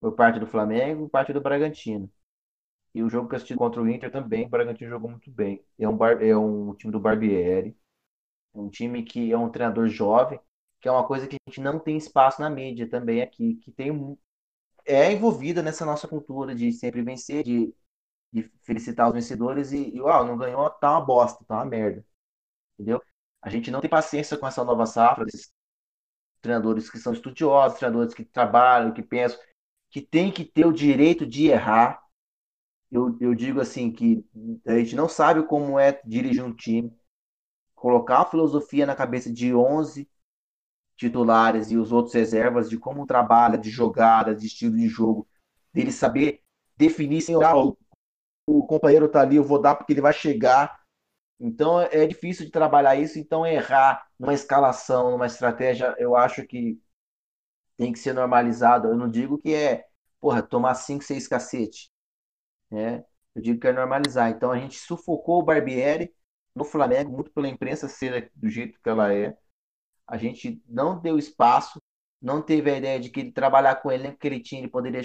por 0.00 0.14
parte 0.14 0.38
do 0.40 0.46
Flamengo 0.46 1.06
e 1.06 1.10
parte 1.10 1.32
do 1.32 1.40
Bragantino. 1.40 2.10
E 2.94 3.02
o 3.02 3.10
jogo 3.10 3.28
que 3.28 3.34
eu 3.34 3.36
assisti 3.36 3.54
contra 3.56 3.82
o 3.82 3.88
Inter 3.88 4.10
também, 4.10 4.46
o 4.46 4.48
Bragantino 4.48 4.90
jogou 4.90 5.10
muito 5.10 5.30
bem. 5.30 5.64
É 5.78 5.88
um, 5.88 5.96
bar, 5.96 6.22
é 6.22 6.36
um 6.36 6.74
time 6.74 6.92
do 6.92 7.00
Barbieri. 7.00 7.76
É 8.54 8.58
um 8.58 8.68
time 8.70 9.02
que 9.04 9.32
é 9.32 9.38
um 9.38 9.50
treinador 9.50 9.88
jovem, 9.88 10.40
que 10.80 10.88
é 10.88 10.92
uma 10.92 11.06
coisa 11.06 11.26
que 11.28 11.36
a 11.36 11.50
gente 11.50 11.60
não 11.60 11.78
tem 11.78 11.96
espaço 11.96 12.40
na 12.40 12.50
mídia 12.50 12.88
também 12.88 13.22
aqui, 13.22 13.56
que 13.56 13.72
tem 13.72 13.90
é 14.86 15.12
envolvida 15.12 15.62
nessa 15.62 15.84
nossa 15.86 16.08
cultura 16.08 16.54
de 16.54 16.72
sempre 16.72 17.02
vencer, 17.02 17.44
de, 17.44 17.74
de 18.32 18.44
felicitar 18.62 19.08
os 19.08 19.14
vencedores 19.14 19.72
e, 19.72 19.90
e 19.96 20.00
uau, 20.00 20.26
não 20.26 20.36
ganhou, 20.38 20.68
tá 20.70 20.92
uma 20.92 21.00
bosta, 21.04 21.44
tá 21.46 21.56
uma 21.56 21.64
merda. 21.66 22.04
Entendeu? 22.74 23.02
A 23.42 23.50
gente 23.50 23.70
não 23.70 23.80
tem 23.80 23.90
paciência 23.90 24.38
com 24.38 24.46
essa 24.46 24.64
nova 24.64 24.86
safra, 24.86 25.26
treinadores 26.44 26.90
que 26.90 26.98
são 26.98 27.14
estudiosos, 27.14 27.78
treinadores 27.78 28.12
que 28.12 28.22
trabalham, 28.22 28.92
que 28.92 29.02
pensam, 29.02 29.40
que 29.90 30.02
tem 30.02 30.30
que 30.30 30.44
ter 30.44 30.66
o 30.66 30.72
direito 30.72 31.26
de 31.26 31.46
errar. 31.46 32.02
Eu, 32.92 33.16
eu 33.18 33.34
digo 33.34 33.60
assim 33.60 33.90
que 33.90 34.24
a 34.66 34.78
gente 34.78 34.94
não 34.94 35.08
sabe 35.08 35.42
como 35.44 35.78
é 35.78 36.00
dirigir 36.04 36.44
um 36.44 36.54
time, 36.54 36.94
colocar 37.74 38.18
uma 38.18 38.30
filosofia 38.30 38.84
na 38.84 38.94
cabeça 38.94 39.32
de 39.32 39.54
11 39.54 40.08
titulares 40.96 41.70
e 41.70 41.76
os 41.76 41.90
outros 41.90 42.14
reservas 42.14 42.68
de 42.68 42.78
como 42.78 43.06
trabalha, 43.06 43.58
de 43.58 43.70
jogada, 43.70 44.34
de 44.34 44.46
estilo 44.46 44.76
de 44.76 44.86
jogo, 44.86 45.26
dele 45.72 45.90
saber 45.90 46.40
definir 46.76 47.22
sem 47.22 47.34
olhar 47.34 47.56
o, 47.56 47.76
o 48.46 48.66
companheiro 48.66 49.08
tá 49.08 49.22
ali, 49.22 49.36
eu 49.36 49.44
vou 49.44 49.60
dar 49.60 49.74
porque 49.74 49.92
ele 49.92 50.02
vai 50.02 50.12
chegar. 50.12 50.83
Então 51.38 51.80
é 51.80 52.06
difícil 52.06 52.46
de 52.46 52.52
trabalhar 52.52 52.96
isso, 52.96 53.18
então 53.18 53.46
errar 53.46 54.06
numa 54.18 54.34
escalação, 54.34 55.10
numa 55.10 55.26
estratégia, 55.26 55.94
eu 55.98 56.16
acho 56.16 56.46
que 56.46 56.80
tem 57.76 57.92
que 57.92 57.98
ser 57.98 58.12
normalizado. 58.14 58.88
Eu 58.88 58.96
não 58.96 59.08
digo 59.10 59.38
que 59.38 59.54
é, 59.54 59.86
porra, 60.20 60.42
tomar 60.42 60.74
5, 60.74 61.04
6 61.04 61.28
cacete, 61.28 61.90
né? 62.70 63.04
Eu 63.34 63.42
digo 63.42 63.60
que 63.60 63.66
é 63.68 63.72
normalizar. 63.72 64.30
Então 64.30 64.52
a 64.52 64.58
gente 64.58 64.78
sufocou 64.78 65.40
o 65.40 65.44
Barbieri 65.44 66.14
no 66.54 66.64
Flamengo, 66.64 67.12
muito 67.12 67.32
pela 67.32 67.48
imprensa 67.48 67.88
ser 67.88 68.30
do 68.34 68.48
jeito 68.48 68.78
que 68.82 68.88
ela 68.88 69.12
é. 69.12 69.36
A 70.06 70.16
gente 70.16 70.62
não 70.68 71.00
deu 71.00 71.18
espaço, 71.18 71.80
não 72.20 72.42
teve 72.42 72.70
a 72.70 72.78
ideia 72.78 73.00
de 73.00 73.10
que 73.10 73.20
ele 73.20 73.32
trabalhar 73.32 73.76
com 73.76 73.90
ele, 73.90 74.12
que 74.16 74.26
ele 74.26 74.40
tinha, 74.40 74.60
ele 74.60 74.68
poderia 74.70 75.02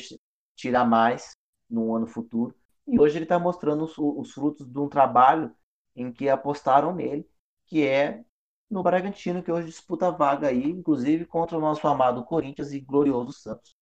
tirar 0.56 0.86
mais 0.86 1.36
no 1.70 1.96
ano 1.96 2.08
futuro. 2.08 2.56
E 2.88 3.00
hoje 3.00 3.18
ele 3.18 3.26
está 3.26 3.40
mostrando 3.40 3.84
os, 3.86 3.98
os 3.98 4.32
frutos 4.34 4.68
de 4.68 4.80
um 4.80 4.90
trabalho 4.90 5.54
em 5.96 6.12
que 6.12 6.30
apostaram 6.30 6.94
nele, 6.94 7.30
que 7.66 7.86
é 7.86 8.24
no 8.70 8.84
Bragantino, 8.84 9.42
que 9.42 9.52
hoje 9.52 9.68
disputa 9.68 10.08
a 10.08 10.12
vaga 10.12 10.48
aí, 10.48 10.64
inclusive 10.64 11.26
contra 11.26 11.58
o 11.58 11.62
nosso 11.62 11.88
amado 11.88 12.24
Corinthians 12.24 12.72
e 12.72 12.80
glorioso 12.80 13.34
Santos, 13.34 13.76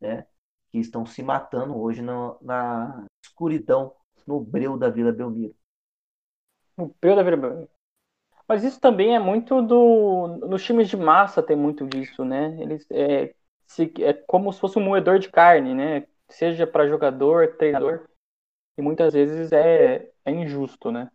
né? 0.00 0.26
que 0.70 0.78
estão 0.78 1.04
se 1.04 1.22
matando 1.22 1.78
hoje 1.78 2.02
no, 2.02 2.38
na 2.40 3.06
escuridão, 3.22 3.94
no 4.26 4.40
breu 4.40 4.76
da 4.76 4.88
Vila 4.88 5.12
Belmiro. 5.12 5.54
No 6.76 6.94
breu 7.00 7.16
da 7.16 7.22
Vila 7.22 7.36
Belmiro. 7.36 7.70
Mas 8.48 8.64
isso 8.64 8.80
também 8.80 9.14
é 9.14 9.18
muito 9.18 9.62
do. 9.62 10.26
Nos 10.48 10.64
times 10.64 10.88
de 10.88 10.96
massa 10.96 11.40
tem 11.40 11.56
muito 11.56 11.86
disso, 11.86 12.24
né? 12.24 12.60
Eles 12.60 12.84
é, 12.90 13.32
se, 13.64 13.92
é 13.98 14.12
como 14.12 14.52
se 14.52 14.58
fosse 14.58 14.76
um 14.76 14.82
moedor 14.82 15.20
de 15.20 15.30
carne, 15.30 15.72
né? 15.72 16.06
Seja 16.28 16.66
para 16.66 16.88
jogador, 16.88 17.56
treinador. 17.56 18.08
E 18.76 18.82
muitas 18.82 19.12
vezes 19.12 19.52
é, 19.52 20.10
é 20.24 20.30
injusto, 20.32 20.90
né? 20.90 21.10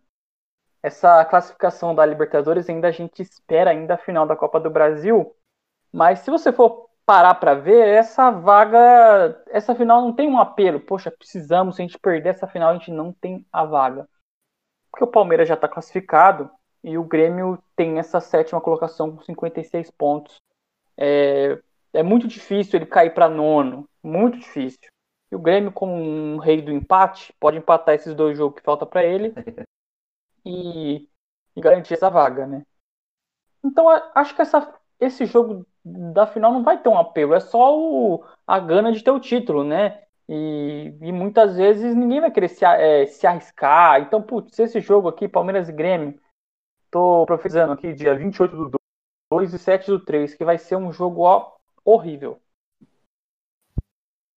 Essa 0.86 1.24
classificação 1.24 1.96
da 1.96 2.06
Libertadores 2.06 2.70
ainda 2.70 2.86
a 2.86 2.92
gente 2.92 3.20
espera 3.20 3.72
ainda 3.72 3.94
a 3.94 3.98
final 3.98 4.24
da 4.24 4.36
Copa 4.36 4.60
do 4.60 4.70
Brasil, 4.70 5.34
mas 5.92 6.20
se 6.20 6.30
você 6.30 6.52
for 6.52 6.88
parar 7.04 7.34
para 7.34 7.54
ver, 7.54 7.88
essa 7.88 8.30
vaga, 8.30 9.42
essa 9.48 9.74
final 9.74 10.00
não 10.00 10.12
tem 10.12 10.28
um 10.28 10.38
apelo, 10.38 10.78
poxa, 10.78 11.10
precisamos, 11.10 11.74
se 11.74 11.82
a 11.82 11.84
gente 11.84 11.98
perder 11.98 12.30
essa 12.30 12.46
final, 12.46 12.70
a 12.70 12.74
gente 12.74 12.92
não 12.92 13.12
tem 13.12 13.44
a 13.52 13.64
vaga. 13.64 14.08
Porque 14.88 15.02
o 15.02 15.08
Palmeiras 15.08 15.48
já 15.48 15.54
está 15.54 15.66
classificado 15.66 16.48
e 16.84 16.96
o 16.96 17.02
Grêmio 17.02 17.60
tem 17.74 17.98
essa 17.98 18.20
sétima 18.20 18.60
colocação 18.60 19.16
com 19.16 19.22
56 19.22 19.90
pontos. 19.90 20.36
É, 20.96 21.58
é 21.92 22.02
muito 22.04 22.28
difícil 22.28 22.78
ele 22.78 22.86
cair 22.86 23.12
para 23.12 23.28
nono, 23.28 23.88
muito 24.04 24.38
difícil. 24.38 24.88
E 25.32 25.34
o 25.34 25.40
Grêmio, 25.40 25.72
como 25.72 25.92
um 25.92 26.38
rei 26.38 26.62
do 26.62 26.70
empate, 26.70 27.34
pode 27.40 27.58
empatar 27.58 27.96
esses 27.96 28.14
dois 28.14 28.38
jogos 28.38 28.60
que 28.60 28.64
falta 28.64 28.86
para 28.86 29.04
ele 29.04 29.34
e, 30.46 31.08
e 31.56 31.60
garantir 31.60 31.94
essa 31.94 32.08
vaga, 32.08 32.46
né? 32.46 32.64
Então 33.64 33.88
acho 34.14 34.34
que 34.34 34.42
essa, 34.42 34.72
esse 35.00 35.26
jogo 35.26 35.66
da 35.84 36.26
final 36.26 36.52
não 36.52 36.62
vai 36.62 36.80
ter 36.80 36.88
um 36.88 36.98
apelo, 36.98 37.34
é 37.34 37.40
só 37.40 37.76
o, 37.76 38.24
a 38.46 38.60
gana 38.60 38.92
de 38.92 39.02
ter 39.02 39.10
o 39.10 39.20
título, 39.20 39.64
né? 39.64 40.02
E, 40.28 40.94
e 41.00 41.12
muitas 41.12 41.56
vezes 41.56 41.94
ninguém 41.94 42.20
vai 42.20 42.30
querer 42.30 42.48
se, 42.48 42.64
é, 42.64 43.06
se 43.06 43.26
arriscar. 43.26 44.00
Então, 44.00 44.22
putz, 44.22 44.58
esse 44.58 44.80
jogo 44.80 45.08
aqui, 45.08 45.28
Palmeiras 45.28 45.68
e 45.68 45.72
Grêmio, 45.72 46.18
tô 46.90 47.24
profetizando 47.26 47.72
aqui, 47.72 47.92
dia 47.92 48.14
28 48.14 48.56
do 48.56 48.80
2 49.32 49.54
e 49.54 49.58
7 49.58 49.90
do 49.90 50.04
3, 50.04 50.34
que 50.34 50.44
vai 50.44 50.58
ser 50.58 50.76
um 50.76 50.92
jogo 50.92 51.22
ó, 51.22 51.52
horrível. 51.84 52.40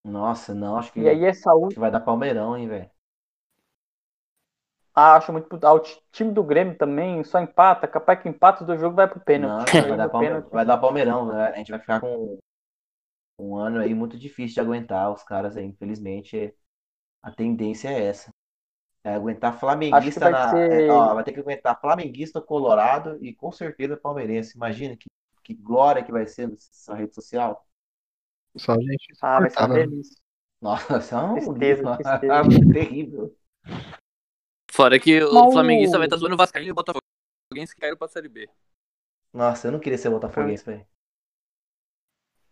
Nossa, 0.03 0.55
não, 0.55 0.77
acho 0.77 0.91
que, 0.93 1.01
e 1.01 1.09
aí 1.09 1.25
essa 1.25 1.51
acho 1.51 1.69
que 1.69 1.79
vai 1.79 1.91
dar 1.91 1.99
Palmeirão, 1.99 2.57
hein, 2.57 2.67
velho. 2.67 2.89
Ah, 4.99 5.15
acho 5.15 5.31
muito. 5.31 5.47
Ah, 5.63 5.73
o 5.73 5.79
time 6.11 6.33
do 6.33 6.43
Grêmio 6.43 6.77
também 6.77 7.23
só 7.23 7.39
empata. 7.39 7.87
Capaz 7.87 8.21
que 8.21 8.27
empata 8.27 8.61
os 8.61 8.67
dois 8.67 8.81
jogos 8.81 8.97
vai 8.97 9.07
pro 9.07 9.19
pênalti. 9.21 9.73
Não, 9.73 9.87
vai, 9.87 9.97
dar 9.97 10.09
pênalti. 10.09 10.49
vai 10.51 10.65
dar 10.65 10.77
Palmeirão. 10.77 11.27
Né? 11.27 11.47
A 11.47 11.57
gente 11.57 11.71
vai 11.71 11.79
ficar 11.79 12.01
com 12.01 12.37
um 13.39 13.55
ano 13.55 13.79
aí 13.79 13.93
muito 13.93 14.17
difícil 14.17 14.55
de 14.55 14.59
aguentar 14.59 15.09
os 15.11 15.23
caras 15.23 15.55
aí. 15.55 15.65
Infelizmente, 15.65 16.53
a 17.23 17.31
tendência 17.31 17.87
é 17.87 18.07
essa. 18.07 18.29
É 19.01 19.13
aguentar 19.13 19.57
flamenguista 19.57 20.19
vai 20.19 20.31
na. 20.31 20.51
Ser... 20.51 20.81
É, 20.81 20.91
ó, 20.91 21.13
vai 21.13 21.23
ter 21.23 21.31
que 21.31 21.39
aguentar 21.39 21.79
flamenguista, 21.79 22.41
colorado 22.41 23.17
e 23.23 23.33
com 23.33 23.51
certeza 23.53 23.95
palmeirense. 23.95 24.57
Imagina 24.57 24.97
que, 24.97 25.05
que 25.45 25.53
glória 25.53 26.03
que 26.03 26.11
vai 26.11 26.27
ser 26.27 26.49
nessa 26.49 26.93
rede 26.93 27.15
social. 27.15 27.65
Só 28.57 28.73
a 28.73 28.81
gente. 28.81 29.13
Ah, 29.21 29.39
vai 29.39 29.49
ser 29.49 29.59
uma 29.59 29.75
delícia. 29.75 30.17
Nossa, 30.61 30.99
é 31.15 31.23
um 31.23 31.33
tristeza, 31.35 31.95
tristeza. 31.95 32.43
terrível. 32.73 33.33
Fora 34.79 34.97
que 34.97 35.21
o 35.21 35.33
Mas... 35.33 35.51
flamenguista 35.51 35.97
vai 35.97 36.07
estar 36.07 36.15
zoando 36.15 36.35
o 36.35 36.37
Vascaíno 36.37 36.69
e 36.69 36.71
o 36.71 36.73
Botafoguense 36.73 37.75
que 37.75 37.81
caíram 37.81 37.97
pra 37.97 38.07
Série 38.07 38.29
B. 38.29 38.49
Nossa, 39.33 39.67
eu 39.67 39.73
não 39.73 39.79
queria 39.79 39.97
ser 39.97 40.09
Botafoguense, 40.09 40.65
velho. 40.65 40.85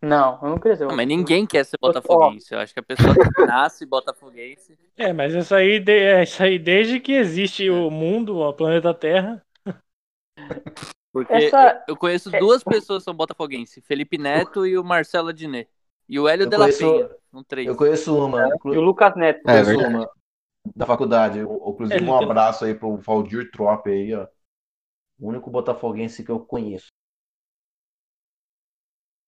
Não, 0.01 0.37
eu 0.43 0.49
não 0.49 0.59
queria 0.59 0.75
ser 0.75 0.83
Botafoguense. 0.83 0.89
Não, 0.89 0.95
mas 0.97 1.07
ninguém 1.07 1.45
quer 1.45 1.63
ser 1.63 1.77
Botafoguense. 1.79 2.53
Eu 2.53 2.59
acho 2.59 2.73
que 2.73 2.81
a 2.81 2.83
pessoa 2.83 3.13
nasce 3.47 3.85
Botafoguense. 3.85 4.77
É, 4.97 5.13
mas 5.13 5.33
isso 5.33 5.55
aí, 5.55 5.81
é, 5.87 6.23
isso 6.23 6.43
aí 6.43 6.59
desde 6.59 6.99
que 6.99 7.13
existe 7.13 7.69
o 7.69 7.89
mundo, 7.89 8.39
o 8.39 8.51
planeta 8.51 8.93
Terra. 8.93 9.41
Porque 11.13 11.31
Essa... 11.31 11.85
eu 11.87 11.95
conheço 11.95 12.35
é 12.35 12.39
duas 12.39 12.61
pessoas 12.61 13.03
que 13.03 13.05
são 13.05 13.15
botafoguenses, 13.15 13.81
Felipe 13.85 14.17
Neto 14.17 14.67
e 14.67 14.77
o 14.77 14.83
Marcelo 14.83 15.29
Adnet. 15.29 15.69
E 16.09 16.19
o 16.19 16.27
Hélio 16.27 16.43
eu 16.43 16.49
de 16.49 16.57
la 16.57 16.67
Penha, 16.67 17.09
um 17.31 17.41
três. 17.41 17.65
Eu 17.65 17.75
conheço 17.77 18.17
uma. 18.17 18.49
E 18.65 18.77
o 18.77 18.81
Lucas 18.81 19.15
Neto. 19.15 19.49
É, 19.49 19.63
conheço 19.63 19.87
uma 19.87 20.17
da 20.75 20.85
faculdade. 20.85 21.39
Inclusive, 21.39 22.03
um 22.03 22.15
abraço 22.15 22.65
aí 22.65 22.73
pro 22.73 22.97
Valdir 22.97 23.49
Trop 23.51 23.87
aí, 23.89 24.13
ó. 24.13 24.27
O 25.19 25.29
único 25.29 25.49
botafoguense 25.49 26.23
que 26.23 26.31
eu 26.31 26.39
conheço. 26.39 26.87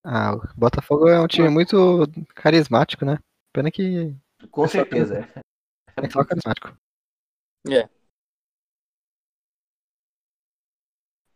Ah, 0.03 0.33
o 0.33 0.41
Botafogo 0.55 1.09
é 1.09 1.19
um 1.19 1.27
time 1.27 1.49
muito 1.49 2.05
carismático, 2.33 3.03
né? 3.03 3.19
Pena 3.53 3.69
que. 3.69 4.15
Com 4.49 4.67
certeza, 4.67 5.19
é. 5.19 5.41
É 6.03 6.09
só 6.09 6.23
carismático. 6.23 6.77
É. 7.69 7.89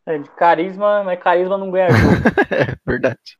É, 0.05 0.17
de 0.17 0.29
carisma, 0.31 1.03
mas 1.03 1.21
carisma 1.21 1.57
não 1.57 1.71
ganha 1.71 1.89
jogo. 1.89 2.13
é 2.51 2.75
verdade. 2.85 3.37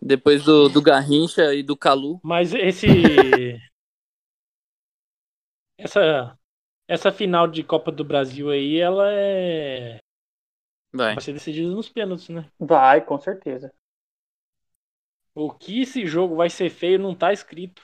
Depois 0.00 0.44
do, 0.44 0.68
do 0.68 0.80
Garrincha 0.80 1.52
e 1.54 1.62
do 1.62 1.76
Calu. 1.76 2.20
Mas 2.22 2.54
esse. 2.54 2.86
essa, 5.78 6.36
essa 6.88 7.12
final 7.12 7.46
de 7.46 7.62
Copa 7.62 7.92
do 7.92 8.04
Brasil 8.04 8.50
aí, 8.50 8.78
ela 8.78 9.10
é. 9.12 10.00
Vai. 10.92 11.14
Vai 11.14 11.22
ser 11.22 11.32
decidida 11.32 11.68
nos 11.68 11.88
pênaltis, 11.88 12.28
né? 12.28 12.50
Vai, 12.58 13.04
com 13.04 13.18
certeza. 13.18 13.72
O 15.34 15.52
que 15.52 15.82
esse 15.82 16.04
jogo 16.04 16.34
vai 16.34 16.50
ser 16.50 16.68
feio 16.68 16.98
não 16.98 17.14
tá 17.14 17.32
escrito. 17.32 17.82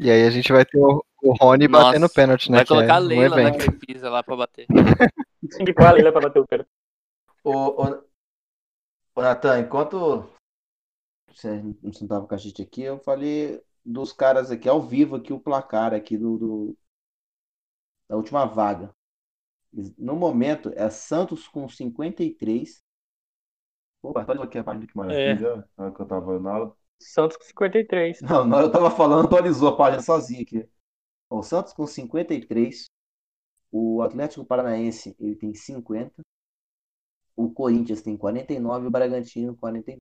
E 0.00 0.10
aí 0.10 0.26
a 0.26 0.30
gente 0.30 0.52
vai 0.52 0.64
ter 0.64 0.78
o, 0.78 1.04
o 1.22 1.32
Rony 1.34 1.68
Nossa, 1.68 1.86
batendo 1.86 2.08
pênalti, 2.08 2.50
né? 2.50 2.58
Vai 2.58 2.66
colocar 2.66 2.94
é 2.94 2.96
a 2.96 2.98
Leila 2.98 3.36
um 3.36 3.42
naquele 3.44 3.78
pisa 3.78 4.10
lá 4.10 4.22
pra 4.22 4.36
bater. 4.36 4.66
Tem 5.56 5.64
que 5.64 5.72
pôr 5.72 5.86
a 5.86 5.92
Leila 5.92 6.10
pra 6.10 6.22
bater 6.22 6.40
o 6.40 6.46
pênalti. 6.46 6.68
Ô, 7.44 7.52
ô, 7.52 8.02
ô 9.14 9.22
Natan, 9.22 9.60
enquanto 9.60 10.28
você 11.28 11.62
não 11.82 11.92
sentava 11.92 12.26
com 12.26 12.34
a 12.34 12.38
gente 12.38 12.62
aqui, 12.62 12.82
eu 12.82 12.98
falei 12.98 13.62
dos 13.84 14.12
caras 14.12 14.50
aqui 14.50 14.68
ao 14.68 14.82
vivo 14.82 15.16
aqui, 15.16 15.32
o 15.32 15.40
placar 15.40 15.94
aqui 15.94 16.16
do, 16.16 16.36
do 16.38 16.76
da 18.08 18.16
última 18.16 18.46
vaga. 18.46 18.94
No 19.98 20.16
momento, 20.16 20.72
é 20.74 20.88
Santos 20.88 21.46
com 21.46 21.68
53. 21.68 22.82
Opa, 24.02 24.24
olha 24.28 24.44
aqui 24.44 24.58
a 24.58 24.64
página 24.64 24.86
que 24.86 24.96
maravilha. 24.96 25.68
É. 25.78 25.90
que 25.90 26.00
eu 26.00 26.06
tava 26.06 26.38
na 26.38 26.52
aula. 26.52 26.76
Santos 27.00 27.36
com 27.36 27.44
53. 27.44 28.22
Não, 28.22 28.44
não, 28.44 28.60
eu 28.60 28.72
tava 28.72 28.90
falando, 28.90 29.26
atualizou 29.26 29.68
a 29.68 29.76
página 29.76 30.02
sozinho 30.02 30.42
aqui. 30.42 30.68
O 31.30 31.42
Santos 31.42 31.72
com 31.72 31.86
53. 31.86 32.86
O 33.70 34.00
Atlético 34.00 34.44
Paranaense 34.46 35.14
ele 35.20 35.36
tem 35.36 35.54
50. 35.54 36.22
O 37.36 37.50
Corinthians 37.52 38.02
tem 38.02 38.16
49 38.16 38.84
e 38.84 38.88
o 38.88 38.90
Bragantino 38.90 39.56
49. 39.56 39.98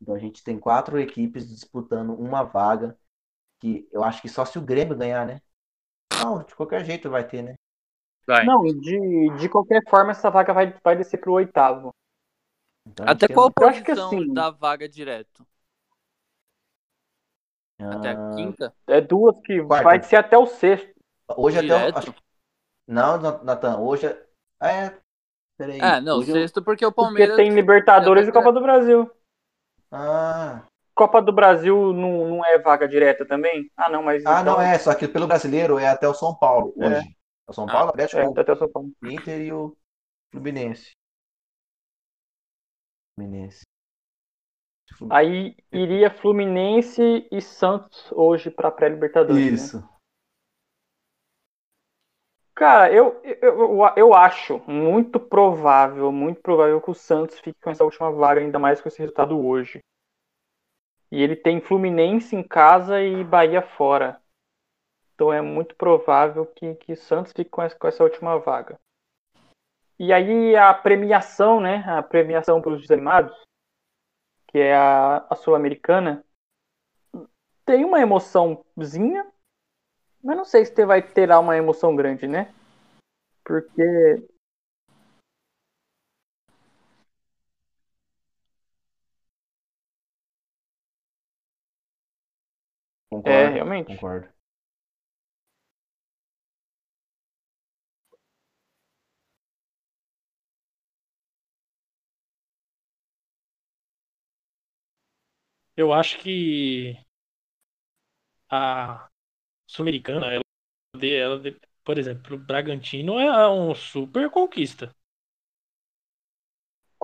Então 0.00 0.14
a 0.14 0.18
gente 0.18 0.44
tem 0.44 0.58
quatro 0.58 0.98
equipes 1.00 1.48
disputando 1.48 2.14
uma 2.14 2.44
vaga 2.44 2.96
que 3.58 3.88
eu 3.90 4.04
acho 4.04 4.22
que 4.22 4.28
só 4.28 4.44
se 4.44 4.58
o 4.58 4.62
Grêmio 4.62 4.96
ganhar, 4.96 5.26
né? 5.26 5.40
Não, 6.22 6.42
de 6.42 6.54
qualquer 6.54 6.84
jeito 6.84 7.10
vai 7.10 7.26
ter, 7.26 7.42
né? 7.42 7.54
Vai. 8.26 8.44
Não, 8.44 8.64
de, 8.64 9.30
de 9.38 9.48
qualquer 9.48 9.82
forma 9.88 10.10
essa 10.10 10.30
vaga 10.30 10.52
vai, 10.52 10.74
vai 10.82 10.96
descer 10.96 11.18
pro 11.18 11.34
oitavo. 11.34 11.94
Então, 12.86 13.06
Até 13.08 13.28
qual 13.28 13.52
posição 13.52 14.06
assim, 14.08 14.32
da 14.32 14.50
vaga 14.50 14.88
direto? 14.88 15.46
Ah, 17.80 17.96
até 17.96 18.10
a 18.10 18.34
quinta? 18.34 18.74
É 18.86 19.00
duas 19.00 19.38
que 19.40 19.62
quarta. 19.62 19.84
vai 19.84 20.02
ser 20.02 20.16
até 20.16 20.36
o 20.38 20.46
sexto. 20.46 20.94
Hoje 21.36 21.60
direto? 21.60 21.98
até 21.98 22.10
o... 22.10 22.14
Não, 22.86 23.18
Natan, 23.42 23.78
hoje 23.78 24.06
é... 24.06 24.26
é... 24.60 24.98
Peraí. 25.56 25.80
Ah, 25.80 26.00
não, 26.00 26.18
hoje 26.18 26.32
sexto 26.32 26.58
eu... 26.58 26.64
porque 26.64 26.86
o 26.86 26.92
Palmeiras... 26.92 27.34
Porque 27.34 27.44
tem 27.44 27.54
Libertadores 27.54 28.28
e 28.28 28.32
Copa 28.32 28.52
do 28.52 28.60
Brasil. 28.60 29.10
Ah... 29.90 30.64
Copa 30.96 31.20
do 31.20 31.30
Brasil 31.30 31.92
não, 31.92 32.26
não 32.26 32.44
é 32.44 32.58
vaga 32.58 32.88
direta 32.88 33.26
também? 33.26 33.70
Ah, 33.76 33.90
não, 33.90 34.02
mas. 34.02 34.24
Ah, 34.24 34.40
então... 34.40 34.54
não 34.54 34.60
é, 34.60 34.78
só 34.78 34.94
que 34.94 35.06
pelo 35.06 35.26
brasileiro 35.26 35.78
é 35.78 35.88
até 35.88 36.08
o 36.08 36.14
São 36.14 36.34
Paulo 36.34 36.74
é. 36.78 36.86
hoje. 36.88 37.16
O 37.46 37.52
São 37.52 37.66
Paulo, 37.66 37.90
Atlético, 37.90 38.18
É, 38.18 38.40
até 38.40 38.52
o 38.52 38.56
São 38.56 38.68
Paulo. 38.68 38.90
Inter 39.04 39.40
e 39.42 39.52
o 39.52 39.76
Fluminense. 40.32 40.92
Fluminense. 43.14 43.62
Flu- 44.96 45.08
Aí 45.12 45.54
iria 45.70 46.10
Fluminense 46.10 47.28
e 47.30 47.40
Santos 47.42 48.10
hoje 48.12 48.50
pra 48.50 48.70
pré-Libertadores. 48.70 49.46
né? 49.46 49.52
Isso. 49.52 49.88
Cara, 52.54 52.90
eu, 52.90 53.20
eu, 53.22 53.36
eu, 53.42 53.80
eu 53.96 54.14
acho 54.14 54.58
muito 54.66 55.20
provável, 55.20 56.10
muito 56.10 56.40
provável 56.40 56.80
que 56.80 56.90
o 56.90 56.94
Santos 56.94 57.38
fique 57.38 57.60
com 57.60 57.68
essa 57.68 57.84
última 57.84 58.10
vaga, 58.10 58.40
ainda 58.40 58.58
mais 58.58 58.80
com 58.80 58.88
esse 58.88 58.98
resultado 58.98 59.38
hoje. 59.38 59.80
E 61.10 61.22
ele 61.22 61.36
tem 61.36 61.60
Fluminense 61.60 62.34
em 62.34 62.42
casa 62.42 63.00
e 63.00 63.22
Bahia 63.22 63.62
fora. 63.62 64.20
Então 65.14 65.32
é 65.32 65.40
muito 65.40 65.74
provável 65.74 66.44
que, 66.46 66.74
que 66.74 66.96
Santos 66.96 67.32
fique 67.32 67.50
com 67.50 67.62
essa, 67.62 67.78
com 67.78 67.88
essa 67.88 68.04
última 68.04 68.38
vaga. 68.38 68.78
E 69.98 70.12
aí 70.12 70.54
a 70.56 70.74
premiação, 70.74 71.60
né? 71.60 71.84
A 71.86 72.02
premiação 72.02 72.60
pelos 72.60 72.82
desanimados, 72.82 73.34
que 74.48 74.58
é 74.58 74.74
a, 74.74 75.26
a 75.30 75.34
Sul-Americana, 75.34 76.24
tem 77.64 77.84
uma 77.84 78.00
emoçãozinha, 78.00 79.26
mas 80.22 80.36
não 80.36 80.44
sei 80.44 80.66
se 80.66 80.84
vai 80.84 81.02
ter 81.02 81.28
lá 81.28 81.38
uma 81.38 81.56
emoção 81.56 81.96
grande, 81.96 82.28
né? 82.28 82.54
Porque 83.42 83.82
Concordo. 93.22 93.30
É, 93.30 93.48
realmente. 93.48 93.88
Concordo. 93.88 94.28
Eu 105.76 105.92
acho 105.92 106.18
que 106.18 106.96
a 108.50 109.08
Sul-Americana, 109.66 110.28
ela, 110.34 110.44
de- 110.98 111.16
ela, 111.16 111.42
por 111.84 111.98
exemplo, 111.98 112.36
o 112.36 112.40
Bragantino 112.40 113.20
é 113.20 113.50
um 113.50 113.74
super 113.76 114.30
conquista. 114.30 114.95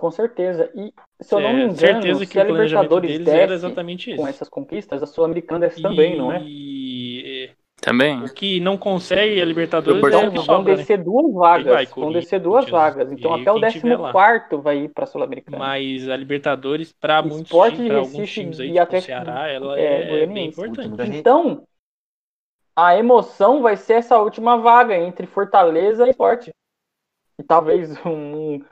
Com 0.03 0.11
certeza. 0.11 0.69
E 0.75 0.93
se 1.23 1.33
eu 1.33 1.39
não 1.39 1.53
É, 1.53 1.53
me 1.53 1.63
engano, 1.63 1.99
certeza 2.01 2.25
que 2.25 2.37
se 2.37 2.39
a 2.39 2.43
o 2.43 2.43
Libertadores 2.43 2.99
deles 3.01 3.33
era 3.33 3.53
desce 3.53 3.55
exatamente 3.55 4.11
com 4.15 4.27
esse. 4.27 4.27
essas 4.27 4.49
conquistas, 4.49 5.01
a 5.01 5.07
Sul-Americana 5.07 5.59
desce 5.61 5.81
também, 5.81 6.15
não 6.17 6.31
é? 6.31 6.45
E 6.45 7.55
Também. 7.81 8.23
o 8.23 8.29
que 8.29 8.59
não 8.59 8.77
consegue 8.77 9.41
a 9.41 9.45
Libertadores 9.45 10.19
é 10.19 10.19
Então 10.19 10.27
o 10.27 10.31
que 10.31 10.39
vão 10.39 10.63
sobra, 10.63 10.75
né? 10.77 10.85
descer 10.85 11.01
duas 11.03 11.31
Quem 11.53 11.63
vagas. 11.63 11.65
vai? 11.65 11.87
vão 11.95 12.11
descer 12.11 12.39
duas 12.41 12.67
vagas. 12.69 13.11
Então 13.11 13.33
E 13.33 13.33
até 13.33 13.51
o 13.51 13.59
quem 13.59 13.65
tiver 13.65 13.97
lá. 13.97 14.19
14 14.19 14.61
vai 14.61 14.77
ir 14.79 14.89
para 14.89 15.03
a 15.05 15.07
Sul-Americana. 15.07 15.65
Mas 15.65 16.07
a 16.09 16.15
Libertadores, 16.17 16.91
para 16.93 17.21
muitos 17.21 17.53
Sport 17.53 17.59
times, 17.59 17.93
alguns 17.93 18.29
Recife 18.29 18.29
times 18.29 18.59
aí, 18.59 18.71
e 18.71 18.79
tipo 18.79 18.93
o 18.93 18.97
Atlético 18.97 18.97
Ceará, 18.97 19.47
ela 19.49 19.79
é, 19.79 20.23
é, 20.23 20.27
bem 20.27 20.47
importante. 20.47 21.09
Então, 21.19 21.67
a 22.75 22.95
emoção 22.97 23.61
vai 23.61 23.77
ser 23.77 23.93
essa 23.93 24.19
última 24.21 24.57
vaga 24.57 24.95
entre 24.97 25.27
Fortaleza 25.27 26.05
e 26.07 26.11
Sport. 26.11 26.49
E 27.39 27.43
talvez 27.43 27.89
um, 28.05 28.63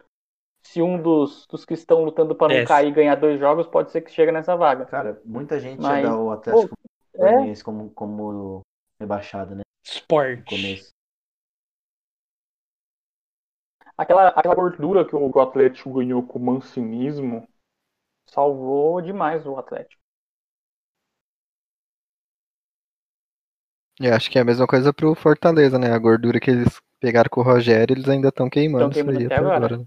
se 0.64 0.82
um 0.82 1.02
dos, 1.02 1.46
dos 1.48 1.66
que 1.66 1.74
estão 1.74 2.04
lutando 2.04 2.36
para 2.36 2.54
não 2.54 2.66
cair 2.66 2.94
ganhar 2.94 3.16
dois 3.16 3.40
jogos, 3.40 3.68
pode 3.68 3.92
ser 3.92 4.02
que 4.02 4.12
chegue 4.12 4.32
nessa 4.32 4.56
vaga. 4.56 4.86
Cara, 4.86 5.22
muita 5.26 5.60
gente 5.60 5.82
Mas, 5.82 6.04
ia 6.04 6.10
dar 6.10 6.18
o 6.18 6.32
Atlético 6.32 6.76
É, 7.16 7.20
Goianiense 7.20 7.64
como, 7.64 7.90
como 7.92 8.62
rebaixado, 9.00 9.56
né? 9.56 9.62
Sport. 9.84 10.46
Começo. 10.46 10.92
Aquela, 13.98 14.28
aquela 14.30 14.54
gordura 14.56 15.06
que 15.08 15.16
o 15.16 15.40
Atlético 15.40 15.94
ganhou 15.94 16.22
com 16.24 16.38
o 16.40 16.42
mancinismo. 16.42 17.48
salvou 18.28 19.02
demais 19.02 19.46
o 19.46 19.58
Atlético. 19.58 20.02
E 24.02 24.08
acho 24.10 24.30
que 24.30 24.38
é 24.38 24.42
a 24.42 24.44
mesma 24.44 24.68
coisa 24.68 24.92
pro 24.92 25.16
Fortaleza, 25.16 25.80
né? 25.80 25.94
A 25.94 25.98
gordura 25.98 26.42
que 26.42 26.52
eles 26.52 26.82
pegaram 27.00 27.30
com 27.32 27.40
o 27.40 27.44
Rogério, 27.44 27.94
eles 27.94 28.10
ainda 28.10 28.28
estão 28.28 28.50
queimando 28.50 28.90
Tão 28.90 28.90
queimando 28.90 29.20
isso 29.20 29.22
aí 29.22 29.26
até 29.26 29.36
até 29.36 29.38
agora. 29.38 29.56
agora. 29.66 29.86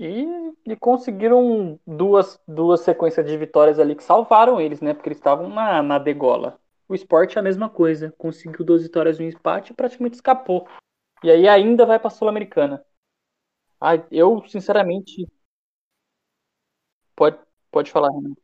E, 0.00 0.24
e 0.66 0.76
conseguiram 0.76 1.78
duas, 1.86 2.40
duas 2.48 2.80
sequências 2.80 3.26
de 3.26 3.36
vitórias 3.36 3.78
ali 3.78 3.94
que 3.94 4.02
salvaram 4.02 4.60
eles, 4.60 4.80
né? 4.80 4.94
Porque 4.94 5.10
eles 5.10 5.18
estavam 5.18 5.48
na, 5.50 5.82
na 5.82 5.98
degola. 5.98 6.58
O 6.88 6.94
esporte 6.94 7.36
é 7.36 7.40
a 7.40 7.42
mesma 7.44 7.68
coisa. 7.68 8.12
Conseguiu 8.16 8.64
duas 8.64 8.82
vitórias 8.82 9.20
e 9.20 9.22
um 9.22 9.28
empate 9.28 9.72
e 9.72 9.76
praticamente 9.76 10.14
escapou. 10.16 10.66
E 11.24 11.30
aí 11.30 11.48
ainda 11.48 11.86
vai 11.86 11.98
pra 12.00 12.10
Sul-Americana. 12.10 12.84
Ah, 13.80 13.96
eu, 14.10 14.42
sinceramente. 14.48 15.26
Pode, 17.16 17.38
pode 17.70 17.90
falar, 17.92 18.10
Renan. 18.10 18.34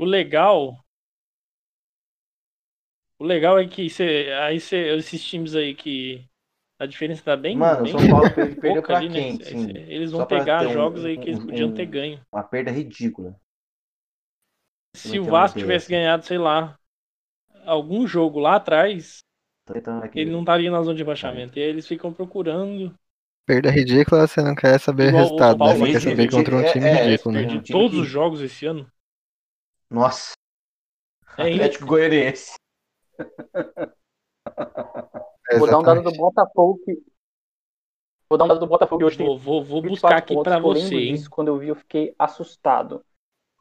O 0.00 0.04
legal. 0.04 0.82
O 3.18 3.24
legal 3.24 3.58
é 3.58 3.68
que 3.68 3.88
cê, 3.90 4.30
aí 4.40 4.58
cê, 4.58 4.96
esses 4.96 5.22
times 5.22 5.54
aí 5.54 5.74
que. 5.74 6.24
A 6.78 6.86
diferença 6.86 7.22
tá 7.22 7.36
bem. 7.36 7.56
Mano, 7.58 7.80
o 7.80 7.82
bem 7.84 7.92
São 7.92 8.08
Paulo 8.08 8.34
per- 8.34 8.54
perdeu 8.58 8.82
pouca 8.82 8.86
pra 8.88 8.96
ali, 8.96 9.08
né? 9.10 9.14
quem? 9.14 9.38
Cê- 9.44 9.44
Sim. 9.44 9.68
Eles 9.76 10.10
vão 10.12 10.26
pegar 10.26 10.60
ter 10.60 10.66
um- 10.68 10.72
jogos 10.72 11.04
aí 11.04 11.18
que 11.18 11.28
eles 11.28 11.38
um- 11.38 11.46
podiam 11.46 11.72
ter 11.74 11.86
ganho. 11.86 12.20
Uma 12.32 12.42
perda 12.42 12.70
ridícula. 12.70 13.38
Se 14.96 15.08
é 15.16 15.20
o 15.20 15.22
que 15.22 15.28
é 15.28 15.30
Vasco 15.30 15.58
tivesse 15.58 15.84
assim? 15.84 15.92
ganhado, 15.94 16.24
sei 16.24 16.38
lá, 16.38 16.78
algum 17.64 18.06
jogo 18.06 18.40
lá 18.40 18.56
atrás, 18.56 19.24
ele 20.14 20.30
não 20.30 20.40
estaria 20.40 20.70
na 20.70 20.82
zona 20.82 20.94
de 20.96 21.02
rebaixamento. 21.02 21.58
E 21.58 21.62
aí 21.62 21.68
eles 21.68 21.86
ficam 21.86 22.12
procurando. 22.12 22.94
Perda 23.46 23.70
ridícula, 23.70 24.26
você 24.26 24.40
não 24.42 24.54
quer 24.54 24.78
saber 24.80 25.08
Igual 25.08 25.22
o 25.22 25.24
resultado, 25.24 25.58
né? 25.62 25.74
Você 25.74 25.92
quer 25.92 26.00
saber 26.00 26.30
contra 26.30 26.56
um 26.56 26.60
é- 26.60 26.72
time 26.72 26.86
é, 26.86 27.04
ridículo, 27.04 27.34
né? 27.34 27.40
é, 27.42 27.46
Perdi 27.46 27.58
um 27.58 27.62
todos 27.72 27.90
que- 27.90 28.00
os 28.02 28.08
jogos 28.08 28.40
esse 28.40 28.64
ano. 28.66 28.90
Nossa. 29.90 30.32
É 31.36 31.48
isso. 31.48 31.54
Atlético 31.54 31.86
Goianiense. 31.86 32.54
Vou 35.58 35.66
dar 35.66 35.78
um 35.78 35.82
dado 35.82 36.02
do. 36.02 36.12
Botafogo 36.12 36.80
que. 36.84 37.02
Vou 38.28 38.38
dar 38.38 38.44
um 38.44 38.48
dado 38.48 38.60
do 38.60 38.66
Botafogo 38.66 38.98
que 38.98 39.04
hoje 39.04 39.18
tem 39.18 39.26
Vou, 39.26 39.38
vou, 39.38 39.64
vou 39.64 39.82
24 39.82 39.90
buscar 39.90 40.16
aqui 40.16 40.34
lembro 40.34 40.74
você, 40.74 41.00
disso, 41.00 41.28
quando 41.30 41.48
eu 41.48 41.58
vi, 41.58 41.68
eu 41.68 41.74
fiquei 41.74 42.14
assustado. 42.18 43.04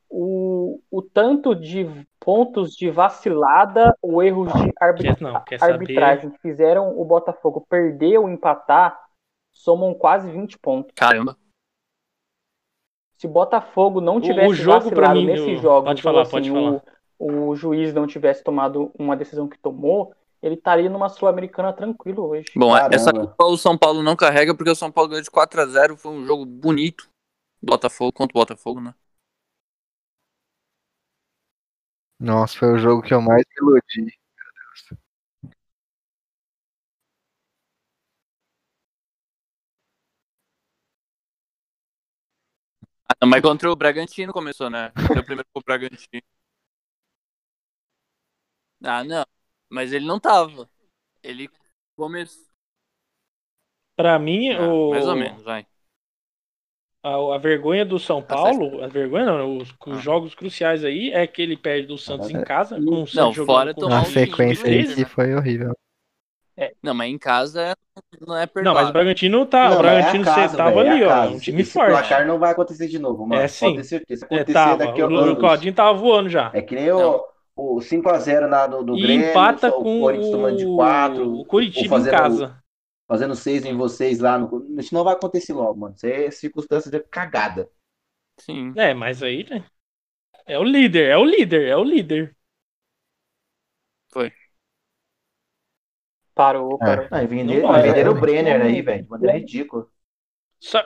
O, 0.08 0.82
o 0.90 1.02
tanto 1.02 1.56
de 1.56 1.86
pontos 2.20 2.72
de 2.76 2.90
vacilada 2.90 3.96
ou 4.02 4.24
erros 4.24 4.52
de 4.54 4.74
arbitra- 4.80 5.16
Quer, 5.16 5.22
não, 5.22 5.44
quer 5.44 5.60
saber? 5.60 5.74
arbitragem 5.74 6.32
que 6.32 6.40
fizeram 6.40 7.00
o 7.00 7.06
Botafogo 7.06 7.66
perder 7.70 8.18
ou 8.18 8.30
empatar 8.30 9.00
somam 9.52 9.94
quase 9.94 10.32
20 10.32 10.58
pontos. 10.58 10.92
Caramba. 10.96 11.38
Se 13.20 13.28
Botafogo 13.28 14.00
não 14.00 14.22
tivesse 14.22 14.48
o 14.48 14.54
jogo 14.56 14.90
pra 14.92 15.10
vacilado 15.10 15.20
mim, 15.20 15.26
nesses 15.26 15.60
o- 15.60 15.62
jogos, 15.62 15.90
pode 15.90 16.02
falar, 16.02 16.16
ou, 16.16 16.22
assim, 16.22 16.32
pode 16.32 16.52
o, 17.20 17.50
o 17.50 17.56
juiz 17.56 17.94
não 17.94 18.08
tivesse 18.08 18.42
tomado 18.42 18.92
uma 18.98 19.16
decisão 19.18 19.46
que 19.46 19.58
tomou, 19.60 20.14
ele 20.42 20.56
estaria 20.56 20.90
numa 20.90 21.10
Sul-Americana 21.10 21.74
tranquilo 21.74 22.30
hoje. 22.30 22.46
Bom, 22.56 22.72
Caramba. 22.72 22.96
essa 22.96 23.12
culpa 23.12 23.44
o 23.46 23.58
São 23.58 23.78
Paulo 23.78 24.02
não 24.02 24.16
carrega 24.16 24.56
porque 24.56 24.72
o 24.72 24.76
São 24.76 24.90
Paulo 24.90 25.10
ganhou 25.10 25.22
de 25.24 25.30
4x0. 25.30 25.98
Foi 25.98 26.14
um 26.14 26.26
jogo 26.26 26.46
bonito. 26.46 27.10
Botafogo 27.62 28.14
contra 28.14 28.32
o 28.38 28.40
Botafogo, 28.40 28.80
né? 28.80 28.94
Nossa, 32.18 32.58
foi 32.58 32.74
o 32.74 32.78
jogo 32.78 33.02
que 33.02 33.14
eu 33.14 33.22
mais 33.22 33.44
me 33.50 33.56
iludi. 33.68 34.14
Mas 43.28 43.42
contra 43.42 43.72
o 43.72 43.76
Bragantino 43.76 44.34
começou, 44.34 44.70
né? 44.70 44.92
Deu 45.14 45.24
primeiro 45.24 45.48
pro 45.54 45.64
Bragantino. 45.66 46.22
Ah, 48.84 49.04
não. 49.04 49.26
Mas 49.70 49.94
ele 49.94 50.06
não 50.06 50.20
tava. 50.20 50.70
Ele 51.24 51.50
começou. 51.96 52.48
Pra 53.96 54.18
mim, 54.18 54.52
Ah, 54.54 54.68
o, 54.68 54.90
Mais 54.92 55.06
ou 55.08 55.16
menos, 55.16 55.44
vai. 55.44 55.66
a, 57.04 57.36
a 57.36 57.38
vergonha 57.38 57.86
do 57.86 58.00
São 58.00 58.22
Tá 58.22 58.36
Paulo, 58.36 58.84
a 58.84 58.88
vergonha 58.88 59.26
não, 59.26 59.58
os, 59.58 59.70
os 59.70 59.98
Ah. 59.98 60.02
jogos 60.02 60.34
cruciais 60.36 60.84
aí 60.84 61.12
é 61.12 61.26
que 61.28 61.42
ele 61.42 61.58
perde 61.58 61.88
do 61.88 61.98
Santos 61.98 62.30
em 62.30 62.44
casa, 62.44 62.76
com 62.76 62.82
o 62.82 63.00
Não, 63.00 63.08
Santos 63.08 63.36
fora 63.46 63.74
jogando 63.74 63.76
com 63.76 63.94
A 63.94 64.06
sequência 64.06 64.66
aí 64.66 65.06
foi 65.06 65.36
horrível. 65.36 65.76
Não, 66.84 66.94
mas 66.94 67.10
em 67.12 67.18
casa 67.18 67.76
não 68.22 68.36
é 68.38 68.46
Não, 68.60 68.74
perdoável. 68.74 68.74
mas 68.74 68.90
o 68.90 68.94
Bragantino 68.94 69.46
tá, 69.46 69.70
Não, 69.70 69.74
o 69.74 69.78
é 69.78 69.78
Bragantino 69.78 70.26
casa, 70.26 70.56
você 70.56 70.58
tava 70.58 70.82
velho, 70.82 70.86
é 70.86 70.98
ali, 70.98 71.04
ó, 71.04 71.10
casa. 71.10 71.34
um 71.36 71.40
time 71.40 71.64
Esse 71.64 71.66
forte. 71.66 71.86
placar 71.86 72.28
não 72.28 72.40
vai 72.40 72.52
acontecer 72.52 72.88
de 72.88 73.00
novo, 73.00 73.26
mano. 73.28 73.44
É, 73.44 73.48
Pode 73.60 73.76
sim. 73.76 73.76
ter 73.76 73.84
certeza. 73.86 74.22
Se 74.22 74.26
É, 74.30 74.44
acontecer 74.46 74.46
tava, 74.46 74.78
daqui 74.78 75.02
a 75.02 75.08
o, 75.08 75.36
o. 75.36 75.38
Claudinho 75.38 75.74
tava 75.74 75.94
voando 75.98 76.30
já. 76.30 76.50
É 76.52 76.62
que 76.62 76.76
nem 76.76 76.92
o, 76.92 76.98
Não. 76.98 77.24
o 77.56 77.82
5x0 77.82 78.48
na 78.48 78.68
do, 78.68 78.84
do 78.84 78.98
e 78.98 79.00
Grêmio, 79.00 79.26
empata 79.30 79.72
só 79.72 79.82
o 79.82 79.86
com 79.86 80.00
Corinthians 80.00 80.30
tomando 80.32 80.58
de 80.58 80.66
4, 80.68 81.42
o 81.42 81.46
Curitiba 81.46 82.00
em 82.00 82.04
fazendo- 82.04 82.06
casa. 82.06 82.64
fazendo 83.08 83.36
6 83.36 83.66
em 83.66 83.76
vocês 83.78 84.20
lá. 84.20 84.38
No... 84.40 84.80
Isso 84.80 84.94
não 84.94 85.04
vai 85.04 85.14
acontecer 85.16 85.54
logo, 85.54 85.80
mano. 85.80 85.96
Isso 85.96 86.08
é 86.08 86.32
circunstância 86.32 86.92
de 86.92 87.00
cagada. 87.02 87.70
Sim. 88.40 88.74
É, 88.78 88.94
mas 88.94 89.22
aí, 89.24 89.44
né? 89.50 89.66
É 90.48 90.60
o 90.60 90.64
líder, 90.64 91.10
é 91.12 91.18
o 91.18 91.26
líder, 91.26 91.68
é 91.70 91.78
o 91.78 91.84
líder. 91.86 92.36
Parou, 96.40 96.78
parou. 96.78 97.06
Ah, 97.12 97.22
e 97.22 97.28
venderam, 97.28 97.64
Não 97.64 97.74
vai, 97.74 97.82
venderam 97.82 98.14
é. 98.14 98.16
o 98.16 98.18
Brenner 98.18 98.62
aí, 98.62 98.82
velho. 98.82 99.04
De 99.04 99.10
maneira 99.10 99.38
ridícula. 99.38 99.88
Só, 100.58 100.82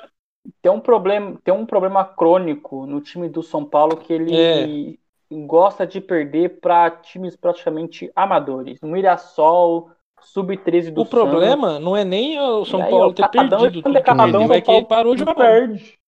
Tem 0.63 0.71
um 0.71 0.79
problema, 0.79 1.37
tem 1.43 1.53
um 1.53 1.63
problema 1.63 2.03
crônico 2.03 2.87
no 2.87 2.99
time 2.99 3.29
do 3.29 3.43
São 3.43 3.63
Paulo 3.63 3.97
que 3.97 4.11
ele 4.11 4.99
gosta 5.45 5.85
de 5.85 6.01
perder 6.01 6.59
para 6.59 6.89
times 6.89 7.35
praticamente 7.35 8.11
amadores. 8.15 8.79
Mirassol, 8.81 9.91
sub-13 10.21 10.89
do 10.89 11.01
o 11.01 11.05
problema 11.05 11.79
não 11.79 11.95
é 11.95 12.03
nem 12.03 12.39
o 12.39 12.65
São 12.65 12.79
E 12.79 12.83
aí, 12.83 12.89
Paulo 12.89 13.13
ter 13.13 13.21
Catadão, 13.21 13.61
perdido 13.61 13.89
é 13.89 13.91
tudo. 13.93 14.03
Catadão, 14.03 14.41
Ele 14.41 14.47
vai 14.47 14.61
que 14.63 14.85
parou 14.85 15.13
de 15.13 15.19
jogar. 15.19 15.35
Perde. 15.35 15.99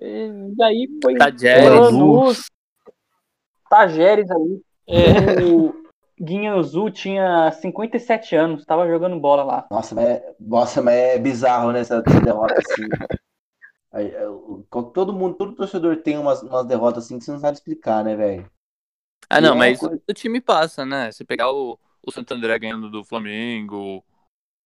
E 0.00 0.62
aí 0.62 0.88
foi 1.02 1.16
Tajeres. 1.16 1.80
Lanús, 1.80 2.50
Tajeres 3.68 4.30
ali. 4.30 4.62
É, 4.88 5.44
O 5.44 5.83
Guinhanzu 6.20 6.90
tinha 6.90 7.50
57 7.52 8.34
anos, 8.36 8.64
tava 8.64 8.88
jogando 8.88 9.20
bola 9.20 9.44
lá. 9.44 9.70
Nossa, 9.70 9.94
mas 9.94 10.06
é, 10.06 10.36
nossa, 10.40 10.82
mas 10.82 10.94
é 10.94 11.18
bizarro, 11.18 11.72
né? 11.72 11.80
Essa, 11.80 12.02
derrota 12.02 12.60
assim. 12.60 12.96
Aí, 13.92 14.12
o- 14.26 14.64
todo 14.94 15.12
mundo, 15.12 15.36
todo 15.36 15.54
torcedor 15.54 16.02
tem 16.02 16.18
umas, 16.18 16.42
umas 16.42 16.66
derrotas 16.66 17.04
assim 17.04 17.18
que 17.18 17.24
você 17.24 17.32
não 17.32 17.40
sabe 17.40 17.56
explicar, 17.58 18.04
né, 18.04 18.16
velho? 18.16 18.50
Ah, 19.28 19.40
não, 19.40 19.54
é 19.56 19.56
mas 19.56 19.78
coisa- 19.78 20.02
o 20.08 20.12
time 20.14 20.40
passa, 20.40 20.84
né? 20.84 21.10
Você 21.10 21.24
pegar 21.24 21.50
o, 21.50 21.78
o 22.02 22.12
Santo 22.12 22.32
André 22.34 22.58
ganhando 22.58 22.90
do 22.90 23.02
Flamengo, 23.04 24.04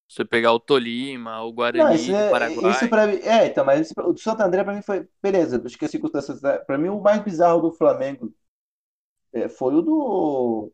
você 0.09 0.24
pegar 0.24 0.53
o 0.53 0.61
Tolima, 0.61 1.42
o 1.42 1.53
Guarani 1.53 1.88
Não, 1.88 1.92
isso 1.94 2.11
do 2.14 2.14
é, 2.14 2.26
Paraguai. 2.26 2.68
isso 2.68 2.88
pra 2.88 3.07
mim, 3.07 3.16
é, 3.22 3.46
então, 3.46 3.64
mas 3.64 3.80
esse- 3.82 3.94
o 4.01 4.16
Santo 4.16 4.42
André 4.42 4.64
pra 4.64 4.74
mim 4.74 4.82
foi, 4.82 5.09
beleza, 5.22 5.62
acho 5.64 5.78
que 5.78 5.84
as 5.84 5.90
circunstâncias, 5.90 6.42
né, 6.42 6.59
pra 6.59 6.76
mim 6.78 6.88
o 6.88 7.01
mais 7.01 7.22
bizarro 7.22 7.61
do 7.61 7.72
Flamengo 7.72 8.34
é, 9.32 9.49
foi 9.49 9.74
o 9.74 9.82
do 9.82 10.72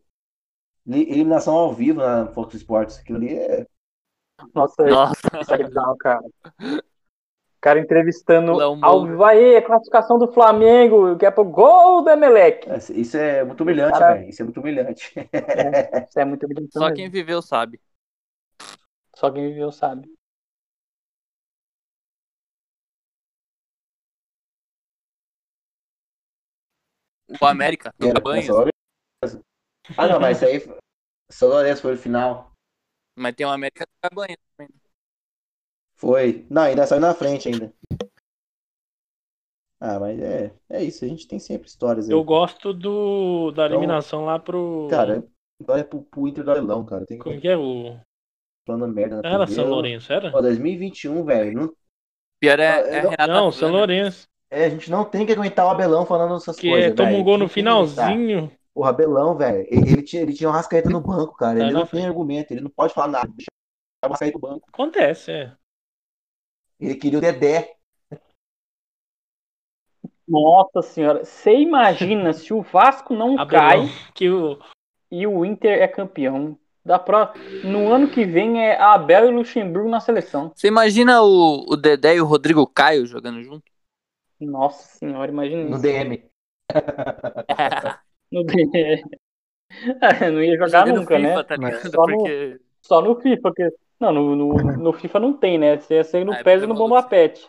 eliminação 0.87 1.55
ao 1.55 1.75
vivo 1.75 2.01
na 2.01 2.27
Fox 2.29 2.55
Sports, 2.55 2.99
aquilo 2.99 3.19
ali 3.19 3.35
é, 3.35 3.67
Nossa, 4.55 4.85
Nossa, 4.85 5.15
isso 5.41 5.55
é 5.55 5.97
cara. 5.99 6.25
O 6.59 7.61
cara 7.61 7.81
entrevistando 7.81 8.61
ao 8.61 9.07
vivo, 9.07 9.25
aí, 9.25 9.63
classificação 9.63 10.19
do 10.19 10.31
Flamengo, 10.31 11.17
que 11.17 11.25
é 11.25 11.31
pro 11.31 11.45
gol 11.45 12.03
do 12.03 12.11
Emelec. 12.11 12.69
é, 12.69 12.77
isso 12.93 13.17
é 13.17 13.43
muito 13.43 13.63
humilhante, 13.63 13.99
Cara- 13.99 14.15
velho, 14.15 14.29
isso 14.29 14.43
é 14.43 14.45
muito 14.45 14.61
humilhante. 14.61 15.15
Isso 16.09 16.21
é 16.21 16.25
muito 16.27 16.47
brilhante. 16.47 16.73
só 16.73 16.93
quem 16.93 17.09
viveu 17.09 17.41
sabe. 17.41 17.81
Só 19.17 19.31
quem 19.31 19.49
viveu 19.49 19.73
sabe. 19.73 20.13
O 27.41 27.47
América, 27.47 27.95
do 27.99 28.09
Lourenço. 28.13 29.45
Ah, 29.97 30.07
não, 30.09 30.21
mas 30.21 30.39
isso 30.43 30.47
aí, 30.47 30.79
São 31.31 31.49
Lourenço 31.49 31.83
foi 31.83 31.95
o 31.95 31.99
final. 31.99 32.53
mas 33.17 33.35
tem 33.35 33.47
o 33.47 33.51
América 33.51 33.85
do 33.87 33.93
Cabanhas 34.03 34.39
também. 34.57 34.75
Foi. 35.97 36.47
Não, 36.51 36.63
ainda 36.63 36.87
saiu 36.87 37.01
na 37.01 37.15
frente 37.15 37.49
ainda. 37.49 37.73
Ah, 39.81 39.99
mas 39.99 40.19
é, 40.21 40.55
é 40.71 40.83
isso, 40.83 41.05
a 41.05 41.09
gente 41.09 41.29
tem 41.29 41.39
sempre 41.39 41.69
histórias 41.69 42.07
aí. 42.09 42.13
eu 42.13 42.25
gosto 42.25 42.73
do, 42.73 43.51
da 43.53 43.67
Então, 43.67 43.77
eliminação 43.77 44.25
lá 44.25 44.39
pro. 44.39 44.89
Cara, 44.91 45.27
olha 45.69 45.85
pro, 45.85 46.03
pro 46.03 46.27
Inter 46.29 46.45
do 46.45 46.51
Alelão, 46.51 46.85
cara. 46.85 47.05
Tem 47.05 47.19
como 47.19 47.35
que 47.35 47.43
que 47.43 47.49
é 47.49 47.57
o. 47.57 47.99
falando 48.67 48.89
merda 48.89 49.21
na 49.21 49.29
Era 49.29 49.47
TV. 49.47 49.55
São 49.55 49.69
Lourenço, 49.69 50.13
era? 50.13 50.31
Ó, 50.35 50.41
2021, 50.41 51.25
velho. 51.25 51.53
não- 51.53 51.77
Pior 52.41 52.59
é, 52.59 52.69
Ah, 52.69 52.79
é 52.81 52.99
a 52.99 53.03
não- 53.03 53.11
Renata 53.11 53.27
Não, 53.33 53.53
São 53.53 53.69
né? 53.71 53.77
Lourenço. 53.77 54.27
É, 54.51 54.65
a 54.67 54.69
gente 54.71 54.91
não 54.91 55.05
tem 55.05 55.27
que 55.27 55.33
aguentar 55.33 55.67
o 55.67 55.71
Abelão 55.71 56.07
falando 56.07 56.37
essas 56.37 56.57
Que 56.57 56.71
coisas, 56.71 56.93
é, 56.93 56.95
toma 56.95 57.09
velho. 57.11 57.21
um 57.21 57.25
gol 57.25 57.39
no 57.39 57.47
que 57.49 57.55
finalzinho. 57.55 58.51
O 58.75 58.85
Abelão, 58.85 59.37
velho, 59.37 59.65
ele, 59.71 59.93
ele 59.93 60.03
tinha, 60.03 60.23
ele 60.23 60.33
tinha 60.33 60.51
um 60.51 60.53
Rascaeta 60.53 60.91
no 60.91 61.01
banco, 61.01 61.37
cara. 61.37 61.61
Ele 61.61 61.73
na 61.73 61.81
não 61.81 61.87
tem 61.87 62.05
argumento, 62.05 62.53
ele 62.53 62.61
não 62.61 62.71
pode 62.71 62.93
falar 62.93 63.09
nada. 63.09 63.29
Deixa 63.29 63.49
o 64.05 64.09
Rascaeta 64.09 64.37
no 64.37 64.41
banco. 64.41 64.69
Acontece, 64.69 65.31
é. 65.31 65.57
Ele 66.81 66.97
queria 66.97 67.19
o 67.19 67.23
Dedé. 67.23 67.77
Nossa 70.27 70.83
senhora, 70.83 71.25
você 71.25 71.57
imagina 71.57 72.33
se 72.33 72.53
o 72.53 72.63
Vasco 72.63 73.15
não 73.15 73.37
cai 73.47 73.79
Abelão. 73.79 73.89
Que 74.15 74.29
o, 74.29 74.59
e 75.11 75.27
o 75.27 75.45
Inter 75.45 75.81
é 75.81 75.87
campeão? 75.87 76.59
Da 76.85 76.99
pro... 76.99 77.29
No 77.63 77.93
ano 77.93 78.11
que 78.11 78.25
vem 78.25 78.63
é 78.63 78.79
Abel 78.79 79.29
e 79.29 79.35
Luxemburgo 79.35 79.89
na 79.89 80.01
seleção. 80.01 80.53
Você 80.55 80.67
imagina 80.69 81.23
o, 81.23 81.65
o 81.73 81.77
Dedé 81.77 82.17
e 82.17 82.21
o 82.21 82.27
Rodrigo 82.27 82.67
Caio 82.67 83.07
jogando 83.07 83.43
junto? 83.43 83.65
Nossa 84.41 84.99
senhora, 84.99 85.31
imagina 85.31 85.63
No 85.63 85.77
isso. 85.77 85.83
DM. 85.83 86.25
No 86.75 86.75
D- 86.75 87.95
É, 90.03 90.31
não 90.31 90.43
ia 90.43 90.57
jogar 90.57 90.81
Jogando 90.87 91.01
nunca, 91.01 91.17
FIFA, 91.17 91.37
né? 91.37 91.43
tá 91.45 91.57
ligado? 91.57 91.91
Só 91.91 92.07
no- 92.07 92.17
Porque 92.19 92.61
Só 92.83 93.03
no 93.03 93.21
FIFA. 93.21 93.43
Porque... 93.43 93.71
Não, 94.01 94.13
no, 94.13 94.37
no, 94.37 94.55
no 94.77 94.93
FIFA 94.93 95.21
não 95.21 95.33
tem, 95.37 95.59
né? 95.59 95.77
Você 95.79 95.95
ia 95.95 96.05
sair 96.05 96.25
no 96.25 96.33
Ah, 96.33 96.39
é 96.39 96.45
PES 96.45 96.63
e 96.63 96.67
no 96.67 96.75
é 96.75 96.77
Bomba 96.77 96.95
maluco. 96.97 97.11
Pet. 97.11 97.47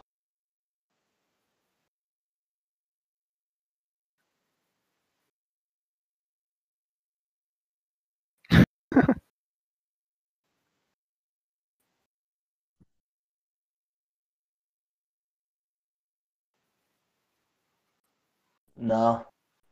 Não. 18.77 19.25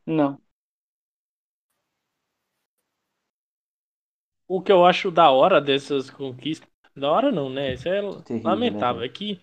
Não. 0.05 0.42
O 4.47 4.61
que 4.61 4.71
eu 4.71 4.85
acho 4.85 5.11
da 5.11 5.29
hora 5.31 5.61
dessas 5.61 6.09
conquistas. 6.09 6.69
Da 6.95 7.11
hora 7.11 7.31
não, 7.31 7.49
né? 7.49 7.73
Isso 7.73 7.89
é 7.89 8.01
Terrível, 8.25 8.43
lamentável. 8.43 9.01
né, 9.01 9.03
É 9.03 9.09
que 9.09 9.39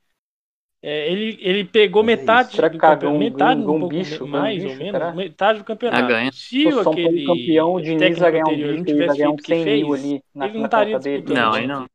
é, 0.83 1.11
ele, 1.13 1.39
ele 1.41 1.65
pegou 1.65 2.03
Mas 2.03 2.13
é 2.13 2.25
metade 2.27 2.51
isso. 2.51 2.57
Do 2.63 2.81
campeonato. 2.81 3.09
um- 3.09 3.19
Metade, 3.19 3.61
um 3.61 3.65
um 3.67 3.75
pouco 3.75 3.89
bicho, 3.89 4.25
um 4.25 4.27
mais 4.27 4.59
bicho, 4.59 4.67
ou 4.67 4.75
menos. 4.77 4.91
será? 4.91 5.13
Metade 5.15 5.59
do 5.61 5.65
campeonato. 5.65 5.99
Ah, 5.99 6.03
ganha. 6.03 6.33
Se 6.33 6.73
o 6.73 6.81
São 6.81 6.81
aquele 6.81 7.23
campeão, 7.23 7.75
o 7.75 7.81
Diniz 7.81 7.97
técnico 7.97 8.21
vai 8.21 8.33
ganhar 8.33 8.49
um 8.49 8.57
anterior 8.57 8.59
bicho, 8.59 8.85
tivesse 8.85 9.19
ganhar 9.19 9.31
feito 9.31 9.41
uns 9.41 9.43
o 9.43 9.45
que 9.45 9.55
100 9.55 9.67
mil 9.67 9.93
fez, 9.93 9.95
ali 9.95 10.23
na, 10.35 10.47
ele 10.47 10.59
não 10.59 10.65
estaria 10.67 10.97
disputando. 10.97 11.45
Não, 11.45 11.53
né? 11.53 11.63
aí 11.63 11.67
não. 11.67 11.87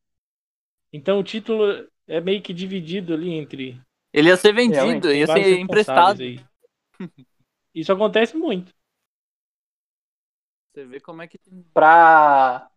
Então 0.91 1.20
o 1.20 1.24
título 1.24 1.88
é 2.08 2.20
meio 2.20 2.41
que 2.41 2.51
dividido 2.53 3.14
ali 3.14 3.32
entre 3.34 3.80
ele 4.14 4.30
ia 4.30 4.38
ser 4.38 4.53
vendido, 4.53 5.08
tem 5.08 5.20
ia 5.20 5.28
ser 5.28 5.60
emprestado. 5.60 6.20
Isso 7.76 7.91
acontece 7.93 8.36
muito. 8.38 8.74
Você 10.74 10.86
vê 10.86 10.99
como 10.99 11.22
é 11.22 11.28
que. 11.28 11.39
Pra, 11.74 12.70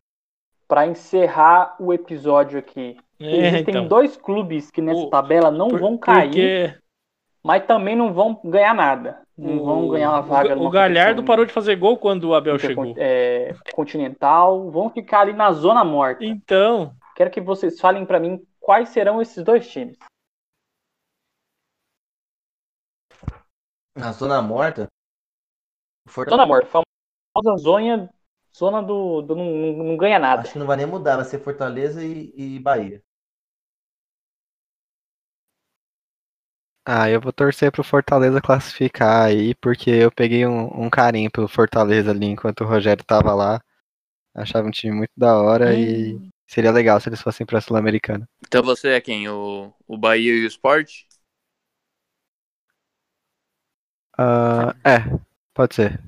pra 0.69 0.87
encerrar 0.87 1.75
o 1.81 1.93
episódio 1.93 2.59
aqui. 2.59 2.97
É, 3.19 3.47
Existem 3.49 3.75
então. 3.75 3.89
dois 3.89 4.16
clubes 4.16 4.71
que 4.71 4.81
nessa 4.83 5.01
O- 5.01 5.11
tabela 5.11 5.51
não 5.51 5.69
Por- 5.69 5.81
vão 5.81 5.99
cair, 5.99 6.29
Porque 6.29 6.79
mas 7.43 7.64
também 7.66 7.97
não 7.97 8.12
vão 8.12 8.39
ganhar 8.45 8.75
nada. 8.75 9.23
Não 9.37 9.64
vão 9.64 9.89
ganhar 9.89 10.11
uma 10.11 10.21
vaga 10.23 10.57
o, 10.59 10.66
o 10.66 10.71
Galhardo 10.71 11.25
parou 11.25 11.45
de 11.47 11.53
fazer 11.53 11.77
gol 11.77 11.97
quando 11.97 12.25
o 12.25 12.35
Abel 12.35 12.59
chegou. 12.59 12.93
é, 12.97 13.55
continental. 13.73 14.71
Vão 14.71 14.91
ficar 14.91 15.21
ali 15.21 15.33
na 15.33 15.51
zona 15.53 15.83
morta. 15.85 16.25
Então, 16.25 16.93
Quero 17.16 17.31
que 17.31 17.41
vocês 17.41 17.81
falem 17.81 18.05
pra 18.07 18.21
mim 18.21 18.41
quais 18.61 18.91
serão 18.91 19.21
esses 19.23 19.43
dois 19.43 19.69
times. 19.69 19.97
Na 23.97 24.12
zona 24.12 24.41
morta? 24.41 24.87
O 26.07 26.11
Fortaleza- 26.11 26.43
Zona 26.43 26.47
morta, 26.47 26.66
famosa 27.35 27.57
zona, 27.62 28.11
zona 28.59 28.82
do, 28.82 29.22
do 29.22 29.34
não, 29.36 29.44
não- 29.84 29.96
ganha 29.96 30.18
nada. 30.18 30.42
Acho 30.42 30.52
que 30.52 30.59
não 30.59 30.66
vai 30.66 30.76
nem 30.76 30.86
mudar, 30.86 31.16
vai 31.16 31.24
ser 31.24 31.40
Fortaleza 31.40 32.04
e, 32.04 32.32
e 32.36 32.59
Bahia. 32.61 33.02
Ah, 36.84 37.09
eu 37.11 37.20
vou 37.20 37.32
torcer 37.32 37.70
pro 37.70 37.84
Fortaleza 37.84 38.40
classificar 38.40 39.26
aí, 39.26 39.54
porque 39.56 39.90
eu 39.90 40.11
peguei 40.11 40.46
um, 40.46 40.86
um 40.86 40.90
carinho 40.90 41.30
pelo 41.30 41.46
Fortaleza 41.46 42.11
ali 42.11 42.26
enquanto 42.26 42.62
o 42.62 42.66
Rogério 42.66 43.04
tava 43.04 43.34
lá. 43.34 43.61
Achava 44.34 44.68
um 44.68 44.70
time 44.72 44.94
muito 44.96 45.12
da 45.16 45.36
hora 45.38 45.76
e 45.76 46.20
seria 46.48 46.72
legal 46.72 47.00
se 47.00 47.09
eles 47.09 47.22
fossem 47.22 47.46
pra 47.46 47.61
Sul-Americana. 47.61 48.28
Então 48.46 48.62
você 48.62 48.88
é 48.90 49.00
quem? 49.00 49.28
O, 49.28 49.72
o 49.86 49.96
Bahia 49.98 50.32
e 50.34 50.44
o 50.44 50.46
Sport? 50.48 51.04
Ah, 54.16 54.74
é, 54.84 54.98
pode 55.54 55.74
ser. 55.74 56.00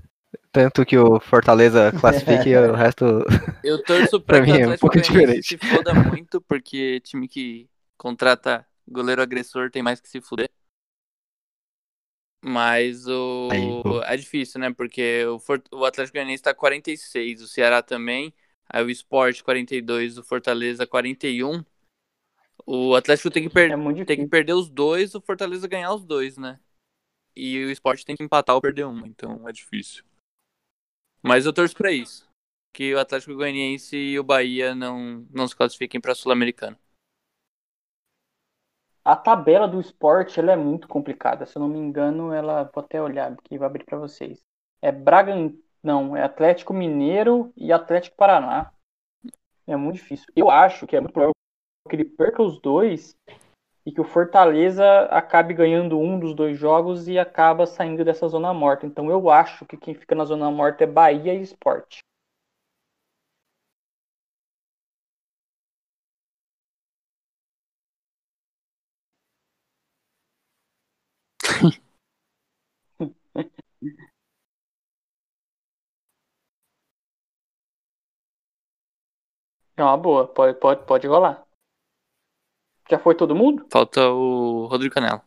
Tanto 0.53 0.85
que 0.85 0.99
o 0.99 1.21
Fortaleza 1.21 1.93
classifique 2.01 2.51
e 2.51 2.57
o 2.59 2.75
resto. 2.75 3.05
Eu 3.63 3.83
torço 3.85 4.21
pra, 4.21 4.39
Pra 4.39 4.47
mim 4.47 4.59
é 4.61 4.67
um 4.67 4.77
pouco 4.77 4.97
Goianiense 4.97 5.13
diferente. 5.13 5.49
se 5.49 5.59
foda 5.59 5.95
muito, 5.95 6.41
porque 6.41 7.01
time 7.01 7.29
que 7.29 7.69
contrata 7.97 8.67
goleiro 8.89 9.23
agressor 9.23 9.71
tem 9.71 9.83
mais 9.83 10.01
que 10.01 10.09
se 10.09 10.21
fuder. 10.21 10.51
Mas 12.43 13.07
o. 13.07 13.49
Aí, 13.53 14.15
é 14.15 14.17
difícil, 14.17 14.61
né? 14.61 14.73
Porque 14.73 15.25
o, 15.27 15.39
For- 15.39 15.63
o 15.71 15.85
Atlético 15.85 16.17
Goianiense 16.17 16.43
tá 16.43 16.55
46, 16.55 17.43
o 17.43 17.49
Ceará 17.49 17.83
também. 17.83 18.33
Aí 18.69 18.83
o 18.83 18.91
Sport 18.91 19.43
42, 19.43 20.17
o 20.17 20.23
Fortaleza 20.25 20.87
41. 20.87 21.63
O 22.67 22.95
Atlético 22.95 23.31
tem 23.31 23.43
que, 23.43 23.51
per- 23.51 23.71
É 23.71 24.05
tem 24.05 24.17
que 24.19 24.27
perder 24.27 24.55
os 24.55 24.69
dois, 24.71 25.15
o 25.15 25.21
Fortaleza 25.21 25.67
ganhar 25.69 25.93
os 25.93 26.05
dois, 26.05 26.37
né? 26.39 26.59
E 27.37 27.65
o 27.65 27.71
Sport 27.71 28.05
tem 28.05 28.17
que 28.17 28.23
empatar 28.23 28.55
ou 28.55 28.63
perder 28.63 28.87
um, 28.87 29.07
então 29.07 29.49
é 29.49 29.53
difícil. 29.53 30.05
Mas 31.23 31.47
eu 31.47 31.53
torço 31.53 31.77
pra 31.77 31.93
isso. 31.93 32.29
Que 32.73 32.95
o 32.95 33.01
Atlético 33.01 33.35
Goianiense 33.35 33.97
e 33.97 34.19
o 34.19 34.25
Bahia 34.25 34.75
não, 34.75 35.27
não 35.31 35.47
se 35.47 35.57
classifiquem 35.57 36.01
pra 36.01 36.15
Sul-Americana. 36.15 36.79
A 39.05 39.17
tabela 39.17 39.67
do 39.67 39.81
esporte 39.81 40.39
ela 40.39 40.53
é 40.53 40.57
muito 40.57 40.87
complicada. 40.87 41.47
Se 41.47 41.57
eu 41.57 41.61
não 41.61 41.69
me 41.69 41.79
engano, 41.79 42.33
ela 42.33 42.65
vou 42.65 42.85
até 42.85 43.03
olhar 43.03 43.33
aqui, 43.33 43.59
vou 43.59 43.67
abrir 43.67 43.85
para 43.85 43.99
vocês. 43.99 44.41
É 44.81 44.93
Braga, 44.93 45.35
não, 45.83 46.17
é 46.17 46.23
Atlético 46.23 46.73
Mineiro 46.73 47.53
e 47.57 47.73
Atlético 47.73 48.17
Paraná. 48.17 48.73
É 49.67 49.77
muito 49.77 49.97
difícil. 49.97 50.27
Eu 50.37 50.51
acho 50.51 50.87
que 50.87 50.97
é 50.97 51.01
muito 51.01 51.13
provável 51.13 51.35
que 51.89 51.97
ele 51.97 52.05
perca 52.05 52.43
os 52.43 52.61
dois 52.61 53.17
e 53.87 53.93
que 53.93 54.01
o 54.01 54.05
Fortaleza 54.05 54.85
acabe 55.11 55.55
ganhando 55.55 55.99
um 55.99 56.19
dos 56.19 56.35
dois 56.35 56.59
jogos 56.59 57.09
e 57.09 57.19
acaba 57.19 57.67
saindo 57.67 58.05
dessa 58.05 58.29
zona 58.29 58.53
morta. 58.55 58.87
Então 58.87 59.11
eu 59.11 59.31
acho 59.31 59.65
que 59.67 59.77
quem 59.77 59.95
fica 59.95 60.15
na 60.15 60.25
zona 60.25 60.51
morta 60.51 60.85
é 60.85 60.87
Bahia 60.87 61.35
e 61.35 61.43
Sport. 61.43 62.01
É 79.77 79.83
uma 79.83 79.97
boa, 79.97 80.29
pode, 80.29 80.57
pode, 80.61 80.87
pode 80.87 81.09
rolar. 81.09 81.45
Já 82.91 82.99
foi 82.99 83.15
todo 83.15 83.35
mundo? 83.35 83.67
Falta 83.71 84.01
o 84.09 84.67
Rodrigo 84.67 84.95
Canela. 84.95 85.23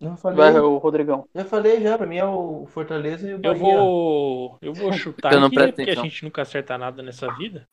Não 0.00 0.16
falei. 0.16 0.36
Vai, 0.36 0.58
o 0.60 0.78
Rodrigão. 0.78 1.28
Já 1.34 1.44
falei 1.44 1.80
já, 1.80 1.96
pra 1.96 2.06
mim 2.06 2.16
é 2.16 2.24
o 2.24 2.66
Fortaleza 2.66 3.28
e 3.30 3.34
o 3.34 3.40
Eu 3.42 3.54
Bahia. 3.54 3.54
vou. 3.54 4.58
Eu 4.60 4.74
vou 4.74 4.92
chutar 4.92 5.32
Eu 5.32 5.40
não 5.40 5.46
aqui, 5.46 5.56
né? 5.56 5.62
presto 5.62 5.76
Porque 5.76 5.90
a 5.90 5.94
gente 5.94 6.24
nunca 6.24 6.42
acerta 6.42 6.76
nada 6.76 7.02
nessa 7.02 7.32
vida. 7.32 7.68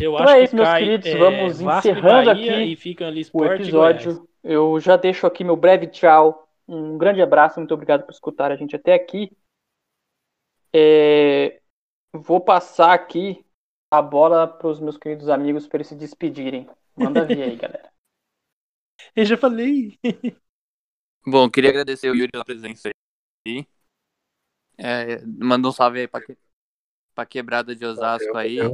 Eu 0.00 0.14
Então 0.14 0.24
acho 0.24 0.34
é 0.34 0.38
que 0.38 0.44
isso, 0.44 0.56
meus 0.56 0.68
cai, 0.68 0.82
queridos, 0.82 1.06
é, 1.06 1.16
vamos 1.16 1.60
Vasco 1.60 1.96
e 1.96 2.00
encerrando 2.00 2.24
Bahia 2.24 2.32
aqui 2.32 2.72
e 2.72 2.76
fica 2.76 3.06
ali 3.06 3.20
o 3.32 3.42
Sport 3.42 3.58
e 3.60 3.64
Goiás. 3.66 4.06
episódio. 4.06 4.28
Eu 4.42 4.78
já 4.80 4.96
deixo 4.96 5.26
aqui 5.26 5.44
meu 5.44 5.56
breve 5.56 5.86
tchau. 5.88 6.48
Um 6.68 6.96
grande 6.96 7.20
abraço, 7.20 7.58
muito 7.58 7.74
obrigado 7.74 8.04
por 8.04 8.12
escutar 8.12 8.52
a 8.52 8.56
gente 8.56 8.76
até 8.76 8.94
aqui. 8.94 9.30
É, 10.74 11.60
Vou 12.12 12.40
passar 12.40 12.92
aqui 12.92 13.44
a 13.90 14.02
bola 14.02 14.46
para 14.48 14.68
os 14.68 14.80
meus 14.80 14.96
queridos 14.98 15.28
amigos 15.28 15.66
para 15.68 15.78
eles 15.78 15.88
se 15.88 15.96
despedirem. 15.96 16.68
Manda 16.96 17.24
vir 17.26 17.42
aí, 17.42 17.56
galera. 17.56 17.90
Eu 19.16 19.24
já 19.24 19.36
falei. 19.36 19.98
Bom, 21.26 21.50
queria 21.50 21.70
agradecer 21.70 22.10
o 22.10 22.14
Yuri 22.14 22.30
pela 22.30 22.44
presença 22.44 22.88
aí. 23.46 23.66
É, 24.78 25.20
manda 25.26 25.68
um 25.68 25.72
salve 25.72 26.00
aí 26.00 26.08
pra, 26.08 26.20
que- 26.22 26.38
pra 27.14 27.26
quebrada 27.26 27.76
de 27.76 27.84
Osasco 27.86 28.36
aí. 28.38 28.72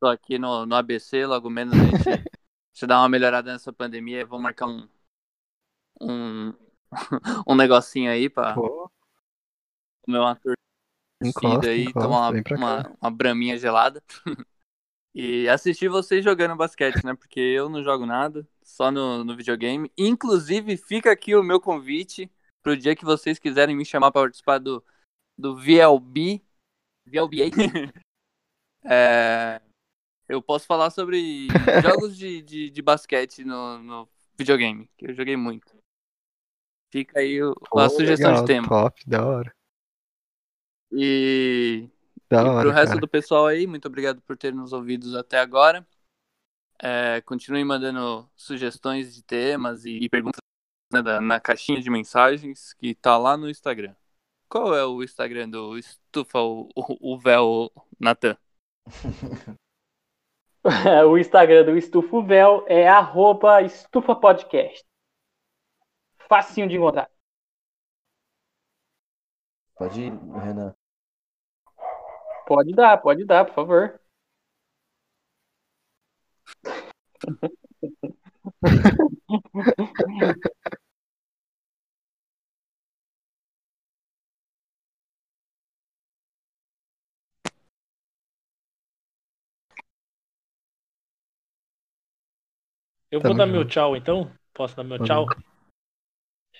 Tô 0.00 0.08
aqui 0.08 0.38
no, 0.38 0.66
no 0.66 0.76
ABC, 0.76 1.26
logo 1.26 1.50
menos 1.50 1.78
a 1.78 1.82
gente, 1.84 2.10
se 2.74 2.86
dar 2.86 3.00
uma 3.00 3.08
melhorada 3.08 3.52
nessa 3.52 3.72
pandemia, 3.72 4.26
vou 4.26 4.40
marcar 4.40 4.66
um 4.68 4.88
um, 6.00 6.52
um 7.46 7.54
negocinho 7.54 8.10
aí 8.10 8.28
pra 8.28 8.60
Pô, 8.60 8.90
comer 10.02 10.18
uma 10.18 10.36
torcida 11.20 11.68
aí, 11.68 11.94
encosta, 11.94 11.94
tomar 11.94 12.30
uma, 12.30 12.44
uma, 12.54 12.90
uma 13.02 13.10
braminha 13.10 13.58
gelada. 13.58 14.02
E 15.14 15.46
assistir 15.48 15.88
vocês 15.88 16.24
jogando 16.24 16.56
basquete, 16.56 17.04
né? 17.04 17.14
Porque 17.14 17.38
eu 17.38 17.68
não 17.68 17.82
jogo 17.82 18.06
nada, 18.06 18.48
só 18.62 18.90
no, 18.90 19.22
no 19.22 19.36
videogame. 19.36 19.90
Inclusive, 19.96 20.76
fica 20.76 21.12
aqui 21.12 21.34
o 21.34 21.42
meu 21.42 21.60
convite 21.60 22.30
pro 22.62 22.76
dia 22.76 22.96
que 22.96 23.04
vocês 23.04 23.38
quiserem 23.38 23.76
me 23.76 23.84
chamar 23.84 24.10
para 24.10 24.22
participar 24.22 24.58
do, 24.58 24.82
do 25.36 25.56
VLB. 25.56 26.42
VLBA. 27.06 27.50
É, 28.84 29.62
eu 30.28 30.42
posso 30.42 30.66
falar 30.66 30.90
sobre 30.90 31.46
jogos 31.84 32.16
de, 32.16 32.42
de, 32.42 32.68
de 32.68 32.82
basquete 32.82 33.44
no, 33.44 33.78
no 33.78 34.08
videogame, 34.36 34.90
que 34.98 35.06
eu 35.08 35.14
joguei 35.14 35.36
muito. 35.36 35.72
Fica 36.92 37.20
aí 37.20 37.40
o- 37.40 37.54
Pô, 37.70 37.78
a 37.78 37.88
sugestão 37.88 38.30
legal, 38.30 38.44
de 38.44 38.46
tema. 38.52 38.68
Top, 38.68 39.08
da 39.08 39.24
hora. 39.24 39.54
E 40.90 41.88
Da 42.32 42.42
e 42.42 42.46
hora, 42.48 42.60
pro 42.62 42.70
resto 42.70 42.88
cara. 42.88 43.00
do 43.00 43.08
pessoal 43.08 43.46
aí, 43.46 43.66
muito 43.66 43.86
obrigado 43.86 44.22
por 44.22 44.38
ter 44.38 44.54
nos 44.54 44.72
ouvidos 44.72 45.14
até 45.14 45.38
agora. 45.38 45.86
É, 46.82 47.20
continuem 47.20 47.62
mandando 47.64 48.26
sugestões 48.34 49.14
de 49.14 49.22
temas 49.22 49.84
e, 49.84 49.98
e 49.98 50.08
perguntas 50.08 50.40
né, 50.90 51.02
da- 51.02 51.20
na 51.20 51.38
caixinha 51.38 51.78
de 51.80 51.90
mensagens 51.90 52.72
que 52.72 52.94
tá 52.94 53.18
lá 53.18 53.36
no 53.36 53.50
Instagram. 53.50 53.94
Qual 54.48 54.74
é 54.74 54.84
o 54.84 55.02
Instagram 55.02 55.50
do 55.50 55.76
Estufa 55.76 56.38
o, 56.40 56.70
o, 56.74 57.14
o 57.14 57.18
Véu, 57.18 57.70
Natan? 58.00 58.36
o 61.08 61.18
Instagram 61.18 61.64
do 61.66 61.76
Estufo 61.76 62.22
Véu 62.24 62.64
é 62.66 62.88
arroba 62.88 63.60
Estufa 63.62 64.16
Podcast. 64.16 64.82
Facinho 66.28 66.68
de 66.68 66.76
encontrar. 66.76 67.10
Pode 69.76 70.00
ir, 70.00 70.12
Renan. 70.12 70.74
Pode 72.46 72.72
dar, 72.72 72.98
pode 72.98 73.24
dar, 73.24 73.44
por 73.44 73.54
favor. 73.54 74.00
Eu 93.10 93.20
vou 93.20 93.34
dar 93.34 93.46
meu 93.46 93.64
tchau 93.64 93.96
então. 93.96 94.32
Posso 94.54 94.76
dar 94.76 94.84
meu 94.84 94.98
tchau? 94.98 95.26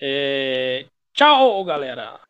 É, 0.00 0.86
Tchau, 1.12 1.64
galera. 1.64 2.20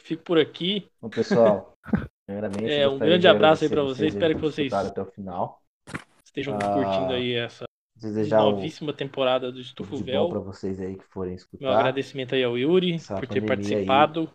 Fico 0.00 0.22
por 0.24 0.38
aqui. 0.38 0.90
Bom, 1.00 1.08
pessoal, 1.08 1.74
primeiramente. 2.32 2.72
É, 2.72 2.88
um 2.88 2.98
grande 2.98 3.20
de 3.20 3.28
abraço 3.28 3.64
aí 3.64 3.70
pra 3.70 3.82
vocês. 3.82 4.14
Espero 4.14 4.34
que 4.34 4.40
vocês- 4.40 4.72
até 4.72 5.02
o 5.02 5.06
final. 5.06 5.62
Estejam 6.24 6.56
Ah, 6.56 6.72
curtindo 6.74 7.12
aí 7.12 7.34
essa 7.34 7.64
Desejar 7.94 8.44
um 8.46 8.52
novíssima 8.52 8.92
temporada 8.92 9.52
do 9.52 9.60
Estufo 9.60 9.96
Véu. 9.98 10.28
para 10.28 10.40
vocês 10.40 10.80
aí 10.80 10.96
que 10.96 11.04
forem 11.04 11.32
Meu 11.32 11.36
escutar. 11.36 11.78
agradecimento 11.78 12.34
aí 12.34 12.42
ao 12.42 12.56
Yuri 12.58 12.94
Essa 12.94 13.14
por 13.14 13.26
ter 13.28 13.40
pandemia 13.42 13.78
aí. 13.78 13.86
participado. 13.86 14.30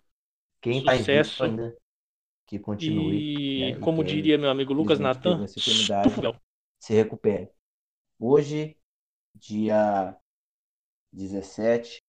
Quem 0.62 0.82
tá 0.84 0.96
sucesso. 0.96 1.44
ainda, 1.44 1.76
que 2.46 2.58
continue. 2.58 3.16
E 3.16 3.72
né, 3.74 3.80
como 3.80 4.02
diria 4.02 4.38
meu 4.38 4.48
amigo 4.50 4.72
Lucas 4.72 4.98
Natan, 4.98 5.44
Estufo 5.44 6.20
Véu. 6.22 6.34
se 6.80 6.94
recupere. 6.94 7.50
Hoje, 8.18 8.76
dia 9.34 10.16
17, 11.12 12.00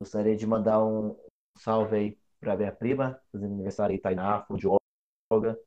gostaria 0.00 0.36
de 0.36 0.46
mandar 0.46 0.84
um 0.84 1.16
salve 1.58 1.96
aí 1.96 2.18
para 2.40 2.56
minha 2.56 2.72
prima, 2.72 3.18
fazendo 3.32 3.54
aniversário 3.54 3.94
aí, 3.94 4.00
Tainá, 4.00 4.42
fã 4.42 4.56
yoga, 5.32 5.58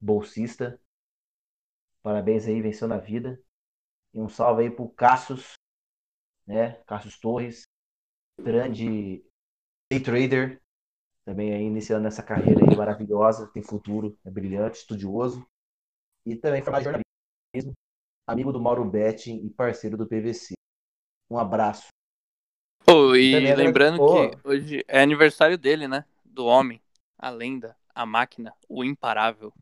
bolsista. 0.00 0.80
Parabéns 2.02 2.46
aí, 2.46 2.60
venceu 2.60 2.88
na 2.88 2.98
vida. 2.98 3.40
E 4.14 4.20
um 4.20 4.28
salve 4.28 4.62
aí 4.62 4.70
pro 4.70 4.88
Cassius, 4.88 5.52
né? 6.46 6.74
Cassius 6.86 7.18
Torres, 7.18 7.62
grande 8.38 9.24
day 9.90 10.00
trader, 10.00 10.60
também 11.24 11.54
aí 11.54 11.62
iniciando 11.62 12.08
essa 12.08 12.22
carreira 12.22 12.60
aí 12.62 12.76
maravilhosa, 12.76 13.50
tem 13.52 13.62
futuro, 13.62 14.18
é 14.24 14.30
brilhante, 14.30 14.78
estudioso. 14.78 15.46
E 16.26 16.36
também 16.36 16.60
em 16.60 16.64
jornalismo, 16.64 17.72
amigo 18.26 18.52
do 18.52 18.60
Mauro 18.60 18.84
Betti 18.84 19.32
e 19.32 19.50
parceiro 19.50 19.96
do 19.96 20.06
PVC. 20.06 20.54
Um 21.30 21.38
abraço. 21.38 21.88
Oh, 22.86 23.14
e 23.16 23.34
agrade- 23.34 23.56
lembrando 23.62 24.02
Ô. 24.02 24.30
que 24.36 24.48
hoje 24.48 24.84
é 24.86 25.00
aniversário 25.00 25.56
dele, 25.56 25.88
né? 25.88 26.04
Do 26.24 26.44
homem, 26.44 26.82
a 27.16 27.30
lenda, 27.30 27.76
a 27.94 28.06
máquina, 28.06 28.54
o 28.68 28.84
imparável. 28.84 29.52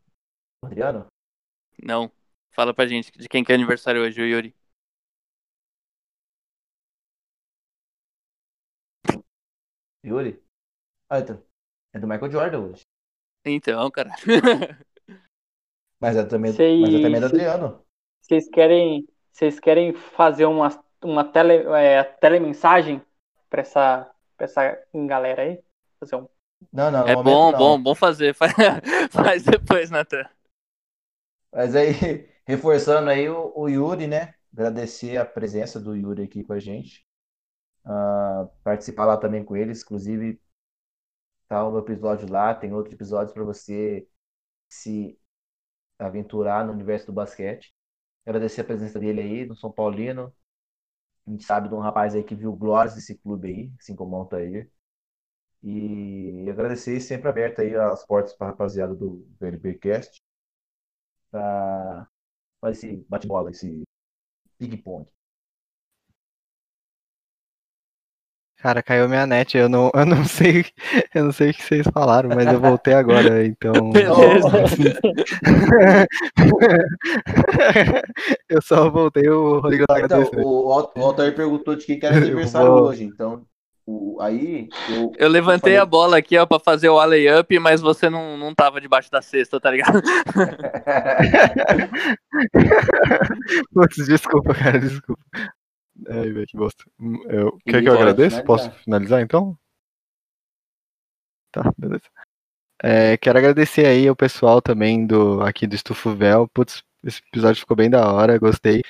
Adriano? 0.64 1.06
Não. 1.82 2.10
Fala 2.52 2.74
pra 2.74 2.86
gente 2.86 3.10
de 3.12 3.28
quem 3.28 3.44
que 3.44 3.52
é 3.52 3.54
aniversário 3.54 4.02
hoje, 4.02 4.20
o 4.20 4.26
Yuri. 4.26 4.54
Yuri? 10.04 10.42
Ah, 11.08 11.20
então. 11.20 11.42
É 11.92 11.98
do 11.98 12.06
Michael 12.06 12.30
Jordan 12.30 12.60
hoje. 12.60 12.82
Então, 13.44 13.90
cara. 13.90 14.10
Mas 16.00 16.16
é 16.16 16.24
também, 16.24 16.52
Sei- 16.52 16.80
mas 16.80 16.94
é 16.94 17.02
também 17.02 17.20
do 17.20 17.28
sei- 17.28 17.40
Adriano. 17.46 17.84
Vocês 18.22 18.48
querem, 18.48 19.08
vocês 19.32 19.58
querem 19.60 19.92
fazer 19.92 20.44
uma, 20.46 20.68
uma 21.02 21.24
tele, 21.30 21.54
é, 21.76 22.02
telemensagem 22.04 23.02
para 23.48 23.62
essa, 23.62 24.14
pra 24.36 24.44
essa 24.44 24.86
galera 25.06 25.42
aí? 25.42 25.62
Fazer 25.98 26.16
um. 26.16 26.28
Não, 26.72 26.90
não, 26.90 27.06
É 27.06 27.14
momento 27.14 27.46
bom, 27.46 27.52
não. 27.52 27.78
bom, 27.78 27.82
bom 27.82 27.94
fazer. 27.94 28.34
Faz, 28.36 28.52
faz 29.10 29.42
depois, 29.44 29.90
Natan. 29.90 30.24
Mas 31.52 31.74
aí, 31.76 31.92
reforçando 32.46 33.10
aí 33.10 33.28
o, 33.28 33.52
o 33.56 33.68
Yuri, 33.68 34.06
né? 34.06 34.34
Agradecer 34.52 35.16
a 35.16 35.24
presença 35.24 35.80
do 35.80 35.94
Yuri 35.96 36.22
aqui 36.24 36.44
com 36.44 36.52
a 36.52 36.58
gente. 36.60 37.04
Ah, 37.84 38.48
participar 38.64 39.06
lá 39.06 39.16
também 39.16 39.44
com 39.44 39.56
eles. 39.56 39.82
Inclusive, 39.82 40.40
tá 41.48 41.64
o 41.66 41.70
meu 41.70 41.80
episódio 41.80 42.30
lá. 42.30 42.54
Tem 42.54 42.72
outros 42.72 42.94
episódios 42.94 43.32
para 43.32 43.44
você 43.44 44.06
se 44.68 45.18
aventurar 45.98 46.66
no 46.66 46.72
universo 46.74 47.06
do 47.08 47.14
basquete. 47.14 47.74
Agradecer 48.26 48.62
a 48.62 48.64
presença 48.64 48.98
dele 49.00 49.22
aí, 49.22 49.46
no 49.46 49.56
São 49.56 49.72
Paulino. 49.72 50.34
A 51.26 51.30
gente 51.30 51.44
sabe 51.44 51.68
de 51.68 51.74
um 51.74 51.80
rapaz 51.80 52.14
aí 52.14 52.24
que 52.24 52.34
viu 52.34 52.54
glórias 52.56 52.94
desse 52.94 53.16
clube 53.18 53.48
aí, 53.48 53.72
assim 53.80 53.96
como 53.96 54.16
o 54.16 54.20
Altair. 54.20 54.70
E 55.62 56.46
agradecer 56.50 56.96
e 56.96 57.00
sempre 57.00 57.28
aberto 57.28 57.60
aí 57.60 57.74
as 57.76 58.04
portas 58.06 58.32
para 58.34 58.48
a 58.48 58.50
rapaziada 58.50 58.94
do 58.94 59.26
VLBcast 59.40 60.20
para 61.30 62.06
fazer 62.60 62.72
esse 62.92 63.06
bate-bola, 63.08 63.50
esse 63.50 63.82
ping-pong. 64.58 65.06
Cara, 68.58 68.82
caiu 68.82 69.08
minha 69.08 69.26
net, 69.26 69.56
eu 69.56 69.70
não, 69.70 69.90
eu 69.94 70.04
não 70.04 70.22
sei, 70.26 70.66
eu 71.14 71.24
não 71.24 71.32
sei 71.32 71.50
o 71.50 71.54
que 71.54 71.62
vocês 71.62 71.86
falaram, 71.94 72.28
mas 72.28 72.46
eu 72.52 72.60
voltei 72.60 72.92
agora, 72.92 73.46
então. 73.46 73.88
Beleza. 73.90 74.48
eu 78.50 78.60
só 78.60 78.90
voltei, 78.90 79.26
o 79.30 79.60
Rodrigo 79.60 79.86
Então, 80.04 80.22
o, 80.44 80.72
Al- 80.72 80.92
o 80.94 81.00
Altair 81.00 81.34
perguntou 81.34 81.74
de 81.74 81.86
quem 81.86 81.98
que 81.98 82.04
era 82.04 82.18
aniversário 82.18 82.70
vou- 82.70 82.88
hoje. 82.88 83.04
Então, 83.04 83.46
o, 83.86 84.20
aí 84.20 84.68
eu, 84.88 85.12
Eu 85.18 85.28
levantei 85.28 85.72
falei- 85.72 85.78
a 85.78 85.86
bola 85.86 86.18
aqui, 86.18 86.36
ó, 86.38 86.46
pra 86.46 86.58
fazer 86.60 86.88
o 86.88 86.98
alley-up, 86.98 87.58
mas 87.58 87.80
você 87.80 88.08
não, 88.10 88.36
não 88.36 88.54
tava 88.54 88.80
debaixo 88.80 89.10
da 89.10 89.22
cesta, 89.22 89.60
tá 89.60 89.70
ligado? 89.70 90.00
Putz, 93.72 94.06
desculpa, 94.06 94.54
cara, 94.54 94.78
desculpa. 94.78 95.22
Ai, 96.08 96.30
velho, 96.32 96.46
que 96.46 96.56
bosta. 96.56 96.84
Hum, 96.98 97.22
Eu, 97.28 97.58
quer 97.66 97.82
que 97.82 97.88
eu 97.88 97.92
pode 97.92 98.02
agradeça? 98.02 98.40
finalizar. 98.40 98.44
Posso 98.44 98.70
finalizar 98.84 99.20
então? 99.22 99.56
Tá, 101.52 101.72
beleza. 101.76 102.04
É, 102.82 103.16
quero 103.18 103.38
agradecer 103.38 103.84
aí 103.86 104.08
ao 104.08 104.16
pessoal 104.16 104.62
também 104.62 105.06
do 105.06 105.42
aqui 105.42 105.66
do 105.66 105.74
Estufo 105.74 106.14
Véu. 106.14 106.48
Putz, 106.48 106.82
esse 107.04 107.20
episódio 107.28 107.60
ficou 107.60 107.76
bem 107.76 107.90
da 107.90 108.10
hora, 108.10 108.38
gostei. 108.38 108.82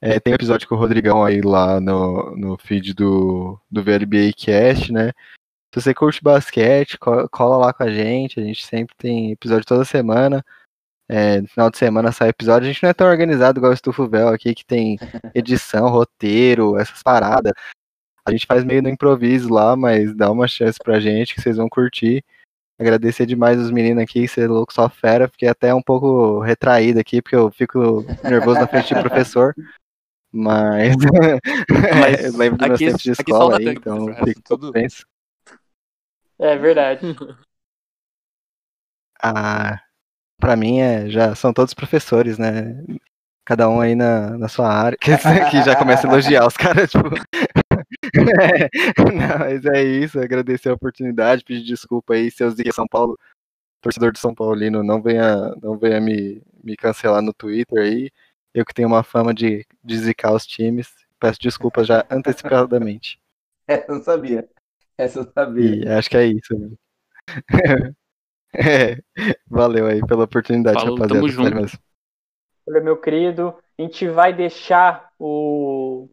É, 0.00 0.20
tem 0.20 0.34
episódio 0.34 0.68
com 0.68 0.74
o 0.74 0.78
Rodrigão 0.78 1.24
aí 1.24 1.40
lá 1.40 1.80
no, 1.80 2.36
no 2.36 2.58
feed 2.58 2.92
do, 2.94 3.58
do 3.70 3.82
VLBA 3.82 4.32
Cast, 4.36 4.92
né? 4.92 5.12
Se 5.74 5.80
você 5.80 5.94
curte 5.94 6.22
basquete, 6.22 6.98
co- 6.98 7.28
cola 7.28 7.56
lá 7.66 7.72
com 7.72 7.82
a 7.82 7.90
gente. 7.90 8.38
A 8.38 8.42
gente 8.42 8.64
sempre 8.64 8.94
tem 8.96 9.32
episódio 9.32 9.64
toda 9.66 9.84
semana. 9.84 10.44
É, 11.08 11.40
no 11.40 11.48
final 11.48 11.70
de 11.70 11.78
semana 11.78 12.12
sai 12.12 12.28
episódio. 12.28 12.68
A 12.68 12.72
gente 12.72 12.82
não 12.82 12.90
é 12.90 12.94
tão 12.94 13.08
organizado 13.08 13.58
igual 13.58 13.72
o 13.72 13.74
Estufo 13.74 14.06
Véu 14.08 14.28
aqui, 14.28 14.54
que 14.54 14.64
tem 14.64 14.98
edição, 15.34 15.88
roteiro, 15.88 16.78
essas 16.78 17.02
paradas. 17.02 17.52
A 18.26 18.30
gente 18.30 18.46
faz 18.46 18.62
meio 18.64 18.82
no 18.82 18.88
improviso 18.88 19.52
lá, 19.52 19.76
mas 19.76 20.14
dá 20.14 20.30
uma 20.30 20.46
chance 20.48 20.78
pra 20.82 21.00
gente 21.00 21.34
que 21.34 21.42
vocês 21.42 21.56
vão 21.56 21.68
curtir. 21.68 22.24
Agradecer 22.80 23.26
demais 23.26 23.58
os 23.58 23.70
meninos 23.70 24.02
aqui, 24.02 24.26
ser 24.26 24.48
louco 24.48 24.72
só 24.72 24.88
fera. 24.88 25.28
Fiquei 25.28 25.48
até 25.48 25.74
um 25.74 25.82
pouco 25.82 26.40
retraído 26.40 27.00
aqui, 27.00 27.20
porque 27.20 27.36
eu 27.36 27.50
fico 27.50 28.04
nervoso 28.22 28.60
na 28.60 28.66
frente 28.66 28.94
do 28.94 29.00
professor. 29.00 29.54
Mas, 30.36 30.96
Mas 32.00 32.24
eu 32.34 32.36
lembro 32.36 32.58
dos 32.58 32.66
meus 32.68 32.74
aqui- 32.80 32.86
tempos 32.86 33.02
de 33.02 33.10
o 33.10 33.12
escola 33.12 33.58
aí, 33.58 33.68
então 33.68 34.04
professor, 34.06 34.26
fico 34.26 34.42
tudo- 34.42 34.72
tenso. 34.72 35.06
É 36.38 36.56
verdade. 36.56 37.00
Ah, 39.22 39.80
pra 40.38 40.54
mim 40.54 40.80
é, 40.80 41.08
já 41.08 41.34
são 41.34 41.50
todos 41.52 41.72
professores, 41.72 42.36
né? 42.36 42.84
Cada 43.46 43.70
um 43.70 43.80
aí 43.80 43.94
na, 43.94 44.36
na 44.36 44.48
sua 44.48 44.68
área. 44.68 44.98
Que, 45.00 45.12
que 45.16 45.62
já 45.62 45.74
começa 45.76 46.06
a 46.06 46.10
elogiar 46.10 46.46
os 46.46 46.56
caras, 46.58 46.90
tipo. 46.92 47.08
É, 48.42 48.68
não, 49.12 49.38
mas 49.38 49.64
é 49.64 49.82
isso, 49.82 50.20
agradecer 50.20 50.68
a 50.68 50.74
oportunidade, 50.74 51.44
pedir 51.44 51.64
desculpa 51.64 52.14
aí 52.14 52.30
se 52.30 52.44
eu 52.44 52.50
ziquei 52.50 52.70
São 52.72 52.86
Paulo, 52.86 53.18
torcedor 53.80 54.12
de 54.12 54.18
São 54.18 54.34
Paulino, 54.34 54.82
não 54.82 55.00
venha, 55.00 55.54
não 55.62 55.78
venha 55.78 56.00
me, 56.02 56.42
me 56.62 56.76
cancelar 56.76 57.22
no 57.22 57.32
Twitter 57.32 57.78
aí. 57.82 58.10
Eu 58.54 58.64
que 58.64 58.72
tenho 58.72 58.88
uma 58.88 59.02
fama 59.02 59.34
de, 59.34 59.66
de 59.82 59.98
zicar 59.98 60.32
os 60.32 60.46
times, 60.46 60.88
peço 61.18 61.40
desculpas 61.40 61.86
já 61.86 62.06
antecipadamente. 62.08 63.20
Essa 63.66 63.92
eu 63.92 64.02
sabia. 64.02 64.48
Essa 64.96 65.18
eu 65.20 65.32
sabia. 65.32 65.84
E 65.84 65.88
acho 65.88 66.08
que 66.08 66.16
é 66.16 66.26
isso. 66.26 66.56
né? 66.56 66.76
É, 68.56 69.02
valeu 69.48 69.86
aí 69.86 70.00
pela 70.06 70.24
oportunidade, 70.24 70.78
Falou, 70.78 70.94
rapaziada. 70.94 71.20
tamo 71.20 71.28
junto. 71.28 71.54
mesmo. 71.54 71.78
Olha, 72.66 72.80
meu 72.80 72.96
querido, 72.96 73.54
a 73.76 73.82
gente 73.82 74.06
vai 74.06 74.32
deixar 74.32 75.12
o... 75.18 76.08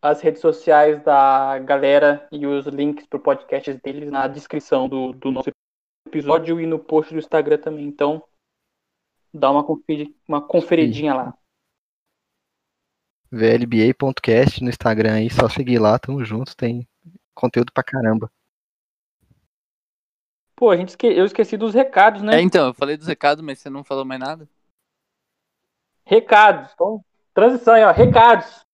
as 0.00 0.20
redes 0.20 0.40
sociais 0.40 1.02
da 1.04 1.58
galera 1.58 2.26
e 2.32 2.46
os 2.46 2.66
links 2.66 3.06
pro 3.06 3.20
podcast 3.20 3.72
deles 3.74 4.10
na 4.10 4.26
descrição 4.26 4.88
do, 4.88 5.12
do 5.12 5.30
nosso 5.30 5.50
episódio 6.08 6.60
e 6.60 6.66
no 6.66 6.78
post 6.78 7.12
do 7.12 7.18
Instagram 7.18 7.58
também. 7.58 7.86
Então, 7.86 8.24
dá 9.32 9.50
uma, 9.50 9.64
conferi- 9.64 10.14
uma 10.28 10.40
conferidinha 10.40 11.14
lá. 11.14 11.34
VLBA.cast 13.30 14.62
no 14.62 14.68
Instagram 14.68 15.14
aí, 15.14 15.30
só 15.30 15.48
seguir 15.48 15.78
lá, 15.78 15.98
tamo 15.98 16.24
junto, 16.24 16.56
tem 16.56 16.86
conteúdo 17.34 17.72
pra 17.72 17.82
caramba. 17.82 18.30
Pô, 20.54 20.70
a 20.70 20.76
gente 20.76 20.90
esque... 20.90 21.06
eu 21.06 21.24
esqueci 21.24 21.56
dos 21.56 21.74
recados, 21.74 22.22
né? 22.22 22.36
É, 22.36 22.40
então, 22.40 22.68
eu 22.68 22.74
falei 22.74 22.96
dos 22.96 23.06
recados, 23.06 23.42
mas 23.42 23.58
você 23.58 23.70
não 23.70 23.82
falou 23.82 24.04
mais 24.04 24.20
nada. 24.20 24.48
Recados. 26.04 26.70
Então, 26.74 27.02
transição 27.32 27.74
aí, 27.74 27.84
ó. 27.84 27.90
Recados. 27.90 28.66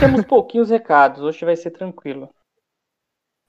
Temos 0.00 0.24
pouquinhos 0.24 0.70
recados, 0.70 1.22
hoje 1.22 1.44
vai 1.44 1.56
ser 1.56 1.72
tranquilo. 1.72 2.30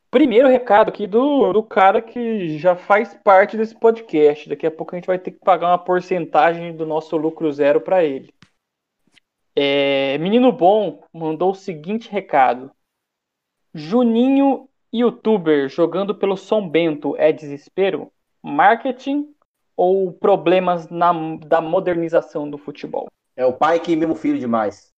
Primeiro 0.09 0.47
recado 0.47 0.89
aqui 0.89 1.05
do, 1.05 1.53
do 1.53 1.61
cara 1.61 2.01
que 2.01 2.57
já 2.57 2.75
faz 2.75 3.13
parte 3.23 3.55
desse 3.55 3.75
podcast. 3.75 4.49
Daqui 4.49 4.65
a 4.65 4.71
pouco 4.71 4.95
a 4.95 4.97
gente 4.97 5.05
vai 5.05 5.19
ter 5.19 5.29
que 5.29 5.39
pagar 5.39 5.67
uma 5.67 5.77
porcentagem 5.77 6.75
do 6.75 6.87
nosso 6.87 7.15
lucro 7.15 7.51
zero 7.51 7.79
para 7.79 8.03
ele. 8.03 8.33
É, 9.55 10.17
Menino 10.17 10.51
Bom 10.51 11.03
mandou 11.13 11.51
o 11.51 11.55
seguinte 11.55 12.09
recado: 12.09 12.71
Juninho, 13.71 14.67
youtuber, 14.91 15.69
jogando 15.69 16.15
pelo 16.15 16.35
São 16.35 16.67
Bento 16.67 17.15
é 17.15 17.31
desespero? 17.31 18.11
Marketing 18.41 19.31
ou 19.77 20.11
problemas 20.11 20.89
na, 20.89 21.13
da 21.45 21.61
modernização 21.61 22.49
do 22.49 22.57
futebol? 22.57 23.05
É 23.35 23.45
o 23.45 23.53
pai 23.53 23.79
que 23.79 23.95
mima 23.95 24.13
o 24.13 24.15
filho 24.15 24.39
demais. 24.39 24.91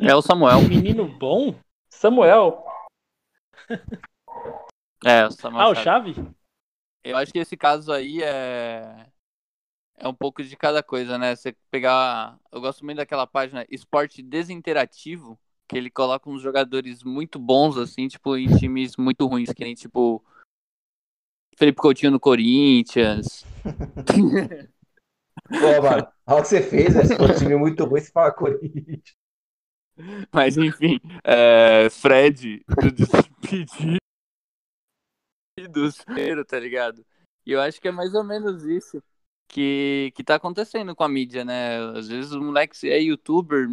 É 0.00 0.14
o 0.14 0.22
Samuel. 0.22 0.62
Menino 0.62 1.06
bom? 1.06 1.54
Samuel, 1.90 2.64
É, 5.04 5.26
o 5.26 5.30
Samuel. 5.30 5.66
Ah, 5.66 5.70
o. 5.70 5.74
Chave? 5.74 6.14
Eu 7.04 7.16
acho 7.16 7.32
que 7.32 7.38
esse 7.38 7.56
caso 7.56 7.92
aí 7.92 8.22
é. 8.22 9.06
É 9.96 10.08
um 10.08 10.14
pouco 10.14 10.42
de 10.42 10.56
cada 10.56 10.82
coisa, 10.82 11.18
né? 11.18 11.34
Você 11.34 11.54
pegar. 11.70 12.38
Eu 12.50 12.60
gosto 12.60 12.84
muito 12.84 12.98
daquela 12.98 13.26
página 13.26 13.66
Esporte 13.70 14.22
Desinterativo, 14.22 15.38
que 15.68 15.76
ele 15.76 15.90
coloca 15.90 16.28
uns 16.28 16.42
jogadores 16.42 17.02
muito 17.02 17.38
bons, 17.38 17.76
assim, 17.76 18.08
tipo, 18.08 18.36
em 18.36 18.48
times 18.56 18.96
muito 18.96 19.26
ruins, 19.26 19.52
que 19.52 19.64
nem 19.64 19.74
tipo. 19.74 20.24
Felipe 21.56 21.80
Coutinho 21.80 22.12
no 22.12 22.20
Corinthians. 22.20 23.44
Pô, 25.48 25.82
mano, 25.82 26.08
olha 26.26 26.38
o 26.38 26.42
que 26.42 26.48
você 26.48 26.62
fez, 26.62 26.94
né? 26.94 27.04
Se 27.04 27.16
for 27.16 27.30
um 27.30 27.34
time 27.34 27.56
muito 27.56 27.84
ruim, 27.84 28.00
você 28.00 28.10
fala 28.10 28.32
Corinthians. 28.32 29.14
Mas 30.32 30.56
enfim, 30.56 30.98
é, 31.22 31.88
Fred 31.90 32.64
do 35.68 35.88
Despedido, 35.88 36.44
tá 36.44 36.58
ligado? 36.58 37.04
E 37.44 37.52
eu 37.52 37.60
acho 37.60 37.80
que 37.80 37.88
é 37.88 37.92
mais 37.92 38.14
ou 38.14 38.24
menos 38.24 38.64
isso 38.64 39.02
que, 39.48 40.12
que 40.14 40.24
tá 40.24 40.36
acontecendo 40.36 40.94
com 40.94 41.04
a 41.04 41.08
mídia, 41.08 41.44
né? 41.44 41.78
Às 41.96 42.08
vezes 42.08 42.32
o 42.32 42.40
moleque 42.40 42.88
é 42.88 42.98
youtuber, 43.00 43.68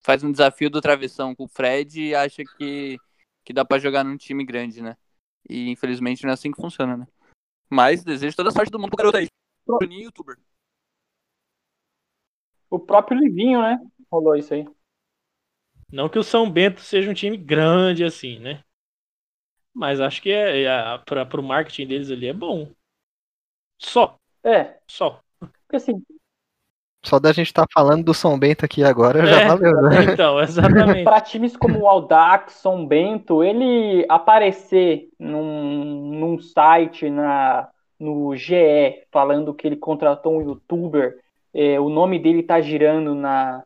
faz 0.00 0.24
um 0.24 0.32
desafio 0.32 0.70
do 0.70 0.80
travessão 0.80 1.34
com 1.34 1.44
o 1.44 1.48
Fred 1.48 2.00
e 2.00 2.14
acha 2.14 2.42
que, 2.56 2.98
que 3.44 3.52
dá 3.52 3.64
pra 3.64 3.78
jogar 3.78 4.04
num 4.04 4.16
time 4.16 4.44
grande, 4.44 4.80
né? 4.82 4.96
E 5.48 5.68
infelizmente 5.70 6.22
não 6.22 6.30
é 6.30 6.34
assim 6.34 6.50
que 6.50 6.60
funciona, 6.60 6.96
né? 6.96 7.06
Mas 7.68 8.04
desejo 8.04 8.36
toda 8.36 8.48
a 8.48 8.52
sorte 8.52 8.70
do 8.70 8.78
mundo 8.78 8.90
pro 8.90 8.98
garoto 8.98 9.18
aí. 9.18 9.26
Juninho 9.82 10.04
youtuber. 10.04 10.38
O 12.72 12.78
próprio 12.80 13.18
Livinho, 13.18 13.62
né? 13.62 13.78
Rolou 14.10 14.34
isso 14.36 14.52
aí. 14.54 14.66
Não 15.92 16.08
que 16.08 16.18
o 16.18 16.24
São 16.24 16.50
Bento 16.50 16.80
seja 16.80 17.08
um 17.08 17.14
time 17.14 17.36
grande 17.36 18.02
assim, 18.02 18.36
né? 18.40 18.64
Mas 19.74 20.00
acho 20.00 20.22
que 20.22 20.30
é, 20.30 20.62
é 20.62 20.98
para 21.04 21.40
o 21.40 21.42
marketing 21.42 21.86
deles 21.86 22.10
ali 22.10 22.26
é 22.26 22.32
bom. 22.32 22.70
Só, 23.78 24.18
É, 24.44 24.80
só. 24.88 25.22
porque 25.66 25.76
assim, 25.76 26.04
Só 27.04 27.18
da 27.18 27.32
gente 27.32 27.48
estar 27.48 27.66
falando 27.72 28.04
do 28.04 28.14
São 28.14 28.38
Bento 28.38 28.64
aqui 28.64 28.82
agora 28.84 29.26
já 29.26 29.40
É. 29.40 29.46
valeu, 29.46 29.72
né? 29.82 29.90
Então, 30.04 30.40
exatamente. 30.40 31.04
para 31.04 31.20
times 31.20 31.56
como 31.56 31.80
o 31.80 31.86
Audax, 31.88 32.54
São 32.54 32.86
Bento, 32.86 33.42
ele 33.44 34.06
aparecer 34.08 35.10
num, 35.18 36.18
num 36.18 36.38
site 36.40 37.10
na, 37.10 37.68
no 38.00 38.34
GE 38.36 39.06
falando 39.12 39.54
que 39.54 39.66
ele 39.66 39.76
contratou 39.76 40.38
um 40.38 40.42
youtuber, 40.42 41.21
é, 41.54 41.78
o 41.80 41.88
nome 41.88 42.18
dele 42.18 42.42
tá 42.42 42.60
girando 42.60 43.14
na, 43.14 43.62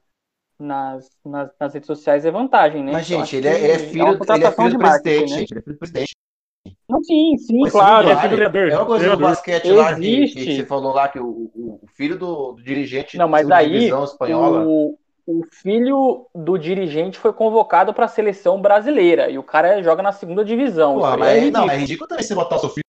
nas, 0.58 1.10
nas, 1.24 1.50
nas 1.60 1.74
redes 1.74 1.86
sociais 1.86 2.24
é 2.26 2.30
vantagem, 2.30 2.82
né? 2.84 2.92
Mas, 2.94 3.06
gente, 3.06 3.36
ele 3.36 3.48
é, 3.48 3.64
ele 3.64 3.72
é 3.72 3.78
filho, 3.78 4.04
uma 4.04 4.12
ele 4.12 4.44
é 4.44 4.50
filho 4.50 4.70
do 4.72 4.78
presidente, 4.78 5.30
né? 5.30 5.36
Ele 5.36 5.44
é 5.44 5.62
filho 5.62 5.74
do 5.74 5.78
presidente. 5.78 6.16
Não, 6.88 7.02
sim, 7.02 7.36
sim, 7.38 7.62
Mas 7.62 7.72
claro. 7.72 8.08
é 8.08 8.16
filho 8.16 8.30
do 8.30 8.36
vereador, 8.52 8.70
É 8.70 8.76
uma 8.76 8.86
coisa 8.86 9.16
do 9.16 9.22
basquete 9.22 9.72
lá 9.72 9.94
que, 9.98 10.26
que 10.28 10.54
você 10.56 10.66
falou 10.66 10.92
lá 10.94 11.08
que 11.08 11.18
o, 11.18 11.50
o- 11.54 11.80
filho 11.96 12.18
do, 12.18 12.52
do 12.52 12.62
dirigente 12.62 13.16
Não, 13.16 13.28
mas 13.28 13.42
segunda 13.42 13.56
aí 13.58 13.68
divisão 13.72 14.04
espanhola. 14.04 14.66
o, 14.68 14.98
o 15.26 15.44
filho 15.62 16.26
do 16.34 16.58
dirigente 16.58 17.18
foi 17.18 17.32
convocado 17.32 17.92
para 17.94 18.04
a 18.04 18.08
seleção 18.08 18.60
brasileira 18.60 19.30
e 19.30 19.38
o 19.38 19.42
cara 19.42 19.82
joga 19.82 20.02
na 20.02 20.12
segunda 20.12 20.44
divisão. 20.44 20.98
Isso 20.98 21.08
mas 21.08 21.22
é 21.22 21.38
é, 21.38 21.50
não, 21.50 21.60
é 21.62 21.76
ridículo. 21.76 21.80
ridículo 21.80 22.08
também 22.08 22.24
você 22.24 22.34
botar 22.34 22.56
o 22.56 22.58
seu 22.60 22.68
filho 22.70 22.84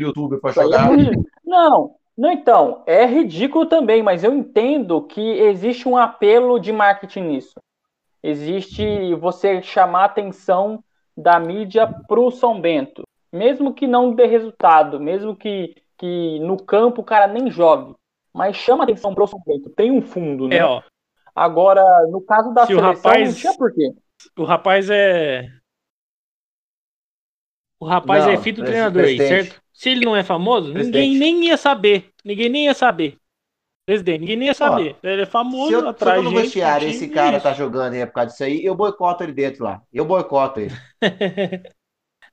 no 0.00 0.06
YouTube 0.06 0.40
aí 0.56 0.62
é 0.62 0.64
jogar. 0.64 0.88
muito- 0.88 1.24
Não, 1.44 1.94
não, 2.18 2.32
então, 2.32 2.82
é 2.84 3.06
ridículo 3.06 3.64
também, 3.66 4.02
mas 4.02 4.24
eu 4.24 4.34
entendo 4.34 5.00
que 5.02 5.20
existe 5.20 5.88
um 5.88 5.96
apelo 5.96 6.58
de 6.58 6.72
marketing 6.72 7.20
nisso. 7.22 7.54
Existe 8.20 9.14
você 9.14 9.62
chamar 9.62 10.02
a 10.02 10.06
atenção 10.06 10.82
da 11.16 11.38
mídia 11.38 11.86
pro 12.08 12.30
São 12.32 12.60
Bento. 12.60 13.02
Mesmo 13.32 13.72
que 13.72 13.86
não 13.86 14.12
dê 14.12 14.26
resultado, 14.26 14.98
mesmo 14.98 15.36
que, 15.36 15.76
que 15.96 16.40
no 16.40 16.56
campo 16.56 17.02
o 17.02 17.04
cara 17.04 17.28
nem 17.28 17.48
jogue. 17.50 17.94
Mas 18.34 18.56
chama 18.56 18.82
a 18.82 18.84
atenção 18.84 19.14
pro 19.14 19.26
São 19.26 19.40
Bento. 19.46 19.70
Tem 19.70 19.92
um 19.92 20.02
fundo, 20.02 20.48
né? 20.48 20.56
É, 20.56 20.64
ó. 20.64 20.82
Agora, 21.34 21.82
no 22.10 22.20
caso 22.20 22.52
da 22.52 22.66
Se 22.66 22.74
o 22.74 22.78
seleção, 22.80 23.10
rapaz- 23.12 23.28
não 23.28 23.34
tinha 23.34 23.56
porquê. 23.56 23.94
O 24.36 24.42
rapaz 24.42 24.90
é. 24.90 25.48
O 27.78 27.84
rapaz 27.86 28.24
Não, 28.24 28.32
é 28.32 28.36
filho 28.36 28.56
do 28.56 28.62
presi- 28.62 28.72
treinador 28.72 29.04
aí, 29.04 29.16
certo? 29.18 29.62
Se 29.78 29.90
ele 29.90 30.04
não 30.04 30.16
é 30.16 30.24
famoso, 30.24 30.74
ninguém 30.74 31.16
nem 31.16 31.44
ia 31.46 31.56
saber. 31.56 32.10
Ninguém 32.24 32.48
nem 32.48 32.64
ia 32.64 32.74
saber. 32.74 33.16
Presidente, 33.86 34.20
ninguém 34.22 34.36
nem 34.36 34.48
ia 34.48 34.54
saber. 34.54 34.96
ele 35.04 35.22
é 35.22 35.26
famoso, 35.26 35.68
Se 35.68 35.72
eu, 35.74 35.96
se 35.96 36.04
eu 36.04 36.22
no 36.24 36.30
gente. 36.30 36.42
vestiário 36.42 36.88
e 36.88 36.90
esse 36.90 37.08
cara 37.08 37.36
isso. 37.36 37.44
tá 37.44 37.52
jogando 37.54 37.94
aí 37.94 38.04
por 38.04 38.12
causa 38.12 38.30
disso 38.32 38.42
aí, 38.42 38.64
eu 38.64 38.74
boicoto 38.74 39.22
ele 39.22 39.32
dentro 39.32 39.62
lá. 39.62 39.80
Eu 39.92 40.04
boicoto 40.04 40.58
ele. 40.58 40.74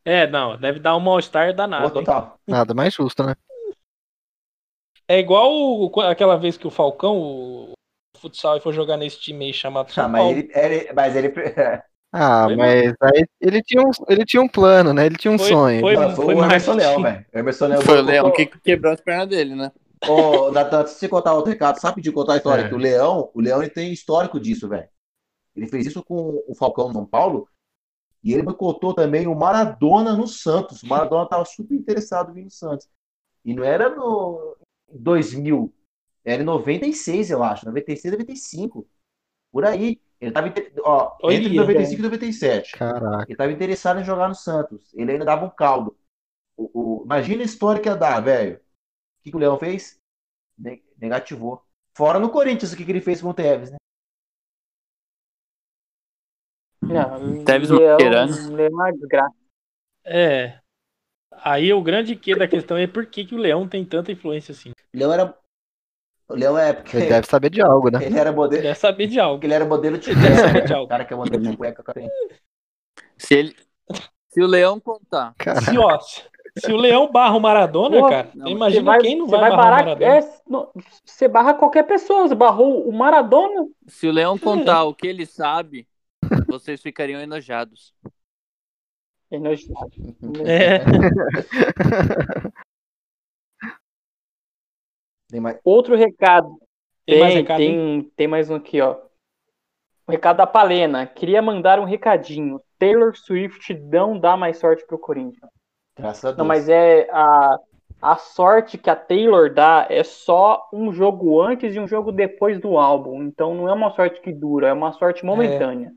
é, 0.04 0.26
não, 0.26 0.58
deve 0.58 0.80
dar 0.80 0.98
um 0.98 1.00
mal-estar 1.00 1.54
danado. 1.54 2.00
hein? 2.00 2.04
total. 2.06 2.40
Nada 2.48 2.74
mais 2.74 2.96
justo, 2.96 3.24
né? 3.24 3.36
É 5.08 5.20
igual 5.20 5.54
o- 5.54 6.02
aquela 6.02 6.36
vez 6.36 6.58
que 6.58 6.66
o 6.66 6.72
Falcão, 6.72 7.16
o 7.16 7.74
futsal, 8.18 8.60
foi 8.60 8.74
jogar 8.74 8.98
nesse 8.98 9.20
time 9.22 9.46
aí 9.46 9.54
chamado 9.54 9.92
São 9.92 10.06
Ah, 10.06 10.10
mas 10.10 10.32
ele, 10.32 10.52
ele- 10.52 10.94
mas 10.94 11.16
ele 11.16 11.30
Ah, 12.18 12.46
Foi 12.46 12.56
mas 12.56 12.94
aí 13.02 13.26
ele 13.42 13.62
tinha, 13.62 13.84
um, 13.84 13.92
ele 14.08 14.24
tinha 14.24 14.42
um 14.42 14.48
plano, 14.48 14.94
né? 14.94 15.06
Ele 15.06 15.18
tinha 15.18 15.34
um 15.34 15.38
Foi- 15.38 15.50
sonho. 15.50 15.82
foi- 15.82 15.96
foi, 15.98 16.16
foi 16.16 16.36
o 16.36 16.44
Emerson. 16.46 16.74
Leão, 16.74 17.02
velho. 17.04 17.26
O 17.34 17.38
Emerson 17.38 17.68
Leão 17.68 17.82
Foi 17.82 17.98
o 17.98 18.02
Leão 18.02 18.32
que 18.32 18.46
quebrou 18.46 18.94
as 18.94 19.02
pernas 19.02 19.28
dele, 19.28 19.54
né? 19.54 19.70
Ô, 20.08 20.50
Natan, 20.50 20.86
de 20.86 20.92
você 20.92 21.10
contar 21.10 21.34
outro 21.34 21.52
recado, 21.52 21.78
sabe 21.78 22.02
de 22.02 22.14
contar 22.14 22.36
a 22.36 22.38
história? 22.38 22.62
É. 22.64 22.70
Que 22.70 22.74
o 22.74 22.78
Leão, 22.78 23.30
o 23.34 23.42
Leão 23.42 23.62
ele 23.62 23.70
tem 23.70 23.92
histórico 23.92 24.40
disso, 24.40 24.70
velho. 24.70 24.88
Ele 25.58 25.68
fez 25.68 25.88
isso 25.88 26.02
com 26.06 26.42
o 26.48 26.56
Falcão 26.56 26.88
no 26.88 26.94
São 26.94 27.06
Paulo 27.06 27.50
e 28.24 28.32
ele 28.32 28.44
boicotou 28.44 28.94
também 28.94 29.28
o 29.28 29.36
Maradona 29.36 30.14
no 30.16 30.26
Santos. 30.26 30.84
O 30.84 30.88
Maradona 30.88 31.28
tava 31.28 31.44
super 31.44 31.76
interessado 31.76 32.32
em 32.32 32.36
vir 32.36 32.44
no 32.46 32.52
Santos. 32.52 32.88
E 33.44 33.54
não 33.54 33.64
era 33.64 33.90
no 33.90 34.56
2000, 34.90 35.74
era 36.24 36.42
em 36.42 36.46
96, 36.46 37.30
eu 37.30 37.44
acho. 37.44 37.66
96, 37.66 38.14
95. 38.14 38.88
Por 39.52 39.66
aí. 39.66 40.00
Ele 40.20 40.32
tava 40.32 40.54
ó, 40.84 41.18
Olha, 41.22 41.36
entre 41.36 41.54
95 41.54 42.00
e 42.00 42.04
97. 42.04 42.72
Caraca. 42.78 43.24
Ele 43.24 43.34
estava 43.34 43.52
interessado 43.52 44.00
em 44.00 44.04
jogar 44.04 44.28
no 44.28 44.36
Santos. 44.36 44.94
Ele 44.94 45.12
ainda 45.12 45.26
dava 45.26 45.46
um 45.46 45.50
caldo. 45.50 45.98
O, 46.58 47.02
o- 47.02 47.06
imagina 47.06 47.42
a 47.44 47.46
história 47.46 47.82
que 47.82 47.90
ia 47.90 47.96
dar, 47.96 48.20
velho. 48.22 48.58
O 48.58 49.24
que, 49.24 49.32
que 49.32 49.36
o 49.38 49.40
Leão 49.40 49.58
fez? 49.60 50.00
Ne- 50.58 50.84
Negativou. 50.98 51.62
Fora 51.96 52.20
no 52.20 52.30
Corinthians, 52.30 52.74
o 52.74 52.78
que, 52.78 52.86
que 52.86 52.92
ele 52.92 53.02
fez 53.02 53.22
com 53.22 53.30
o 53.30 53.34
Tevez, 53.34 53.72
né? 53.72 53.78
Não, 56.82 57.44
Tevez 57.44 57.70
Leão, 57.72 57.98
é 58.60 58.70
uma 58.70 58.92
desgraça. 58.92 59.36
É. 60.06 60.60
Aí 61.32 61.74
o 61.74 61.82
grande 61.82 62.16
que 62.16 62.36
da 62.36 62.48
questão 62.48 62.78
é 62.78 62.88
por 62.88 63.06
que, 63.06 63.26
que 63.26 63.36
o 63.36 63.40
Leão 63.40 63.68
tem 63.68 63.84
tanta 63.86 64.12
influência 64.12 64.52
assim. 64.52 64.72
O 64.72 64.98
Leão 64.98 65.12
era. 65.12 65.38
O 66.28 66.34
Leão 66.34 66.58
é 66.58 66.74
porque 66.74 66.98
Ele 66.98 67.06
deve 67.08 67.28
saber 67.28 67.50
de 67.52 67.62
algo, 67.62 67.90
né? 67.92 68.00
ele 68.04 68.18
era 68.18 68.32
modelo. 68.32 68.64
Deve 68.64 68.76
saber 68.76 69.08
de 69.08 69.20
algo. 69.20 69.46
Ele 69.46 69.54
era 69.54 69.66
modelo 69.66 69.98
de 69.98 70.14
Deve 70.16 70.36
saber 70.36 70.62
de 70.64 70.68
cueca. 70.68 70.74
O 70.74 70.78
algo. 70.78 70.88
cara 70.90 71.06
que 71.06 71.14
é 71.14 71.18
modelo 71.18 71.44
de 71.44 71.58
cueca. 71.58 71.94
tem- 71.94 72.10
Se 73.18 73.36
ele. 73.36 73.56
Se 74.30 74.42
o 74.42 74.48
Leão 74.48 74.80
contar. 74.80 75.34
Caraca. 75.38 75.66
Se, 75.72 75.78
ó, 75.78 76.00
se 76.58 76.72
o 76.74 76.78
Leão 76.78 77.12
barra 77.12 77.36
o 77.36 77.40
Maradona, 77.40 77.98
Porra, 78.00 78.10
cara, 78.10 78.30
não, 78.34 78.48
imagina 78.48 78.84
vai- 78.84 79.00
quem 79.02 79.18
não 79.18 79.28
você 79.28 79.38
vai, 79.38 79.50
barrar 79.52 79.86
Maradona. 79.86 80.06
é, 80.18 80.34
não, 80.48 80.72
você 81.06 81.28
barra 81.28 81.54
qualquer 81.54 81.84
pessoa. 81.84 82.28
Você 82.28 82.36
barrou 82.36 82.88
o 82.90 82.92
Maradona. 82.92 83.68
Se 83.88 84.08
o 84.08 84.12
Leão 84.12 84.38
contar 84.38 84.84
o 84.86 84.96
que 84.96 85.06
ele 85.08 85.26
sabe, 85.26 85.88
vocês 86.50 86.82
ficariam 86.82 87.22
enojados. 87.22 87.94
É 89.32 89.38
nojento. 89.40 89.74
É. 90.46 90.80
Tem 95.30 95.40
mais- 95.40 95.60
Outro 95.64 95.96
recado. 95.96 96.60
Tem 97.06 97.20
mais 97.20 97.34
Tem, 97.34 97.42
recado 97.42 97.60
aí? 97.60 97.68
tem, 97.68 98.12
tem 98.16 98.28
mais 98.28 98.50
um 98.50 98.56
aqui, 98.56 98.82
ó. 98.82 98.98
O 100.08 100.12
recado 100.12 100.38
da 100.38 100.48
Palena. 100.48 101.06
Queria 101.08 101.42
mandar 101.42 101.80
um 101.80 101.84
recadinho. 101.84 102.62
Taylor 102.78 103.16
Swift 103.16 103.74
não 103.74 104.20
dá 104.20 104.36
mais 104.38 104.58
sorte 104.58 104.86
pro 104.86 105.00
Corinthians. 105.00 105.50
Graças 105.98 106.26
a 106.26 106.28
Deus. 106.30 106.38
Não, 106.38 106.46
mas 106.46 106.70
é 106.70 107.08
a, 107.12 107.58
a 108.02 108.16
sorte 108.18 108.78
que 108.78 108.90
a 108.90 108.96
Taylor 108.96 109.52
dá 109.54 109.88
é 109.90 110.04
só 110.04 110.68
um 110.72 110.92
jogo 110.92 111.42
antes 111.42 111.74
e 111.74 111.80
um 111.80 111.88
jogo 111.88 112.12
depois 112.12 112.60
do 112.60 112.78
álbum. 112.78 113.24
Então 113.24 113.56
não 113.56 113.68
é 113.70 113.74
uma 113.74 113.92
sorte 113.96 114.22
que 114.22 114.32
dura, 114.32 114.68
é 114.68 114.74
uma 114.74 114.92
sorte 114.92 115.26
momentânea. 115.26 115.94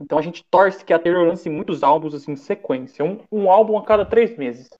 Então 0.00 0.18
a 0.18 0.22
gente 0.22 0.44
torce 0.50 0.84
que 0.84 0.92
a 0.92 0.98
Taylor 0.98 1.26
lance 1.26 1.48
muitos 1.50 1.82
álbuns 1.82 2.14
assim 2.14 2.32
em 2.32 2.36
sequência. 2.36 3.04
Um, 3.04 3.20
um 3.30 3.50
álbum 3.50 3.76
a 3.76 3.84
cada 3.84 4.04
três 4.06 4.36
meses. 4.36 4.70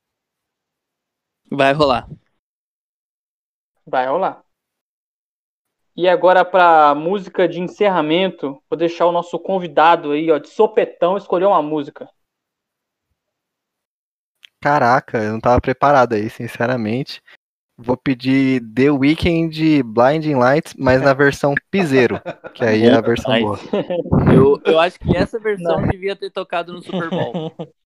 Vai 1.50 1.72
rolar. 1.72 2.08
Vai 3.86 4.06
rolar. 4.06 4.42
E 5.94 6.08
agora 6.08 6.44
para 6.44 6.94
música 6.94 7.46
de 7.46 7.60
encerramento, 7.60 8.62
vou 8.68 8.78
deixar 8.78 9.06
o 9.06 9.12
nosso 9.12 9.38
convidado 9.38 10.12
aí, 10.12 10.30
ó, 10.30 10.38
de 10.38 10.48
sopetão, 10.48 11.18
escolher 11.18 11.44
uma 11.44 11.62
música. 11.62 12.08
Caraca, 14.58 15.18
eu 15.18 15.32
não 15.32 15.40
tava 15.40 15.60
preparado 15.60 16.14
aí, 16.14 16.30
sinceramente. 16.30 17.20
Vou 17.76 17.96
pedir 17.96 18.62
The 18.74 18.90
Weeknd 18.90 19.82
Blinding 19.82 20.36
Lights, 20.36 20.74
mas 20.78 21.02
na 21.02 21.12
versão 21.12 21.54
piseiro, 21.70 22.20
que 22.54 22.64
aí 22.64 22.84
é 22.84 22.94
a 22.94 23.00
versão 23.00 23.40
boa. 23.40 23.58
Eu, 24.32 24.60
eu 24.64 24.78
acho 24.78 24.98
que 25.00 25.16
essa 25.16 25.38
versão 25.38 25.82
devia 25.88 26.14
ter 26.14 26.30
tocado 26.30 26.72
no 26.72 26.80
Super 26.80 27.10
Bowl. 27.10 27.52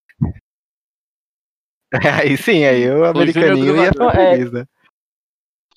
Aí 1.93 2.37
sim, 2.37 2.65
aí 2.65 2.91
o 2.91 3.05
americaninho 3.05 3.77
ia 3.77 3.93
ficar 3.93 4.11
feliz, 4.11 4.51
né? 4.51 4.67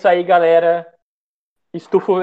isso 0.00 0.08
aí, 0.08 0.24
galera. 0.24 0.90
Estufa 1.74 2.12
o 2.12 2.22